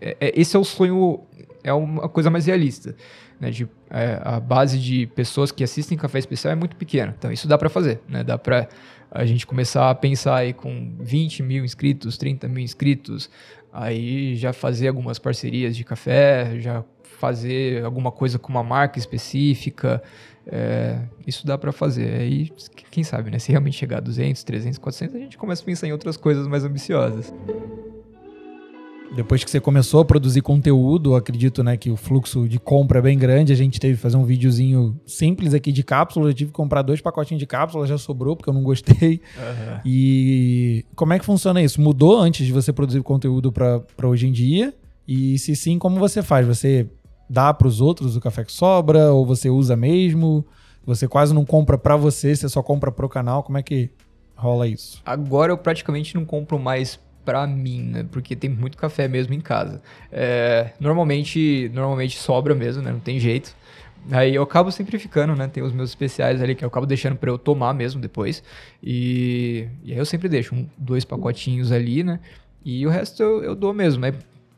É, 0.00 0.16
é, 0.20 0.40
esse 0.40 0.56
é 0.56 0.58
o 0.58 0.64
sonho 0.64 1.20
é 1.62 1.72
uma 1.72 2.08
coisa 2.08 2.30
mais 2.30 2.46
realista. 2.46 2.94
Né, 3.38 3.50
de, 3.50 3.68
é, 3.90 4.18
a 4.22 4.40
base 4.40 4.78
de 4.78 5.06
pessoas 5.08 5.52
que 5.52 5.62
assistem 5.62 5.98
café 5.98 6.18
especial 6.18 6.52
é 6.52 6.54
muito 6.54 6.74
pequena. 6.76 7.14
Então 7.18 7.30
isso 7.30 7.46
dá 7.46 7.58
para 7.58 7.68
fazer, 7.68 8.00
né? 8.08 8.24
Dá 8.24 8.38
para 8.38 8.66
a 9.10 9.26
gente 9.26 9.46
começar 9.46 9.90
a 9.90 9.94
pensar 9.94 10.36
aí 10.36 10.52
com 10.54 10.96
20 11.00 11.42
mil 11.42 11.64
inscritos, 11.64 12.16
30 12.16 12.48
mil 12.48 12.62
inscritos, 12.62 13.28
aí 13.72 14.36
já 14.36 14.52
fazer 14.52 14.88
algumas 14.88 15.18
parcerias 15.18 15.76
de 15.76 15.84
café, 15.84 16.58
já 16.60 16.82
fazer 17.18 17.84
alguma 17.84 18.10
coisa 18.10 18.38
com 18.38 18.48
uma 18.48 18.62
marca 18.62 18.98
específica. 18.98 20.02
É, 20.46 21.00
isso 21.26 21.46
dá 21.46 21.58
para 21.58 21.72
fazer. 21.72 22.20
Aí, 22.20 22.50
quem 22.90 23.02
sabe, 23.02 23.30
né? 23.30 23.38
Se 23.38 23.50
realmente 23.50 23.76
chegar 23.76 23.98
a 23.98 24.00
200, 24.00 24.42
300, 24.44 24.78
400, 24.78 25.16
a 25.16 25.18
gente 25.18 25.36
começa 25.36 25.62
a 25.62 25.66
pensar 25.66 25.86
em 25.88 25.92
outras 25.92 26.16
coisas 26.16 26.46
mais 26.46 26.64
ambiciosas. 26.64 27.34
Depois 29.14 29.42
que 29.42 29.50
você 29.50 29.60
começou 29.60 30.00
a 30.00 30.04
produzir 30.04 30.42
conteúdo, 30.42 31.14
acredito 31.14 31.62
né, 31.62 31.76
que 31.76 31.90
o 31.90 31.96
fluxo 31.96 32.48
de 32.48 32.58
compra 32.58 32.98
é 32.98 33.02
bem 33.02 33.18
grande. 33.18 33.52
A 33.52 33.56
gente 33.56 33.78
teve 33.78 33.94
que 33.94 34.00
fazer 34.00 34.16
um 34.16 34.24
videozinho 34.24 34.98
simples 35.06 35.54
aqui 35.54 35.72
de 35.72 35.82
cápsula. 35.82 36.30
Eu 36.30 36.34
tive 36.34 36.50
que 36.50 36.56
comprar 36.56 36.82
dois 36.82 37.00
pacotinhos 37.00 37.38
de 37.38 37.46
cápsula, 37.46 37.86
já 37.86 37.96
sobrou 37.96 38.36
porque 38.36 38.50
eu 38.50 38.54
não 38.54 38.62
gostei. 38.62 39.20
Uhum. 39.36 39.80
E 39.84 40.84
como 40.94 41.12
é 41.12 41.18
que 41.18 41.24
funciona 41.24 41.62
isso? 41.62 41.80
Mudou 41.80 42.18
antes 42.18 42.46
de 42.46 42.52
você 42.52 42.72
produzir 42.72 43.02
conteúdo 43.02 43.52
para 43.52 44.08
hoje 44.08 44.26
em 44.26 44.32
dia? 44.32 44.74
E 45.06 45.38
se 45.38 45.54
sim, 45.54 45.78
como 45.78 45.98
você 45.98 46.22
faz? 46.22 46.46
Você 46.46 46.88
dá 47.28 47.54
para 47.54 47.68
os 47.68 47.80
outros 47.80 48.16
o 48.16 48.20
café 48.20 48.44
que 48.44 48.52
sobra 48.52 49.12
ou 49.12 49.24
você 49.24 49.48
usa 49.48 49.76
mesmo? 49.76 50.44
Você 50.84 51.08
quase 51.08 51.34
não 51.34 51.44
compra 51.44 51.78
para 51.78 51.96
você, 51.96 52.34
você 52.34 52.48
só 52.48 52.62
compra 52.62 52.92
para 52.92 53.06
o 53.06 53.08
canal. 53.08 53.42
Como 53.42 53.58
é 53.58 53.62
que 53.62 53.90
rola 54.34 54.68
isso? 54.68 55.00
Agora 55.04 55.52
eu 55.52 55.58
praticamente 55.58 56.14
não 56.14 56.24
compro 56.24 56.58
mais 56.58 57.00
para 57.26 57.44
mim, 57.46 57.82
né? 57.82 58.06
Porque 58.10 58.36
tem 58.36 58.48
muito 58.48 58.78
café 58.78 59.08
mesmo 59.08 59.34
em 59.34 59.40
casa. 59.40 59.82
É, 60.12 60.70
normalmente, 60.78 61.68
normalmente 61.74 62.16
sobra 62.16 62.54
mesmo, 62.54 62.82
né? 62.82 62.92
Não 62.92 63.00
tem 63.00 63.18
jeito. 63.18 63.54
Aí 64.12 64.36
eu 64.36 64.42
acabo 64.44 64.70
simplificando, 64.70 65.34
né? 65.34 65.48
Tem 65.48 65.62
os 65.64 65.72
meus 65.72 65.90
especiais 65.90 66.40
ali 66.40 66.54
que 66.54 66.64
eu 66.64 66.68
acabo 66.68 66.86
deixando 66.86 67.16
para 67.16 67.28
eu 67.28 67.36
tomar 67.36 67.74
mesmo 67.74 68.00
depois. 68.00 68.42
E, 68.80 69.66
e, 69.82 69.92
aí 69.92 69.98
eu 69.98 70.06
sempre 70.06 70.28
deixo 70.28 70.54
um, 70.54 70.68
dois 70.78 71.04
pacotinhos 71.04 71.72
ali, 71.72 72.04
né? 72.04 72.20
E 72.64 72.86
o 72.86 72.90
resto 72.90 73.20
eu, 73.20 73.42
eu 73.42 73.56
dou 73.56 73.74
mesmo. 73.74 74.06
É, 74.06 74.14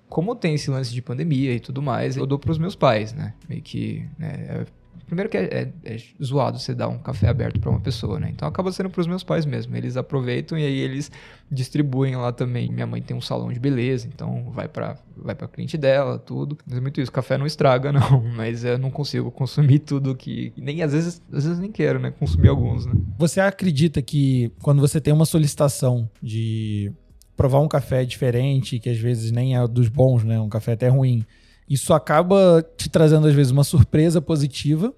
como 0.07 0.37
tem 0.37 0.55
esse 0.55 0.71
lance 0.71 0.93
de 0.93 1.01
pandemia 1.01 1.55
e 1.55 1.61
tudo 1.61 1.81
mais, 1.81 2.17
eu 2.17 2.27
dou 2.27 2.39
para 2.39 2.51
os 2.51 2.59
meus 2.59 2.75
pais, 2.75 3.15
né? 3.15 3.33
Meio 3.49 3.63
que 3.63 4.07
né, 4.19 4.67
Primeiro 5.09 5.31
que 5.31 5.39
é, 5.39 5.45
é, 5.45 5.95
é, 5.95 5.97
zoado 6.23 6.59
você 6.59 6.75
dar 6.75 6.87
um 6.87 6.99
café 6.99 7.29
aberto 7.29 7.59
para 7.59 7.71
uma 7.71 7.81
pessoa, 7.81 8.21
né? 8.21 8.29
Então 8.31 8.47
acaba 8.47 8.71
sendo 8.71 8.91
para 8.91 9.01
os 9.01 9.07
meus 9.07 9.25
pais 9.25 9.47
mesmo. 9.47 9.75
Eles 9.75 9.97
aproveitam 9.97 10.59
e 10.59 10.67
aí 10.67 10.79
eles 10.79 11.11
distribuem 11.51 12.15
lá 12.15 12.31
também. 12.31 12.71
Minha 12.71 12.87
mãe 12.87 13.01
tem 13.01 13.17
um 13.17 13.21
salão 13.21 13.51
de 13.51 13.59
beleza, 13.59 14.07
então 14.07 14.51
vai 14.53 14.69
para 14.69 14.99
vai 15.17 15.35
para 15.35 15.49
cliente 15.49 15.79
dela, 15.79 16.19
tudo. 16.19 16.59
Mas 16.67 16.77
é 16.77 16.81
muito 16.81 17.01
isso. 17.01 17.11
Café 17.11 17.39
não 17.39 17.47
estraga, 17.47 17.91
não. 17.93 18.23
Mas 18.37 18.65
eu 18.65 18.79
não 18.79 18.91
consigo 18.91 19.31
consumir 19.31 19.79
tudo 19.79 20.15
que. 20.15 20.53
Nem 20.59 20.83
às 20.83 20.93
vezes, 20.93 21.23
às 21.33 21.45
vezes 21.47 21.59
nem 21.59 21.73
quero, 21.73 21.99
né? 21.99 22.11
Consumir 22.11 22.49
alguns, 22.49 22.85
né? 22.85 22.93
Você 23.17 23.41
acredita 23.41 24.03
que 24.03 24.53
quando 24.61 24.81
você 24.81 25.01
tem 25.01 25.15
uma 25.15 25.25
solicitação 25.25 26.09
de 26.23 26.93
provar 27.35 27.61
um 27.61 27.69
café 27.69 28.05
diferente, 28.05 28.79
que 28.79 28.91
às 28.91 28.99
vezes 28.99 29.31
nem 29.31 29.57
é 29.57 29.67
dos 29.67 29.89
bons, 29.89 30.23
né? 30.23 30.39
Um 30.39 30.51
café 30.51 30.73
até 30.73 30.89
ruim 30.89 31.25
isso 31.69 31.93
acaba 31.93 32.65
te 32.77 32.89
trazendo, 32.89 33.27
às 33.27 33.35
vezes, 33.35 33.53
uma 33.53 33.65
surpresa 33.65 34.21
positiva. 34.21 34.93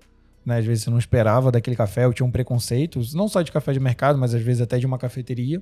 Né? 0.44 0.58
Às 0.58 0.64
vezes 0.64 0.84
você 0.84 0.90
não 0.90 0.98
esperava 0.98 1.50
daquele 1.50 1.76
café, 1.76 2.06
ou 2.06 2.12
tinha 2.12 2.26
um 2.26 2.30
preconceito, 2.30 3.00
não 3.14 3.28
só 3.28 3.42
de 3.42 3.50
café 3.52 3.72
de 3.72 3.80
mercado, 3.80 4.18
mas 4.18 4.34
às 4.34 4.42
vezes 4.42 4.62
até 4.62 4.78
de 4.78 4.86
uma 4.86 4.98
cafeteria. 4.98 5.60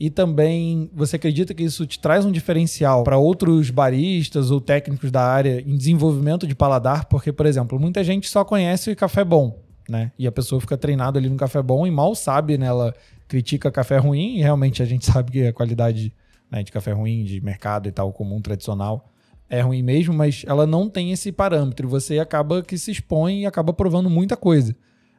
E 0.00 0.10
também 0.10 0.88
você 0.94 1.16
acredita 1.16 1.52
que 1.52 1.64
isso 1.64 1.84
te 1.84 1.98
traz 1.98 2.24
um 2.24 2.30
diferencial 2.30 3.02
para 3.02 3.18
outros 3.18 3.68
baristas 3.70 4.50
ou 4.50 4.60
técnicos 4.60 5.10
da 5.10 5.22
área 5.22 5.60
em 5.60 5.76
desenvolvimento 5.76 6.46
de 6.46 6.54
paladar? 6.54 7.06
Porque, 7.06 7.32
por 7.32 7.46
exemplo, 7.46 7.80
muita 7.80 8.04
gente 8.04 8.28
só 8.28 8.44
conhece 8.44 8.94
café 8.94 9.24
bom, 9.24 9.58
né? 9.88 10.12
E 10.16 10.26
a 10.26 10.30
pessoa 10.30 10.60
fica 10.60 10.76
treinada 10.76 11.18
ali 11.18 11.28
no 11.28 11.36
café 11.36 11.60
bom 11.60 11.84
e 11.84 11.90
mal 11.90 12.14
sabe, 12.14 12.56
né? 12.56 12.66
Ela 12.66 12.94
critica 13.26 13.72
café 13.72 13.98
ruim 13.98 14.36
e 14.36 14.38
realmente 14.40 14.82
a 14.82 14.86
gente 14.86 15.04
sabe 15.10 15.32
que 15.32 15.46
a 15.48 15.52
qualidade 15.52 16.14
né, 16.48 16.62
de 16.62 16.70
café 16.70 16.92
ruim, 16.92 17.24
de 17.24 17.40
mercado 17.40 17.88
e 17.88 17.92
tal, 17.92 18.12
comum, 18.12 18.40
tradicional, 18.40 19.12
é 19.50 19.60
ruim 19.60 19.82
mesmo, 19.82 20.12
mas 20.12 20.44
ela 20.46 20.66
não 20.66 20.88
tem 20.88 21.10
esse 21.10 21.32
parâmetro. 21.32 21.88
Você 21.88 22.18
acaba 22.18 22.62
que 22.62 22.76
se 22.76 22.90
expõe 22.90 23.42
e 23.42 23.46
acaba 23.46 23.72
provando 23.72 24.10
muita 24.10 24.36
coisa. 24.36 24.76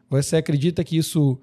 Você 0.10 0.38
acredita 0.38 0.84
que 0.84 0.98
isso, 0.98 1.40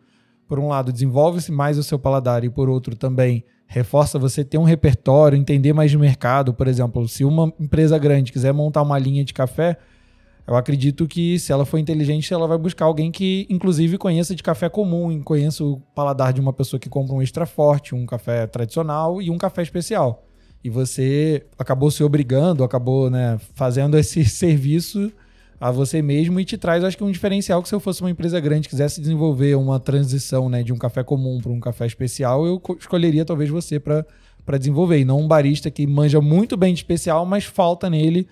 por 0.49 0.59
um 0.59 0.69
lado, 0.69 0.93
desenvolve-se 0.93 1.51
mais 1.51 1.79
o 1.79 1.83
seu 1.83 1.99
paladar 1.99 2.45
e 2.45 2.51
por 2.51 2.69
outro 2.69 2.95
também 2.97 3.45
reforça 3.67 4.19
você 4.19 4.45
ter 4.45 4.59
um 4.59 4.63
repertório, 4.63 5.37
entender 5.37 5.73
mais 5.73 5.91
de 5.91 5.99
mercado. 5.99 6.55
Por 6.55 6.69
exemplo, 6.69 7.09
se 7.09 7.25
uma 7.25 7.53
empresa 7.59 7.99
grande 7.99 8.33
quiser 8.33 8.53
montar 8.53 8.83
uma 8.83 8.99
linha 8.99 9.25
de 9.25 9.35
café, 9.35 9.77
eu 10.47 10.55
acredito 10.55 11.09
que 11.09 11.41
se 11.41 11.51
ela 11.51 11.65
for 11.65 11.79
inteligente, 11.79 12.33
ela 12.33 12.47
vai 12.47 12.57
buscar 12.57 12.85
alguém 12.85 13.11
que, 13.11 13.49
inclusive, 13.51 13.99
conheça 13.99 14.33
de 14.33 14.45
café 14.45 14.69
comum, 14.69 15.21
conheça 15.23 15.65
o 15.65 15.81
paladar 15.93 16.33
de 16.33 16.41
uma 16.41 16.53
pessoa 16.53 16.79
que 16.79 16.89
compra 16.89 17.17
um 17.17 17.21
extra 17.21 17.47
forte, 17.47 17.97
um 17.97 18.07
café 18.07 18.47
tradicional 18.47 19.21
e 19.21 19.29
um 19.29 19.39
café 19.39 19.63
especial 19.63 20.26
e 20.67 20.71
você 20.71 21.45
acabou 21.57 21.93
se 21.93 22.03
obrigando, 22.03 22.65
acabou 22.65 23.09
né, 23.09 23.39
fazendo 23.55 23.97
esse 23.97 24.25
serviço 24.25 25.13
a 25.61 25.71
você 25.71 26.03
mesmo 26.03 26.41
e 26.41 26.45
te 26.45 26.59
traz, 26.59 26.83
acho 26.83 26.99
que 26.99 27.05
um 27.05 27.11
diferencial 27.11 27.63
que 27.63 27.69
se 27.69 27.75
eu 27.75 27.79
fosse 27.79 28.03
uma 28.03 28.11
empresa 28.11 28.39
grande 28.41 28.69
quisesse 28.69 29.01
desenvolver 29.01 29.55
uma 29.55 29.79
transição 29.79 30.49
né, 30.49 30.65
de 30.65 30.73
um 30.73 30.77
café 30.77 31.05
comum 31.05 31.41
para 31.41 31.53
um 31.53 31.61
café 31.61 31.87
especial, 31.87 32.45
eu 32.45 32.61
escolheria 32.79 33.25
talvez 33.25 33.49
você 33.49 33.79
para 33.79 34.59
desenvolver, 34.59 34.99
e 34.99 35.05
não 35.05 35.21
um 35.21 35.29
barista 35.29 35.71
que 35.71 35.87
manja 35.87 36.21
muito 36.21 36.57
bem 36.57 36.75
de 36.75 36.81
especial, 36.81 37.25
mas 37.25 37.45
falta 37.45 37.89
nele 37.89 38.27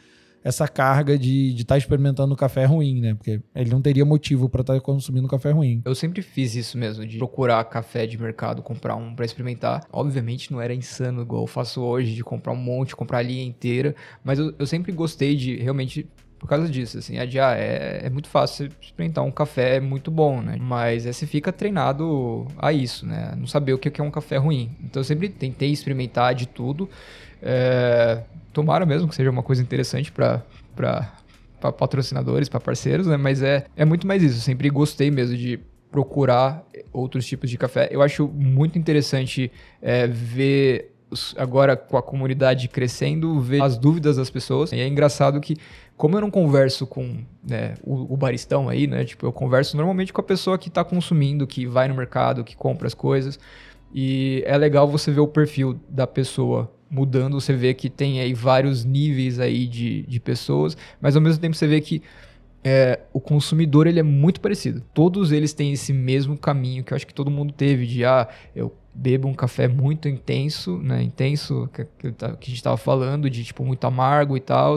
essa 0.44 0.68
carga 0.68 1.18
de 1.18 1.54
estar 1.54 1.74
tá 1.74 1.78
experimentando 1.78 2.36
café 2.36 2.66
ruim, 2.66 3.00
né? 3.00 3.14
Porque 3.14 3.40
ele 3.54 3.70
não 3.70 3.80
teria 3.80 4.04
motivo 4.04 4.46
para 4.46 4.60
estar 4.60 4.74
tá 4.74 4.80
consumindo 4.80 5.26
café 5.26 5.50
ruim. 5.50 5.80
Eu 5.86 5.94
sempre 5.94 6.20
fiz 6.20 6.54
isso 6.54 6.76
mesmo, 6.76 7.06
de 7.06 7.16
procurar 7.16 7.64
café 7.64 8.06
de 8.06 8.20
mercado, 8.20 8.62
comprar 8.62 8.94
um 8.94 9.14
para 9.14 9.24
experimentar. 9.24 9.86
Obviamente 9.90 10.52
não 10.52 10.60
era 10.60 10.74
insano 10.74 11.22
igual 11.22 11.44
eu 11.44 11.46
faço 11.46 11.80
hoje, 11.80 12.14
de 12.14 12.22
comprar 12.22 12.52
um 12.52 12.56
monte, 12.56 12.94
comprar 12.94 13.18
a 13.18 13.22
linha 13.22 13.42
inteira, 13.42 13.96
mas 14.22 14.38
eu, 14.38 14.54
eu 14.58 14.66
sempre 14.66 14.92
gostei 14.92 15.34
de 15.34 15.56
realmente 15.56 16.06
por 16.44 16.48
causa 16.48 16.68
disso, 16.68 16.98
assim, 16.98 17.16
é, 17.16 17.24
de, 17.24 17.40
ah, 17.40 17.54
é, 17.56 18.02
é 18.04 18.10
muito 18.10 18.28
fácil 18.28 18.68
experimentar 18.78 19.24
um 19.24 19.30
café 19.30 19.80
muito 19.80 20.10
bom, 20.10 20.42
né? 20.42 20.58
Mas 20.60 21.06
é, 21.06 21.12
você 21.12 21.26
fica 21.26 21.50
treinado 21.50 22.46
a 22.58 22.70
isso, 22.70 23.06
né? 23.06 23.34
Não 23.34 23.46
saber 23.46 23.72
o 23.72 23.78
que 23.78 23.98
é 23.98 24.04
um 24.04 24.10
café 24.10 24.36
ruim. 24.36 24.70
Então 24.84 25.00
eu 25.00 25.04
sempre 25.04 25.30
tentei 25.30 25.70
experimentar 25.70 26.34
de 26.34 26.46
tudo. 26.46 26.86
É, 27.42 28.22
tomara 28.52 28.86
mesmo 28.86 29.08
que 29.08 29.14
seja 29.14 29.30
uma 29.30 29.42
coisa 29.42 29.62
interessante 29.62 30.12
para 30.12 30.42
patrocinadores, 31.78 32.48
para 32.48 32.60
parceiros, 32.60 33.06
né? 33.06 33.16
Mas 33.16 33.42
é, 33.42 33.66
é 33.76 33.84
muito 33.84 34.06
mais 34.06 34.22
isso. 34.22 34.36
Eu 34.36 34.42
sempre 34.42 34.68
gostei 34.70 35.10
mesmo 35.10 35.36
de 35.36 35.60
procurar 35.90 36.64
outros 36.92 37.24
tipos 37.26 37.48
de 37.48 37.56
café. 37.56 37.88
Eu 37.90 38.02
acho 38.02 38.26
muito 38.28 38.78
interessante 38.78 39.50
é, 39.80 40.06
ver 40.06 40.94
agora 41.36 41.76
com 41.76 41.96
a 41.96 42.02
comunidade 42.02 42.68
crescendo, 42.68 43.40
ver 43.40 43.62
as 43.62 43.78
dúvidas 43.78 44.16
das 44.16 44.30
pessoas. 44.30 44.72
E 44.72 44.80
é 44.80 44.88
engraçado 44.88 45.40
que, 45.40 45.56
como 45.96 46.16
eu 46.16 46.20
não 46.20 46.30
converso 46.30 46.86
com 46.86 47.18
né, 47.46 47.74
o, 47.82 48.12
o, 48.12 48.16
baristão 48.16 48.68
aí, 48.68 48.86
né? 48.86 49.04
Tipo, 49.04 49.26
eu 49.26 49.32
converso 49.32 49.76
normalmente 49.76 50.12
com 50.12 50.20
a 50.20 50.24
pessoa 50.24 50.58
que 50.58 50.68
está 50.68 50.82
consumindo, 50.82 51.46
que 51.46 51.66
vai 51.66 51.88
no 51.88 51.94
mercado, 51.94 52.42
que 52.42 52.56
compra 52.56 52.86
as 52.86 52.94
coisas. 52.94 53.38
E 53.94 54.42
é 54.46 54.58
legal 54.58 54.88
você 54.88 55.12
ver 55.12 55.20
o 55.20 55.28
perfil 55.28 55.78
da 55.88 56.06
pessoa 56.06 56.72
mudando, 56.94 57.40
você 57.40 57.52
vê 57.52 57.74
que 57.74 57.90
tem 57.90 58.20
aí 58.20 58.32
vários 58.32 58.84
níveis 58.84 59.40
aí 59.40 59.66
de, 59.66 60.02
de 60.02 60.20
pessoas, 60.20 60.76
mas 61.00 61.16
ao 61.16 61.22
mesmo 61.22 61.40
tempo 61.40 61.56
você 61.56 61.66
vê 61.66 61.80
que 61.80 62.02
é, 62.62 63.00
o 63.12 63.20
consumidor 63.20 63.86
ele 63.86 64.00
é 64.00 64.02
muito 64.02 64.40
parecido. 64.40 64.82
Todos 64.94 65.32
eles 65.32 65.52
têm 65.52 65.72
esse 65.72 65.92
mesmo 65.92 66.38
caminho 66.38 66.82
que 66.82 66.92
eu 66.92 66.96
acho 66.96 67.06
que 67.06 67.12
todo 67.12 67.30
mundo 67.30 67.52
teve 67.52 67.86
de 67.86 68.04
ah, 68.04 68.26
eu 68.56 68.74
bebo 68.94 69.28
um 69.28 69.34
café 69.34 69.68
muito 69.68 70.08
intenso, 70.08 70.78
né? 70.78 71.02
Intenso, 71.02 71.68
que, 71.74 71.84
que, 71.84 72.24
a 72.24 72.28
gente 72.30 72.54
estava 72.54 72.76
falando, 72.76 73.28
de 73.28 73.44
tipo 73.44 73.64
muito 73.64 73.84
amargo 73.86 74.36
e 74.36 74.40
tal. 74.40 74.76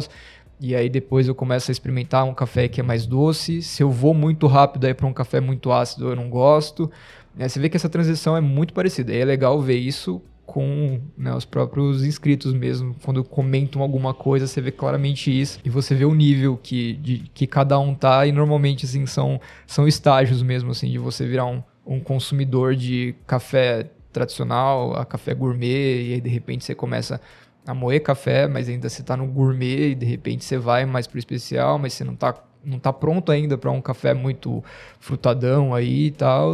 E 0.59 0.75
aí 0.75 0.89
depois 0.89 1.27
eu 1.27 1.35
começo 1.35 1.69
a 1.69 1.73
experimentar 1.73 2.25
um 2.25 2.33
café 2.33 2.67
que 2.67 2.81
é 2.81 2.83
mais 2.83 3.05
doce. 3.05 3.61
Se 3.61 3.83
eu 3.83 3.91
vou 3.91 4.13
muito 4.13 4.47
rápido 4.47 4.85
aí 4.85 4.93
para 4.93 5.07
um 5.07 5.13
café 5.13 5.39
muito 5.39 5.71
ácido, 5.71 6.09
eu 6.09 6.15
não 6.15 6.29
gosto. 6.29 6.91
É, 7.39 7.47
você 7.47 7.59
vê 7.59 7.69
que 7.69 7.77
essa 7.77 7.87
transição 7.87 8.35
é 8.35 8.41
muito 8.41 8.73
parecida. 8.73 9.13
E 9.13 9.19
é 9.19 9.23
legal 9.23 9.61
ver 9.61 9.77
isso 9.77 10.21
com 10.47 11.01
né, 11.17 11.35
os 11.35 11.43
próprios 11.43 12.05
inscritos 12.05 12.53
mesmo. 12.53 12.95
Quando 13.03 13.21
comentam 13.21 13.81
alguma 13.81 14.13
coisa, 14.13 14.47
você 14.47 14.61
vê 14.61 14.71
claramente 14.71 15.29
isso. 15.29 15.59
E 15.63 15.69
você 15.69 15.93
vê 15.93 16.05
o 16.05 16.15
nível 16.15 16.57
que, 16.57 16.93
de, 16.93 17.29
que 17.33 17.45
cada 17.45 17.77
um 17.77 17.93
tá. 17.93 18.25
E 18.25 18.31
normalmente, 18.31 18.85
assim, 18.85 19.05
são, 19.05 19.39
são 19.67 19.85
estágios 19.85 20.41
mesmo, 20.41 20.71
assim, 20.71 20.89
de 20.89 20.97
você 20.97 21.27
virar 21.27 21.45
um, 21.45 21.61
um 21.85 21.99
consumidor 21.99 22.75
de 22.75 23.13
café 23.27 23.91
tradicional 24.11 24.95
a 24.95 25.05
café 25.05 25.33
gourmet. 25.33 26.07
E 26.07 26.13
aí, 26.13 26.21
de 26.21 26.29
repente, 26.29 26.63
você 26.63 26.73
começa 26.73 27.19
a 27.67 27.73
moer 27.73 28.01
café, 28.01 28.47
mas 28.47 28.69
ainda 28.69 28.87
você 28.87 29.03
tá 29.03 29.17
no 29.17 29.27
gourmet. 29.27 29.91
E 29.91 29.95
de 29.95 30.05
repente, 30.05 30.45
você 30.45 30.57
vai 30.57 30.85
mais 30.85 31.07
pro 31.07 31.19
especial, 31.19 31.77
mas 31.77 31.91
você 31.91 32.05
não 32.05 32.15
tá, 32.15 32.33
não 32.63 32.79
tá 32.79 32.93
pronto 32.93 33.33
ainda 33.33 33.57
para 33.57 33.69
um 33.69 33.81
café 33.81 34.13
muito 34.13 34.63
frutadão 34.97 35.75
aí 35.75 36.05
e 36.05 36.11
tal. 36.11 36.53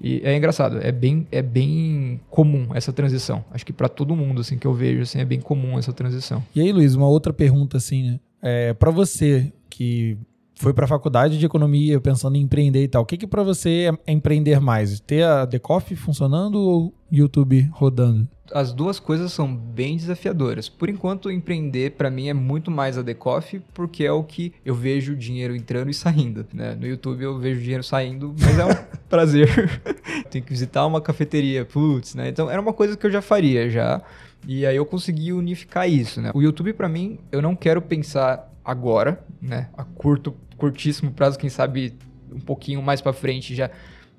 E 0.00 0.20
é 0.24 0.36
engraçado, 0.36 0.78
é 0.80 0.92
bem, 0.92 1.26
é 1.30 1.42
bem 1.42 2.20
comum 2.30 2.68
essa 2.74 2.92
transição. 2.92 3.44
Acho 3.50 3.66
que 3.66 3.72
para 3.72 3.88
todo 3.88 4.14
mundo 4.14 4.40
assim 4.40 4.56
que 4.56 4.66
eu 4.66 4.72
vejo 4.72 5.02
assim 5.02 5.20
é 5.20 5.24
bem 5.24 5.40
comum 5.40 5.78
essa 5.78 5.92
transição. 5.92 6.42
E 6.54 6.60
aí, 6.60 6.72
Luiz, 6.72 6.94
uma 6.94 7.08
outra 7.08 7.32
pergunta 7.32 7.76
assim, 7.76 8.10
né? 8.12 8.20
É, 8.40 8.72
para 8.74 8.90
você 8.90 9.52
que 9.68 10.16
foi 10.58 10.74
para 10.74 10.84
a 10.84 10.88
faculdade 10.88 11.38
de 11.38 11.46
economia 11.46 12.00
pensando 12.00 12.36
em 12.36 12.42
empreender 12.42 12.82
e 12.82 12.88
tal, 12.88 13.02
o 13.02 13.06
que 13.06 13.16
que 13.16 13.26
para 13.26 13.42
você 13.42 13.90
é 14.06 14.12
empreender 14.12 14.60
mais? 14.60 14.98
Ter 15.00 15.22
a 15.22 15.46
The 15.46 15.58
Coffee 15.58 15.96
funcionando 15.96 16.56
ou 16.56 16.94
YouTube 17.10 17.68
rodando? 17.72 18.28
as 18.52 18.72
duas 18.72 18.98
coisas 18.98 19.32
são 19.32 19.54
bem 19.54 19.96
desafiadoras. 19.96 20.68
Por 20.68 20.88
enquanto, 20.88 21.30
empreender 21.30 21.92
para 21.92 22.10
mim 22.10 22.28
é 22.28 22.34
muito 22.34 22.70
mais 22.70 22.96
a 22.96 23.04
The 23.04 23.14
Coffee, 23.14 23.60
porque 23.74 24.04
é 24.04 24.12
o 24.12 24.22
que 24.22 24.52
eu 24.64 24.74
vejo 24.74 25.16
dinheiro 25.16 25.54
entrando 25.54 25.90
e 25.90 25.94
saindo. 25.94 26.46
Né? 26.52 26.74
No 26.74 26.86
YouTube 26.86 27.22
eu 27.22 27.38
vejo 27.38 27.60
dinheiro 27.60 27.82
saindo, 27.82 28.34
mas 28.38 28.58
é 28.58 28.64
um 28.64 28.74
prazer. 29.08 29.80
Tenho 30.30 30.44
que 30.44 30.50
visitar 30.50 30.86
uma 30.86 31.00
cafeteria, 31.00 31.64
putz, 31.64 32.14
né? 32.14 32.28
Então 32.28 32.50
era 32.50 32.60
uma 32.60 32.72
coisa 32.72 32.96
que 32.96 33.06
eu 33.06 33.10
já 33.10 33.20
faria 33.20 33.68
já. 33.68 34.00
E 34.46 34.64
aí 34.64 34.76
eu 34.76 34.86
consegui 34.86 35.32
unificar 35.32 35.88
isso, 35.88 36.20
né? 36.20 36.30
O 36.34 36.40
YouTube 36.40 36.72
para 36.72 36.88
mim, 36.88 37.18
eu 37.30 37.42
não 37.42 37.56
quero 37.56 37.82
pensar 37.82 38.50
agora, 38.64 39.24
né? 39.40 39.68
A 39.76 39.84
curto, 39.84 40.34
curtíssimo 40.58 41.12
prazo, 41.12 41.38
quem 41.38 41.48
sabe 41.48 41.94
um 42.30 42.40
pouquinho 42.40 42.82
mais 42.82 43.00
para 43.00 43.12
frente 43.12 43.54
já 43.54 43.70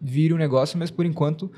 vira 0.01 0.33
um 0.33 0.37
negócio, 0.37 0.79
mas 0.79 0.89
por 0.89 1.05
enquanto 1.05 1.51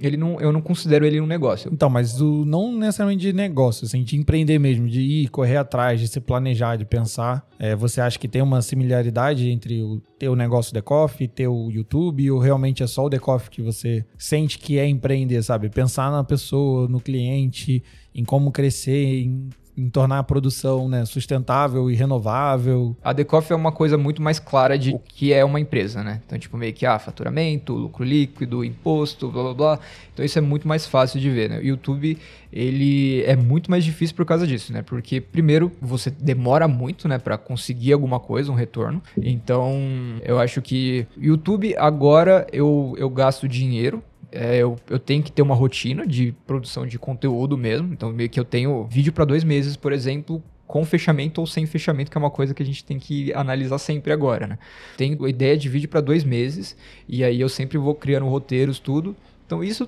ele 0.00 0.16
não, 0.16 0.40
eu 0.40 0.50
não 0.50 0.60
considero 0.60 1.04
ele 1.04 1.20
um 1.20 1.26
negócio. 1.26 1.70
Então, 1.72 1.90
mas 1.90 2.20
o, 2.20 2.44
não 2.44 2.72
necessariamente 2.76 3.20
de 3.20 3.32
negócio, 3.32 3.84
assim, 3.84 4.02
de 4.02 4.16
empreender 4.16 4.58
mesmo, 4.58 4.88
de 4.88 5.00
ir 5.00 5.28
correr 5.28 5.56
atrás, 5.56 6.00
de 6.00 6.08
se 6.08 6.20
planejar, 6.20 6.76
de 6.76 6.84
pensar. 6.84 7.46
É, 7.58 7.76
você 7.76 8.00
acha 8.00 8.18
que 8.18 8.26
tem 8.26 8.42
uma 8.42 8.62
similaridade 8.62 9.48
entre 9.50 9.82
o 9.82 10.00
teu 10.18 10.34
negócio 10.34 10.72
The 10.72 10.80
Coffee, 10.80 11.28
teu 11.28 11.68
YouTube, 11.70 12.30
ou 12.30 12.38
realmente 12.38 12.82
é 12.82 12.86
só 12.86 13.04
o 13.04 13.10
The 13.10 13.18
Coffee 13.18 13.50
que 13.50 13.62
você 13.62 14.04
sente 14.16 14.58
que 14.58 14.78
é 14.78 14.88
empreender, 14.88 15.42
sabe? 15.42 15.68
Pensar 15.68 16.10
na 16.10 16.24
pessoa, 16.24 16.88
no 16.88 17.00
cliente, 17.00 17.82
em 18.14 18.24
como 18.24 18.50
crescer, 18.50 19.22
em 19.22 19.50
em 19.76 19.88
tornar 19.88 20.18
a 20.18 20.22
produção 20.22 20.88
né, 20.88 21.04
sustentável 21.04 21.90
e 21.90 21.94
renovável. 21.94 22.96
A 23.02 23.12
Decoff 23.12 23.52
é 23.52 23.56
uma 23.56 23.72
coisa 23.72 23.96
muito 23.96 24.20
mais 24.20 24.38
clara 24.38 24.78
de 24.78 24.94
o 24.94 24.98
que 24.98 25.32
é 25.32 25.44
uma 25.44 25.58
empresa, 25.58 26.02
né? 26.02 26.20
Então, 26.26 26.38
tipo, 26.38 26.56
meio 26.56 26.72
que, 26.72 26.84
ah, 26.84 26.98
faturamento, 26.98 27.72
lucro 27.72 28.04
líquido, 28.04 28.64
imposto, 28.64 29.30
blá, 29.30 29.42
blá, 29.42 29.54
blá. 29.54 29.78
Então, 30.12 30.24
isso 30.24 30.38
é 30.38 30.42
muito 30.42 30.68
mais 30.68 30.86
fácil 30.86 31.18
de 31.18 31.30
ver, 31.30 31.48
né? 31.48 31.58
O 31.58 31.64
YouTube, 31.64 32.18
ele 32.52 33.22
é 33.22 33.34
muito 33.34 33.70
mais 33.70 33.84
difícil 33.84 34.14
por 34.14 34.26
causa 34.26 34.46
disso, 34.46 34.72
né? 34.72 34.82
Porque, 34.82 35.20
primeiro, 35.20 35.72
você 35.80 36.10
demora 36.10 36.68
muito, 36.68 37.08
né, 37.08 37.18
para 37.18 37.38
conseguir 37.38 37.92
alguma 37.92 38.20
coisa, 38.20 38.52
um 38.52 38.54
retorno. 38.54 39.02
Então, 39.16 39.80
eu 40.22 40.38
acho 40.38 40.60
que 40.60 41.06
YouTube, 41.16 41.74
agora, 41.78 42.46
eu, 42.52 42.94
eu 42.98 43.08
gasto 43.08 43.48
dinheiro 43.48 44.02
é, 44.32 44.56
eu, 44.56 44.76
eu 44.88 44.98
tenho 44.98 45.22
que 45.22 45.30
ter 45.30 45.42
uma 45.42 45.54
rotina 45.54 46.06
de 46.06 46.34
produção 46.46 46.86
de 46.86 46.98
conteúdo 46.98 47.56
mesmo. 47.56 47.92
Então, 47.92 48.10
meio 48.10 48.30
que 48.30 48.40
eu 48.40 48.44
tenho 48.44 48.84
vídeo 48.84 49.12
para 49.12 49.24
dois 49.24 49.44
meses, 49.44 49.76
por 49.76 49.92
exemplo, 49.92 50.42
com 50.66 50.84
fechamento 50.84 51.40
ou 51.40 51.46
sem 51.46 51.66
fechamento, 51.66 52.10
que 52.10 52.16
é 52.16 52.20
uma 52.20 52.30
coisa 52.30 52.54
que 52.54 52.62
a 52.62 52.66
gente 52.66 52.82
tem 52.82 52.98
que 52.98 53.32
analisar 53.34 53.78
sempre 53.78 54.12
agora, 54.12 54.46
né? 54.46 54.58
Tenho 54.96 55.28
ideia 55.28 55.56
de 55.56 55.68
vídeo 55.68 55.88
para 55.88 56.00
dois 56.00 56.24
meses, 56.24 56.76
e 57.06 57.22
aí 57.22 57.40
eu 57.40 57.48
sempre 57.48 57.76
vou 57.76 57.94
criando 57.94 58.26
roteiros, 58.26 58.78
tudo. 58.78 59.14
Então, 59.46 59.62
isso 59.62 59.86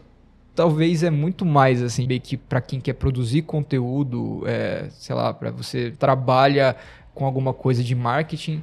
talvez 0.54 1.02
é 1.02 1.10
muito 1.10 1.44
mais 1.44 1.82
assim, 1.82 2.06
meio 2.06 2.20
que 2.20 2.36
para 2.36 2.60
quem 2.60 2.80
quer 2.80 2.92
produzir 2.92 3.42
conteúdo, 3.42 4.42
é, 4.46 4.88
sei 4.90 5.16
lá, 5.16 5.32
para 5.32 5.50
você 5.50 5.90
trabalha 5.92 6.76
com 7.14 7.24
alguma 7.24 7.54
coisa 7.54 7.82
de 7.82 7.94
marketing 7.94 8.62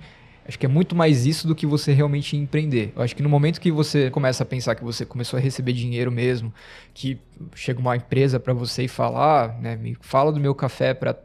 Acho 0.52 0.60
que 0.60 0.66
é 0.66 0.70
muito 0.70 0.94
mais 0.94 1.26
isso 1.26 1.48
do 1.48 1.56
que 1.56 1.66
você 1.66 1.94
realmente 1.94 2.36
empreender. 2.36 2.92
Eu 2.94 3.02
acho 3.02 3.16
que 3.16 3.24
no 3.24 3.30
momento 3.30 3.62
que 3.62 3.72
você 3.72 4.12
começa 4.12 4.44
a 4.44 4.46
pensar 4.46 4.76
que 4.76 4.84
você 4.84 5.06
começou 5.06 5.40
a 5.40 5.42
receber 5.42 5.72
dinheiro 5.72 6.12
mesmo, 6.12 6.54
que 6.94 7.18
chega 7.56 7.80
uma 7.80 7.96
empresa 7.96 8.38
para 8.38 8.54
você 8.54 8.84
e 8.84 8.88
falar, 8.90 9.58
né, 9.62 9.78
me 9.78 9.96
fala 10.02 10.30
do 10.30 10.42
meu 10.42 10.54
café 10.54 10.94
para 10.94 11.16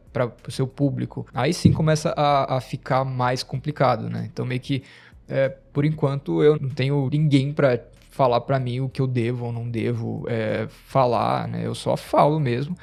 o 0.47 0.51
seu 0.53 0.65
público, 0.65 1.27
aí 1.35 1.53
sim 1.53 1.73
começa 1.73 2.15
a, 2.17 2.57
a 2.57 2.61
ficar 2.61 3.05
mais 3.05 3.43
complicado, 3.43 4.09
né? 4.09 4.31
Então 4.33 4.47
meio 4.47 4.61
que, 4.61 4.85
é, 5.29 5.49
por 5.73 5.85
enquanto, 5.85 6.41
eu 6.41 6.57
não 6.61 6.71
tenho 6.71 7.09
ninguém 7.11 7.53
para 7.53 7.81
falar 8.13 8.41
para 8.43 8.61
mim 8.61 8.79
o 8.79 8.89
que 8.89 9.03
eu 9.03 9.09
devo 9.09 9.47
ou 9.47 9.53
não 9.53 9.69
devo 9.69 10.25
é, 10.29 10.69
falar, 10.69 11.49
né? 11.49 11.67
Eu 11.67 11.75
só 11.75 11.97
falo 11.97 12.39
mesmo. 12.39 12.77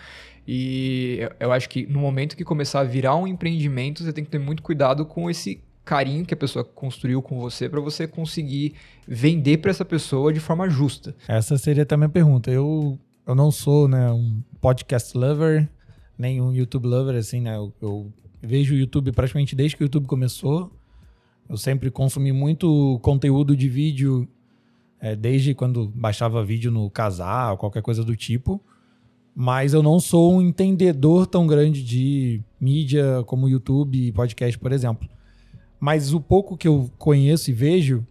E 0.46 1.20
eu 1.40 1.54
acho 1.54 1.70
que 1.70 1.88
no 1.88 2.00
momento 2.00 2.36
que 2.36 2.44
começar 2.44 2.82
a 2.82 2.84
virar 2.84 3.16
um 3.16 3.26
empreendimento, 3.26 4.04
você 4.04 4.12
tem 4.12 4.26
que 4.26 4.30
ter 4.30 4.40
muito 4.40 4.62
cuidado 4.62 5.06
com 5.06 5.30
esse 5.30 5.64
carinho 5.84 6.26
que 6.26 6.34
a 6.34 6.38
pessoa 6.38 6.64
construiu 6.64 7.22
com 7.22 7.40
você 7.40 7.68
para 7.68 7.80
você 7.80 8.08
conseguir 8.08 8.74
vender 9.08 9.58
para 9.58 9.72
essa 9.72 9.84
pessoa 9.84 10.32
de 10.32 10.40
forma 10.40 10.70
justa. 10.70 11.16
Essa 11.28 11.58
seria 11.58 11.86
também 11.86 12.08
a 12.08 12.10
pergunta. 12.10 12.50
Eu, 12.50 12.98
eu 13.28 13.36
não 13.36 13.52
sou 13.52 13.88
né, 13.88 14.12
um 14.12 14.42
podcast 14.62 15.18
lover, 15.18 15.70
nem 16.18 16.42
um 16.42 16.54
YouTube 16.54 16.88
lover, 16.88 17.16
assim, 17.16 17.42
né? 17.42 17.56
Eu, 17.56 17.74
eu 17.82 18.14
vejo 18.42 18.74
o 18.74 18.78
YouTube 18.78 19.12
praticamente 19.12 19.56
desde 19.56 19.76
que 19.76 19.84
o 19.84 19.86
YouTube 19.86 20.08
começou. 20.08 20.72
Eu 21.50 21.58
sempre 21.58 21.92
consumi 21.92 22.32
muito 22.32 23.00
conteúdo 23.02 23.56
de 23.56 23.68
vídeo, 23.68 24.28
é, 25.00 25.16
desde 25.16 25.54
quando 25.54 25.88
baixava 25.90 26.44
vídeo 26.44 26.72
no 26.72 26.90
Casar, 26.90 27.58
qualquer 27.58 27.82
coisa 27.82 28.04
do 28.04 28.16
tipo. 28.16 28.62
Mas 29.36 29.74
eu 29.74 29.84
não 29.84 30.00
sou 30.00 30.36
um 30.36 30.42
entendedor 30.42 31.26
tão 31.26 31.46
grande 31.46 31.84
de 31.84 32.42
mídia 32.60 33.24
como 33.26 33.50
YouTube 33.50 33.98
e 33.98 34.12
podcast, 34.12 34.58
por 34.60 34.72
exemplo. 34.72 35.10
Mas 35.84 36.14
o 36.14 36.22
pouco 36.22 36.56
que 36.56 36.66
eu 36.66 36.90
conheço 36.98 37.52
e 37.52 37.54
vejo, 37.54 38.08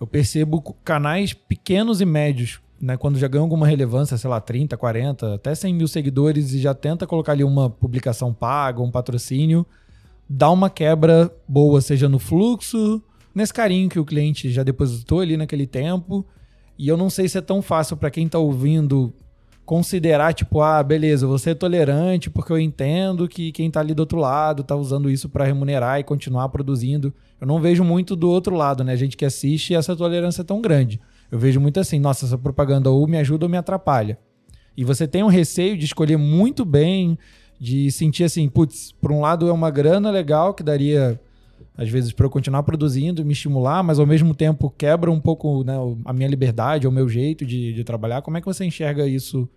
eu 0.00 0.08
percebo 0.08 0.60
canais 0.84 1.32
pequenos 1.32 2.00
e 2.00 2.04
médios, 2.04 2.60
né? 2.80 2.96
Quando 2.96 3.16
já 3.16 3.28
ganham 3.28 3.44
alguma 3.44 3.64
relevância, 3.64 4.18
sei 4.18 4.28
lá, 4.28 4.40
30, 4.40 4.76
40, 4.76 5.34
até 5.34 5.54
100 5.54 5.72
mil 5.72 5.86
seguidores 5.86 6.52
e 6.52 6.58
já 6.58 6.74
tenta 6.74 7.06
colocar 7.06 7.30
ali 7.30 7.44
uma 7.44 7.70
publicação 7.70 8.34
paga, 8.34 8.82
um 8.82 8.90
patrocínio, 8.90 9.64
dá 10.28 10.50
uma 10.50 10.68
quebra 10.68 11.32
boa, 11.46 11.80
seja 11.80 12.08
no 12.08 12.18
fluxo, 12.18 13.00
nesse 13.32 13.54
carinho 13.54 13.88
que 13.88 14.00
o 14.00 14.04
cliente 14.04 14.50
já 14.50 14.64
depositou 14.64 15.20
ali 15.20 15.36
naquele 15.36 15.64
tempo. 15.64 16.26
E 16.76 16.88
eu 16.88 16.96
não 16.96 17.08
sei 17.08 17.28
se 17.28 17.38
é 17.38 17.40
tão 17.40 17.62
fácil 17.62 17.96
para 17.96 18.10
quem 18.10 18.26
está 18.26 18.40
ouvindo 18.40 19.14
considerar, 19.66 20.32
tipo, 20.32 20.62
ah, 20.62 20.80
beleza, 20.80 21.26
você 21.26 21.50
é 21.50 21.54
tolerante 21.54 22.30
porque 22.30 22.52
eu 22.52 22.58
entendo 22.58 23.28
que 23.28 23.50
quem 23.50 23.68
tá 23.68 23.80
ali 23.80 23.92
do 23.92 24.00
outro 24.00 24.18
lado 24.18 24.62
tá 24.62 24.76
usando 24.76 25.10
isso 25.10 25.28
para 25.28 25.44
remunerar 25.44 25.98
e 25.98 26.04
continuar 26.04 26.48
produzindo. 26.48 27.12
Eu 27.40 27.48
não 27.48 27.60
vejo 27.60 27.82
muito 27.82 28.14
do 28.14 28.30
outro 28.30 28.54
lado, 28.54 28.84
né? 28.84 28.92
A 28.92 28.96
gente 28.96 29.16
que 29.16 29.24
assiste 29.24 29.74
essa 29.74 29.96
tolerância 29.96 30.42
é 30.42 30.44
tão 30.44 30.62
grande. 30.62 31.00
Eu 31.30 31.38
vejo 31.38 31.60
muito 31.60 31.80
assim, 31.80 31.98
nossa, 31.98 32.24
essa 32.24 32.38
propaganda 32.38 32.90
ou 32.90 33.08
me 33.08 33.18
ajuda 33.18 33.44
ou 33.44 33.50
me 33.50 33.56
atrapalha. 33.56 34.16
E 34.76 34.84
você 34.84 35.08
tem 35.08 35.24
um 35.24 35.28
receio 35.28 35.76
de 35.76 35.84
escolher 35.84 36.16
muito 36.16 36.64
bem, 36.64 37.18
de 37.58 37.90
sentir 37.90 38.22
assim, 38.22 38.48
putz, 38.48 38.92
por 39.00 39.10
um 39.10 39.20
lado 39.20 39.48
é 39.48 39.52
uma 39.52 39.70
grana 39.70 40.12
legal 40.12 40.54
que 40.54 40.62
daria 40.62 41.20
às 41.76 41.88
vezes 41.88 42.12
para 42.12 42.26
eu 42.26 42.30
continuar 42.30 42.62
produzindo, 42.62 43.24
me 43.24 43.32
estimular, 43.32 43.82
mas 43.82 43.98
ao 43.98 44.06
mesmo 44.06 44.34
tempo 44.34 44.70
quebra 44.70 45.10
um 45.10 45.20
pouco 45.20 45.62
né, 45.64 45.74
a 46.04 46.12
minha 46.12 46.28
liberdade, 46.28 46.86
o 46.86 46.92
meu 46.92 47.08
jeito 47.08 47.44
de, 47.44 47.72
de 47.72 47.84
trabalhar. 47.84 48.22
Como 48.22 48.36
é 48.36 48.40
que 48.40 48.46
você 48.46 48.64
enxerga 48.64 49.06
isso? 49.06 49.48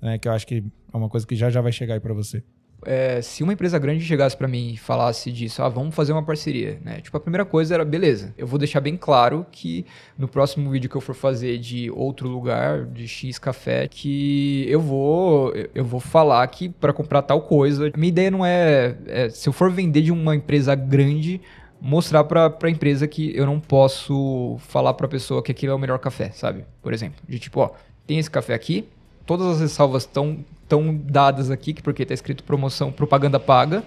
Né, 0.00 0.18
que 0.18 0.28
eu 0.28 0.32
acho 0.32 0.46
que 0.46 0.62
é 0.92 0.96
uma 0.96 1.08
coisa 1.08 1.26
que 1.26 1.34
já 1.34 1.50
já 1.50 1.60
vai 1.60 1.72
chegar 1.72 1.94
aí 1.94 2.00
para 2.00 2.14
você. 2.14 2.42
É, 2.86 3.20
se 3.20 3.42
uma 3.42 3.52
empresa 3.52 3.78
grande 3.80 4.04
chegasse 4.04 4.36
para 4.36 4.46
mim 4.46 4.70
e 4.70 4.76
falasse 4.76 5.32
disso, 5.32 5.60
ah, 5.60 5.68
vamos 5.68 5.92
fazer 5.92 6.12
uma 6.12 6.22
parceria, 6.22 6.78
né? 6.84 7.00
Tipo, 7.00 7.16
a 7.16 7.20
primeira 7.20 7.44
coisa 7.44 7.74
era, 7.74 7.84
beleza, 7.84 8.32
eu 8.38 8.46
vou 8.46 8.60
deixar 8.60 8.80
bem 8.80 8.96
claro 8.96 9.44
que 9.50 9.84
no 10.16 10.28
próximo 10.28 10.70
vídeo 10.70 10.88
que 10.88 10.96
eu 10.96 11.00
for 11.00 11.14
fazer 11.14 11.58
de 11.58 11.90
outro 11.90 12.28
lugar, 12.28 12.84
de 12.86 13.08
X 13.08 13.40
café, 13.40 13.88
que 13.88 14.64
eu 14.68 14.80
vou 14.80 15.52
eu 15.74 15.84
vou 15.84 15.98
falar 15.98 16.46
que 16.46 16.68
para 16.68 16.92
comprar 16.92 17.22
tal 17.22 17.42
coisa. 17.42 17.90
Minha 17.96 18.08
ideia 18.08 18.30
não 18.30 18.46
é, 18.46 18.96
é, 19.08 19.28
se 19.30 19.48
eu 19.48 19.52
for 19.52 19.68
vender 19.68 20.02
de 20.02 20.12
uma 20.12 20.36
empresa 20.36 20.74
grande, 20.76 21.40
mostrar 21.80 22.22
para 22.22 22.54
a 22.62 22.70
empresa 22.70 23.08
que 23.08 23.36
eu 23.36 23.46
não 23.46 23.58
posso 23.58 24.58
falar 24.60 24.94
para 24.94 25.06
a 25.06 25.08
pessoa 25.08 25.42
que 25.42 25.50
aquilo 25.50 25.72
é 25.72 25.74
o 25.74 25.78
melhor 25.78 25.98
café, 25.98 26.30
sabe? 26.30 26.64
Por 26.80 26.92
exemplo, 26.92 27.20
de 27.28 27.40
tipo, 27.40 27.60
ó, 27.60 27.70
tem 28.06 28.18
esse 28.18 28.30
café 28.30 28.54
aqui, 28.54 28.88
todas 29.26 29.46
as 29.48 29.60
ressalvas 29.60 30.04
estão 30.04 30.44
tão 30.68 30.94
dadas 30.94 31.50
aqui, 31.50 31.74
porque 31.74 32.02
está 32.02 32.14
escrito 32.14 32.44
promoção, 32.44 32.92
propaganda 32.92 33.38
paga. 33.38 33.82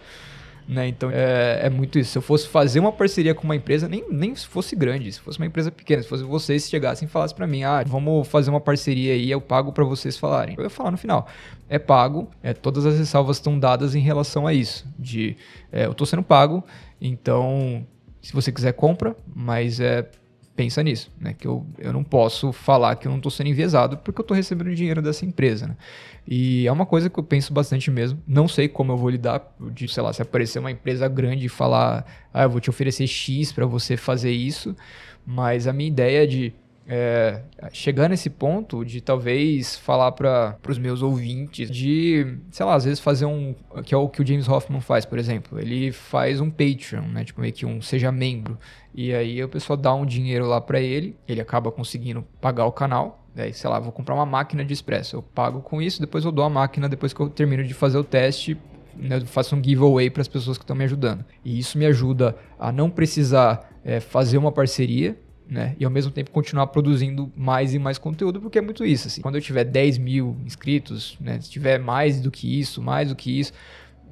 Né? 0.69 0.87
Então 0.87 1.09
é, 1.11 1.61
é, 1.63 1.69
muito 1.69 1.97
isso. 1.97 2.11
Se 2.11 2.17
eu 2.19 2.21
fosse 2.21 2.47
fazer 2.47 2.79
uma 2.79 2.91
parceria 2.91 3.33
com 3.33 3.43
uma 3.43 3.55
empresa, 3.55 3.87
nem, 3.87 4.05
nem 4.07 4.35
se 4.35 4.45
fosse 4.45 4.75
grande, 4.75 5.11
se 5.11 5.19
fosse 5.19 5.39
uma 5.39 5.47
empresa 5.47 5.71
pequena, 5.71 6.03
se 6.03 6.07
fosse 6.07 6.23
vocês 6.23 6.63
se 6.63 6.69
chegassem 6.69 7.07
e 7.07 7.09
falassem 7.09 7.35
para 7.35 7.47
mim, 7.47 7.63
ah, 7.63 7.83
vamos 7.87 8.27
fazer 8.27 8.51
uma 8.51 8.61
parceria 8.61 9.13
aí, 9.13 9.31
eu 9.31 9.41
pago 9.41 9.73
para 9.73 9.83
vocês 9.83 10.15
falarem. 10.15 10.53
Eu 10.55 10.63
ia 10.63 10.69
falar 10.69 10.91
no 10.91 10.97
final, 10.97 11.27
é 11.67 11.79
pago, 11.79 12.29
é, 12.43 12.53
todas 12.53 12.85
as 12.85 12.99
ressalvas 12.99 13.37
estão 13.37 13.57
dadas 13.57 13.95
em 13.95 13.99
relação 13.99 14.45
a 14.45 14.53
isso. 14.53 14.85
De 14.97 15.35
é, 15.71 15.87
eu 15.87 15.91
estou 15.91 16.05
sendo 16.05 16.21
pago, 16.21 16.63
então 17.01 17.83
se 18.21 18.31
você 18.31 18.51
quiser 18.51 18.73
compra, 18.73 19.15
mas 19.33 19.79
é 19.79 20.07
pensa 20.59 20.83
nisso, 20.83 21.09
né? 21.17 21.33
Que 21.33 21.47
eu, 21.47 21.65
eu 21.77 21.93
não 21.93 22.03
posso 22.03 22.51
falar 22.51 22.97
que 22.97 23.07
eu 23.07 23.09
não 23.09 23.19
estou 23.19 23.31
sendo 23.31 23.47
enviesado 23.47 23.95
porque 23.95 24.19
eu 24.19 24.23
estou 24.23 24.35
recebendo 24.35 24.75
dinheiro 24.75 25.01
dessa 25.01 25.25
empresa, 25.25 25.67
né? 25.67 25.77
E 26.27 26.67
é 26.67 26.71
uma 26.71 26.85
coisa 26.85 27.09
que 27.09 27.17
eu 27.17 27.23
penso 27.23 27.53
bastante 27.53 27.89
mesmo. 27.89 28.21
Não 28.27 28.45
sei 28.45 28.67
como 28.67 28.91
eu 28.91 28.97
vou 28.97 29.09
lidar 29.09 29.41
de, 29.71 29.87
sei 29.87 30.03
lá, 30.03 30.11
se 30.11 30.21
aparecer 30.21 30.59
uma 30.59 30.69
empresa 30.69 31.07
grande 31.07 31.45
e 31.45 31.49
falar, 31.49 32.05
ah, 32.33 32.43
eu 32.43 32.49
vou 32.49 32.59
te 32.59 32.69
oferecer 32.69 33.07
X 33.07 33.53
para 33.53 33.65
você 33.65 33.95
fazer 33.95 34.31
isso, 34.31 34.75
mas 35.25 35.65
a 35.65 35.71
minha 35.71 35.87
ideia 35.87 36.27
de 36.27 36.53
é, 36.91 37.43
chegar 37.71 38.09
nesse 38.09 38.31
ponto 38.31 38.83
de 38.83 38.99
talvez 38.99 39.77
falar 39.77 40.11
para 40.11 40.57
os 40.67 40.79
meus 40.79 41.03
ouvintes 41.03 41.69
de, 41.69 42.39
sei 42.49 42.65
lá, 42.65 42.73
às 42.73 42.83
vezes 42.83 42.99
fazer 42.99 43.25
um. 43.25 43.53
que 43.85 43.93
é 43.93 43.97
o 43.97 44.09
que 44.09 44.23
o 44.23 44.25
James 44.25 44.49
Hoffman 44.49 44.81
faz, 44.81 45.05
por 45.05 45.19
exemplo. 45.19 45.59
Ele 45.59 45.91
faz 45.91 46.41
um 46.41 46.49
Patreon, 46.49 47.03
né? 47.03 47.23
Tipo, 47.23 47.41
meio 47.41 47.53
que 47.53 47.63
um 47.63 47.79
seja 47.79 48.11
membro. 48.11 48.57
E 48.91 49.13
aí 49.13 49.43
o 49.43 49.47
pessoal 49.47 49.77
dá 49.77 49.93
um 49.93 50.03
dinheiro 50.03 50.47
lá 50.47 50.59
para 50.59 50.81
ele, 50.81 51.15
ele 51.27 51.39
acaba 51.39 51.71
conseguindo 51.71 52.25
pagar 52.41 52.65
o 52.65 52.71
canal. 52.71 53.23
Daí, 53.35 53.53
sei 53.53 53.69
lá, 53.69 53.79
vou 53.79 53.91
comprar 53.91 54.15
uma 54.15 54.25
máquina 54.25 54.65
de 54.65 54.73
expresso. 54.73 55.17
Eu 55.17 55.21
pago 55.21 55.61
com 55.61 55.79
isso, 55.79 56.01
depois 56.01 56.25
eu 56.25 56.31
dou 56.31 56.43
a 56.43 56.49
máquina 56.49 56.89
depois 56.89 57.13
que 57.13 57.19
eu 57.19 57.29
termino 57.29 57.63
de 57.63 57.73
fazer 57.75 57.99
o 57.99 58.03
teste. 58.03 58.57
Né, 58.95 59.17
eu 59.17 59.25
faço 59.27 59.55
um 59.55 59.63
giveaway 59.63 60.09
para 60.09 60.21
as 60.21 60.27
pessoas 60.27 60.57
que 60.57 60.63
estão 60.63 60.75
me 60.75 60.85
ajudando. 60.85 61.23
E 61.45 61.59
isso 61.59 61.77
me 61.77 61.85
ajuda 61.85 62.35
a 62.57 62.71
não 62.71 62.89
precisar 62.89 63.69
é, 63.85 63.99
fazer 63.99 64.39
uma 64.39 64.51
parceria, 64.51 65.15
né? 65.49 65.75
E 65.79 65.83
ao 65.83 65.89
mesmo 65.89 66.11
tempo 66.11 66.29
continuar 66.29 66.67
produzindo 66.67 67.31
mais 67.35 67.73
e 67.73 67.79
mais 67.79 67.97
conteúdo, 67.97 68.39
porque 68.39 68.59
é 68.59 68.61
muito 68.61 68.85
isso. 68.85 69.07
Assim. 69.07 69.21
Quando 69.21 69.35
eu 69.35 69.41
tiver 69.41 69.63
10 69.63 69.97
mil 69.97 70.37
inscritos, 70.45 71.17
né? 71.19 71.41
Se 71.41 71.49
tiver 71.49 71.79
mais 71.79 72.21
do 72.21 72.29
que 72.29 72.59
isso, 72.59 72.81
mais 72.81 73.09
do 73.09 73.15
que 73.15 73.39
isso, 73.39 73.51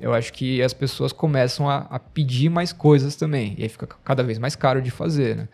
eu 0.02 0.14
acho 0.14 0.34
que 0.34 0.62
as 0.62 0.74
pessoas 0.74 1.12
começam 1.12 1.70
a, 1.70 1.80
a, 1.90 2.00
pedir 2.00 2.50
mais 2.50 2.74
coisas 2.74 3.16
também. 3.16 3.56
E 3.58 3.64
aí 3.64 3.70
fica 3.70 3.88
cada 4.04 4.24
vez 4.24 4.40
mais 4.40 4.56
caro 4.56 4.82
de 4.82 4.90
fazer, 4.90 5.36
né? 5.36 5.48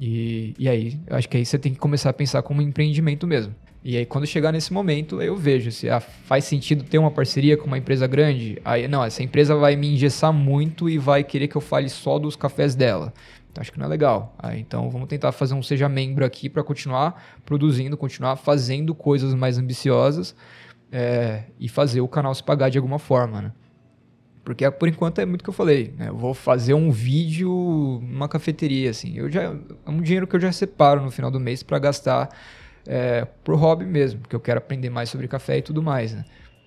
E, 0.00 0.54
e 0.58 0.68
aí, 0.68 0.98
acho 1.10 1.28
que 1.28 1.36
aí 1.36 1.44
você 1.44 1.58
tem 1.58 1.72
que 1.72 1.78
começar 1.78 2.10
a 2.10 2.12
pensar 2.12 2.42
como 2.42 2.62
empreendimento 2.62 3.26
mesmo. 3.26 3.54
E 3.82 3.96
aí, 3.96 4.04
quando 4.04 4.26
chegar 4.26 4.52
nesse 4.52 4.72
momento, 4.72 5.22
eu 5.22 5.36
vejo 5.36 5.70
se 5.70 5.88
ah, 5.88 6.00
faz 6.00 6.44
sentido 6.44 6.82
ter 6.82 6.98
uma 6.98 7.10
parceria 7.10 7.56
com 7.56 7.66
uma 7.66 7.78
empresa 7.78 8.06
grande. 8.06 8.60
Aí, 8.64 8.88
não, 8.88 9.04
essa 9.04 9.22
empresa 9.22 9.54
vai 9.54 9.76
me 9.76 9.94
engessar 9.94 10.32
muito 10.32 10.88
e 10.88 10.98
vai 10.98 11.22
querer 11.22 11.48
que 11.48 11.56
eu 11.56 11.60
fale 11.60 11.88
só 11.88 12.18
dos 12.18 12.34
cafés 12.34 12.74
dela. 12.74 13.12
Então, 13.50 13.62
acho 13.62 13.72
que 13.72 13.78
não 13.78 13.86
é 13.86 13.88
legal. 13.88 14.34
Aí, 14.38 14.60
então, 14.60 14.90
vamos 14.90 15.08
tentar 15.08 15.30
fazer 15.30 15.54
um 15.54 15.62
seja 15.62 15.88
membro 15.88 16.24
aqui 16.24 16.48
para 16.48 16.62
continuar 16.64 17.40
produzindo, 17.46 17.96
continuar 17.96 18.36
fazendo 18.36 18.94
coisas 18.94 19.32
mais 19.32 19.58
ambiciosas 19.58 20.34
é, 20.90 21.44
e 21.58 21.68
fazer 21.68 22.00
o 22.00 22.08
canal 22.08 22.34
se 22.34 22.42
pagar 22.42 22.70
de 22.70 22.78
alguma 22.78 22.98
forma, 22.98 23.42
né? 23.42 23.52
Porque 24.44 24.68
por 24.70 24.88
enquanto 24.88 25.18
é 25.20 25.26
muito 25.26 25.44
que 25.44 25.50
eu 25.50 25.54
falei, 25.54 25.94
né? 25.96 26.08
Eu 26.08 26.16
vou 26.16 26.32
fazer 26.32 26.72
um 26.72 26.90
vídeo 26.90 28.00
numa 28.02 28.28
cafeteria, 28.28 28.90
assim. 28.90 29.14
Eu 29.14 29.30
já, 29.30 29.42
é 29.42 29.90
um 29.90 30.00
dinheiro 30.00 30.26
que 30.26 30.34
eu 30.34 30.40
já 30.40 30.50
separo 30.50 31.02
no 31.02 31.10
final 31.10 31.30
do 31.30 31.38
mês 31.38 31.62
para 31.62 31.78
gastar 31.78 32.30
é, 32.88 33.26
pro 33.44 33.54
hobby 33.54 33.84
mesmo, 33.84 34.20
porque 34.20 34.34
eu 34.34 34.40
quero 34.40 34.58
aprender 34.58 34.88
mais 34.88 35.10
sobre 35.10 35.28
café 35.28 35.58
e 35.58 35.62
tudo 35.62 35.82
mais, 35.82 36.14
né? 36.14 36.24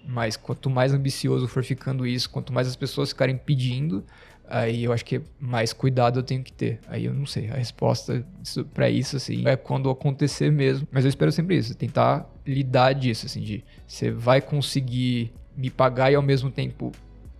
Mas 0.07 0.37
quanto 0.37 0.69
mais 0.69 0.93
ambicioso 0.93 1.47
for 1.47 1.63
ficando 1.63 2.05
isso, 2.05 2.29
quanto 2.29 2.53
mais 2.53 2.67
as 2.67 2.75
pessoas 2.75 3.09
ficarem 3.09 3.35
pedindo, 3.35 4.03
aí 4.47 4.83
eu 4.83 4.93
acho 4.93 5.03
que 5.03 5.21
mais 5.39 5.73
cuidado 5.73 6.19
eu 6.19 6.23
tenho 6.23 6.43
que 6.43 6.53
ter. 6.53 6.79
Aí 6.87 7.05
eu 7.05 7.13
não 7.13 7.25
sei, 7.25 7.49
a 7.49 7.55
resposta 7.55 8.25
para 8.73 8.89
isso, 8.89 9.17
assim, 9.17 9.47
é 9.47 9.55
quando 9.55 9.89
acontecer 9.89 10.51
mesmo. 10.51 10.87
Mas 10.91 11.05
eu 11.05 11.09
espero 11.09 11.31
sempre 11.31 11.57
isso, 11.57 11.75
tentar 11.75 12.29
lidar 12.45 12.93
disso, 12.93 13.25
assim, 13.25 13.41
de 13.41 13.63
você 13.87 14.11
vai 14.11 14.41
conseguir 14.41 15.33
me 15.57 15.69
pagar 15.69 16.11
e 16.11 16.15
ao 16.15 16.21
mesmo 16.21 16.51
tempo 16.51 16.91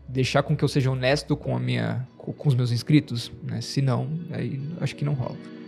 deixar 0.08 0.44
com 0.44 0.56
que 0.56 0.64
eu 0.64 0.68
seja 0.68 0.92
honesto 0.92 1.38
com 1.38 1.56
a 1.56 1.60
minha 1.60 2.06
com 2.18 2.50
os 2.50 2.54
meus 2.54 2.72
inscritos, 2.72 3.32
né? 3.44 3.62
Se 3.62 3.82
não, 3.82 4.08
aí 4.32 4.62
acho 4.80 4.96
que 4.96 5.06
não 5.06 5.14
rola. 5.14 5.61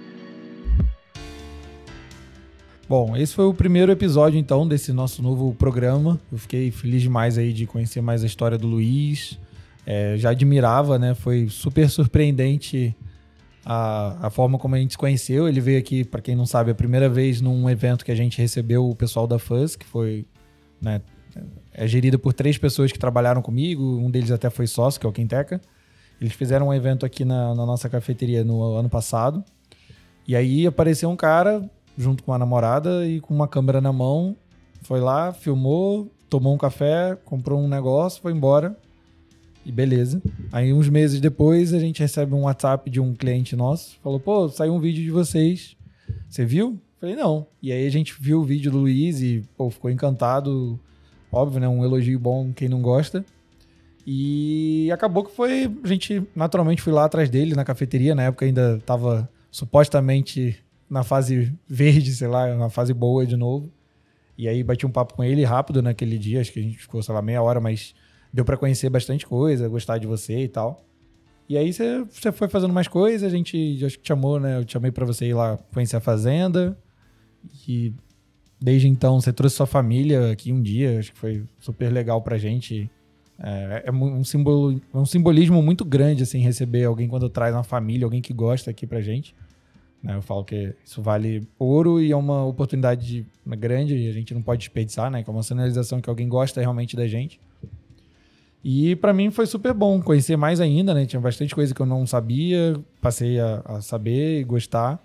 Bom, 2.88 3.16
esse 3.16 3.34
foi 3.34 3.46
o 3.46 3.54
primeiro 3.54 3.92
episódio 3.92 4.38
então 4.38 4.68
desse 4.68 4.92
nosso 4.92 5.24
novo 5.24 5.56
programa. 5.56 6.20
Eu 6.32 6.38
fiquei 6.38 6.70
feliz 6.70 7.02
demais 7.02 7.38
aí 7.38 7.54
de 7.54 7.66
conhecer 7.66 8.02
mais 8.02 8.24
a 8.24 8.28
história 8.28 8.58
do 8.58 8.68
Luiz. 8.68 9.40
É, 9.86 10.16
já 10.18 10.32
admirava, 10.32 11.00
né? 11.00 11.14
Foi 11.14 11.48
super 11.50 11.90
surpreendente 11.90 12.96
a, 13.66 14.28
a 14.28 14.30
forma 14.30 14.60
como 14.60 14.76
a 14.76 14.78
gente 14.78 14.92
se 14.92 14.98
conheceu. 14.98 15.48
Ele 15.48 15.62
veio 15.62 15.80
aqui, 15.80 16.04
para 16.04 16.22
quem 16.22 16.36
não 16.36 16.46
sabe, 16.46 16.72
a 16.72 16.76
primeira 16.76 17.08
vez 17.08 17.40
num 17.40 17.70
evento 17.70 18.04
que 18.04 18.12
a 18.12 18.16
gente 18.16 18.38
recebeu 18.38 18.90
o 18.90 18.96
pessoal 18.96 19.26
da 19.26 19.40
Fuzz, 19.40 19.78
que 19.78 19.86
foi 19.86 20.26
né, 20.82 21.02
é 21.74 21.88
gerida 21.88 22.20
por 22.20 22.34
três 22.34 22.58
pessoas 22.58 22.92
que 22.92 23.00
trabalharam 23.00 23.42
comigo, 23.42 23.98
um 23.98 24.12
deles 24.12 24.30
até 24.30 24.50
foi 24.50 24.68
sócio, 24.68 25.00
que 25.00 25.06
é 25.06 25.10
o 25.10 25.14
Quinteca. 25.14 25.62
Eles 26.20 26.34
fizeram 26.34 26.68
um 26.68 26.74
evento 26.74 27.06
aqui 27.06 27.24
na, 27.24 27.56
na, 27.56 27.66
nossa 27.66 27.90
cafeteria 27.90 28.44
no 28.44 28.76
ano 28.76 28.90
passado. 28.90 29.44
E 30.28 30.36
aí 30.36 30.68
apareceu 30.68 31.10
um 31.10 31.16
cara 31.16 31.70
junto 31.98 32.24
com 32.24 32.34
a 32.34 32.38
namorada 32.38 33.06
e 33.06 33.20
com 33.20 33.34
uma 33.34 33.48
câmera 33.48 33.80
na 33.80 33.94
mão. 33.94 34.36
Foi 34.82 35.00
lá, 35.00 35.34
filmou, 35.34 36.12
tomou 36.30 36.54
um 36.54 36.58
café, 36.58 37.18
comprou 37.24 37.60
um 37.60 37.68
negócio, 37.68 38.22
foi 38.22 38.32
embora. 38.32 38.78
E 39.66 39.72
beleza. 39.72 40.22
Aí 40.52 40.74
uns 40.74 40.90
meses 40.90 41.22
depois 41.22 41.74
a 41.74 41.80
gente 41.80 42.02
recebe 42.02 42.34
um 42.34 42.44
WhatsApp 42.44 42.90
de 42.90 43.00
um 43.00 43.14
cliente 43.14 43.56
nosso. 43.56 43.98
Falou, 44.04 44.20
pô, 44.20 44.50
saiu 44.50 44.74
um 44.74 44.80
vídeo 44.80 45.04
de 45.04 45.12
vocês. 45.12 45.76
Você 46.30 46.44
viu? 46.44 46.80
Falei, 47.00 47.16
não. 47.16 47.48
E 47.62 47.72
aí 47.72 47.88
a 47.88 47.92
gente 47.92 48.14
viu 48.20 48.42
o 48.42 48.44
vídeo 48.44 48.72
do 48.72 48.80
Luiz 48.80 49.22
e 49.22 49.44
pô, 49.56 49.70
ficou 49.70 49.90
encantado 49.90 50.80
Óbvio, 51.34 51.60
né? 51.60 51.68
Um 51.68 51.84
elogio 51.84 52.20
bom 52.20 52.54
quem 52.54 52.70
não 52.70 52.80
gosta. 52.80 53.26
E 54.06 54.92
acabou 54.92 55.24
que 55.24 55.36
foi. 55.36 55.72
A 55.84 55.88
gente 55.88 56.22
naturalmente 56.36 56.82
fui 56.82 56.94
lá 56.94 57.06
atrás 57.06 57.28
dele 57.28 57.56
na 57.56 57.66
cafeteria. 57.66 58.14
Na 58.14 58.24
época 58.24 58.46
ainda 58.46 58.78
estava 58.78 59.28
supostamente 59.50 60.64
na 60.94 61.04
fase 61.04 61.54
verde, 61.68 62.14
sei 62.14 62.28
lá, 62.28 62.56
na 62.56 62.70
fase 62.70 62.94
boa 62.94 63.26
de 63.26 63.36
novo. 63.36 63.72
E 64.38 64.48
aí 64.48 64.64
bati 64.64 64.86
um 64.86 64.92
papo 64.92 65.16
com 65.16 65.24
ele 65.24 65.44
rápido 65.44 65.82
naquele 65.82 66.18
dia. 66.18 66.42
Acho 66.42 66.52
que 66.52 66.60
a 66.60 66.64
gente 66.64 66.78
ficou, 66.78 67.02
sei 67.02 67.14
lá, 67.14 67.22
meia 67.22 67.42
hora, 67.42 67.60
mas 67.60 67.94
deu 68.32 68.46
para 68.46 68.58
conhecer 68.58 68.90
bastante 68.90 69.26
coisa, 69.26 69.68
gostar 69.68 69.98
de 69.98 70.08
você 70.08 70.44
e 70.44 70.48
tal. 70.48 70.86
E 71.48 71.58
aí 71.58 71.74
você 71.74 72.32
foi 72.32 72.48
fazendo 72.48 72.74
mais 72.74 72.88
coisas, 72.88 73.24
a 73.24 73.36
gente 73.36 73.84
acho 73.86 73.98
que 73.98 74.04
te 74.04 74.08
chamou, 74.08 74.40
né? 74.40 74.58
Eu 74.58 74.66
te 74.66 74.74
chamei 74.74 74.92
para 74.92 75.06
você 75.06 75.28
ir 75.28 75.34
lá 75.34 75.58
conhecer 75.72 75.98
a 75.98 76.00
fazenda. 76.00 76.78
E 77.68 77.94
Desde 78.64 78.88
então, 78.88 79.20
você 79.20 79.34
trouxe 79.34 79.58
sua 79.58 79.66
família 79.66 80.32
aqui 80.32 80.54
um 80.54 80.62
dia, 80.62 80.98
acho 80.98 81.12
que 81.12 81.20
foi 81.20 81.44
super 81.60 81.92
legal 81.92 82.22
pra 82.22 82.38
gente. 82.38 82.90
É, 83.38 83.84
é 83.88 83.92
um, 83.92 84.24
simbolo, 84.24 84.80
um 84.94 85.06
simbolismo 85.06 85.62
muito 85.62 85.84
grande, 85.84 86.24
assim, 86.24 86.40
receber 86.40 86.86
alguém 86.86 87.10
quando 87.10 87.28
traz 87.28 87.54
uma 87.54 87.66
família, 87.66 88.06
alguém 88.06 88.22
que 88.22 88.32
gosta 88.32 88.72
aqui 88.72 88.88
pra 88.88 89.02
gente. 89.02 89.36
Né? 90.04 90.16
Eu 90.18 90.22
falo 90.22 90.44
que 90.44 90.76
isso 90.84 91.02
vale 91.02 91.48
ouro 91.58 92.02
e 92.02 92.12
é 92.12 92.16
uma 92.16 92.44
oportunidade 92.46 93.26
grande 93.46 93.96
e 93.96 94.10
a 94.10 94.12
gente 94.12 94.34
não 94.34 94.42
pode 94.42 94.60
desperdiçar, 94.60 95.10
né? 95.10 95.24
Que 95.24 95.30
é 95.30 95.34
uma 95.34 95.42
sinalização 95.42 96.02
que 96.02 96.10
alguém 96.10 96.28
gosta 96.28 96.60
realmente 96.60 96.96
da 96.96 97.08
gente. 97.08 97.40
E 98.62 98.96
para 98.98 99.14
mim 99.14 99.32
foi 99.32 99.46
super 99.46 99.74
bom 99.74 100.02
conhecer 100.02 100.36
mais 100.36 100.60
ainda, 100.60 100.94
né? 100.94 101.06
Tinha 101.06 101.22
bastante 101.22 101.56
coisa 101.56 101.74
que 101.74 101.82
eu 101.82 101.86
não 101.86 102.06
sabia, 102.06 102.76
passei 103.02 103.40
a, 103.40 103.62
a 103.66 103.82
saber 103.82 104.42
e 104.42 104.44
gostar. 104.44 105.02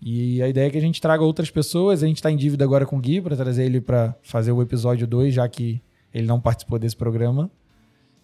E 0.00 0.40
a 0.42 0.48
ideia 0.48 0.66
é 0.66 0.70
que 0.70 0.78
a 0.78 0.80
gente 0.80 1.00
traga 1.00 1.22
outras 1.22 1.50
pessoas. 1.50 2.02
A 2.02 2.06
gente 2.06 2.16
está 2.16 2.30
em 2.30 2.36
dívida 2.36 2.64
agora 2.64 2.86
com 2.86 2.96
o 2.96 3.00
Gui 3.00 3.20
para 3.20 3.36
trazer 3.36 3.64
ele 3.64 3.80
para 3.80 4.14
fazer 4.22 4.52
o 4.52 4.62
episódio 4.62 5.06
2, 5.06 5.34
já 5.34 5.48
que 5.48 5.80
ele 6.14 6.26
não 6.26 6.40
participou 6.40 6.78
desse 6.78 6.96
programa. 6.96 7.50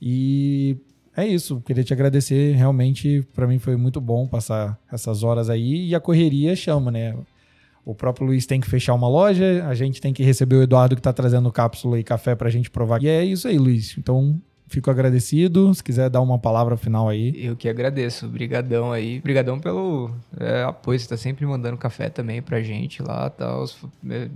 E 0.02 0.76
é 1.24 1.26
isso. 1.26 1.60
Queria 1.66 1.84
te 1.84 1.92
agradecer. 1.92 2.54
Realmente, 2.54 3.26
para 3.34 3.46
mim 3.46 3.58
foi 3.58 3.76
muito 3.76 4.00
bom 4.00 4.26
passar 4.26 4.78
essas 4.92 5.22
horas 5.22 5.50
aí. 5.50 5.88
E 5.88 5.94
a 5.94 6.00
correria 6.00 6.54
chama, 6.54 6.90
né? 6.90 7.14
O 7.84 7.94
próprio 7.94 8.26
Luiz 8.26 8.46
tem 8.46 8.60
que 8.60 8.68
fechar 8.68 8.92
uma 8.92 9.08
loja, 9.08 9.64
a 9.66 9.74
gente 9.74 9.98
tem 9.98 10.12
que 10.12 10.22
receber 10.22 10.56
o 10.56 10.62
Eduardo 10.62 10.94
que 10.94 11.00
está 11.00 11.12
trazendo 11.12 11.50
cápsula 11.50 11.98
e 11.98 12.04
café 12.04 12.34
para 12.34 12.48
a 12.48 12.50
gente 12.50 12.70
provar. 12.70 13.02
E 13.02 13.08
é 13.08 13.24
isso 13.24 13.48
aí, 13.48 13.56
Luiz. 13.56 13.96
Então, 13.96 14.38
Fico 14.68 14.90
agradecido. 14.90 15.74
Se 15.74 15.82
quiser 15.82 16.10
dar 16.10 16.20
uma 16.20 16.38
palavra 16.38 16.76
final 16.76 17.08
aí. 17.08 17.34
Eu 17.42 17.56
que 17.56 17.68
agradeço. 17.68 18.26
Obrigadão 18.26 18.92
aí. 18.92 19.18
Obrigadão 19.18 19.58
pelo 19.58 20.10
é, 20.38 20.62
apoio. 20.62 21.00
Você 21.00 21.08
tá 21.08 21.16
sempre 21.16 21.46
mandando 21.46 21.78
café 21.78 22.10
também 22.10 22.42
pra 22.42 22.60
gente 22.60 23.02
lá. 23.02 23.30
Tá, 23.30 23.58
os, 23.58 23.78
é, 24.10 24.28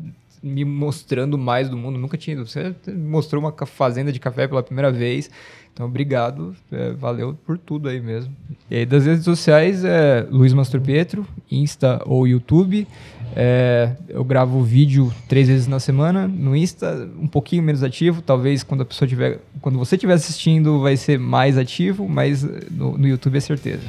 me 0.42 0.64
mostrando 0.64 1.36
mais 1.36 1.68
do 1.68 1.76
mundo. 1.76 1.98
Nunca 1.98 2.16
tinha. 2.16 2.38
Você 2.38 2.74
mostrou 2.94 3.42
uma 3.42 3.54
fazenda 3.66 4.10
de 4.10 4.18
café 4.18 4.48
pela 4.48 4.62
primeira 4.62 4.90
vez. 4.90 5.30
Então, 5.72 5.86
obrigado. 5.86 6.54
É, 6.70 6.92
valeu 6.92 7.34
por 7.46 7.56
tudo 7.56 7.88
aí 7.88 8.00
mesmo. 8.00 8.34
E 8.70 8.76
aí, 8.76 8.86
das 8.86 9.06
redes 9.06 9.24
sociais, 9.24 9.84
é 9.84 10.26
Luiz 10.30 10.52
Mastro 10.52 10.80
Pietro, 10.80 11.26
Insta 11.50 12.02
ou 12.04 12.26
YouTube. 12.28 12.86
É, 13.34 13.92
eu 14.08 14.22
gravo 14.22 14.62
vídeo 14.62 15.10
três 15.26 15.48
vezes 15.48 15.66
na 15.66 15.80
semana 15.80 16.28
no 16.28 16.54
Insta, 16.54 17.08
um 17.18 17.26
pouquinho 17.26 17.62
menos 17.62 17.82
ativo. 17.82 18.20
Talvez 18.20 18.62
quando 18.62 18.82
a 18.82 18.84
pessoa 18.84 19.08
tiver, 19.08 19.40
quando 19.62 19.78
você 19.78 19.94
estiver 19.94 20.14
assistindo, 20.14 20.80
vai 20.80 20.96
ser 20.96 21.18
mais 21.18 21.56
ativo, 21.56 22.06
mas 22.06 22.42
no, 22.70 22.98
no 22.98 23.08
YouTube 23.08 23.38
é 23.38 23.40
certeza. 23.40 23.82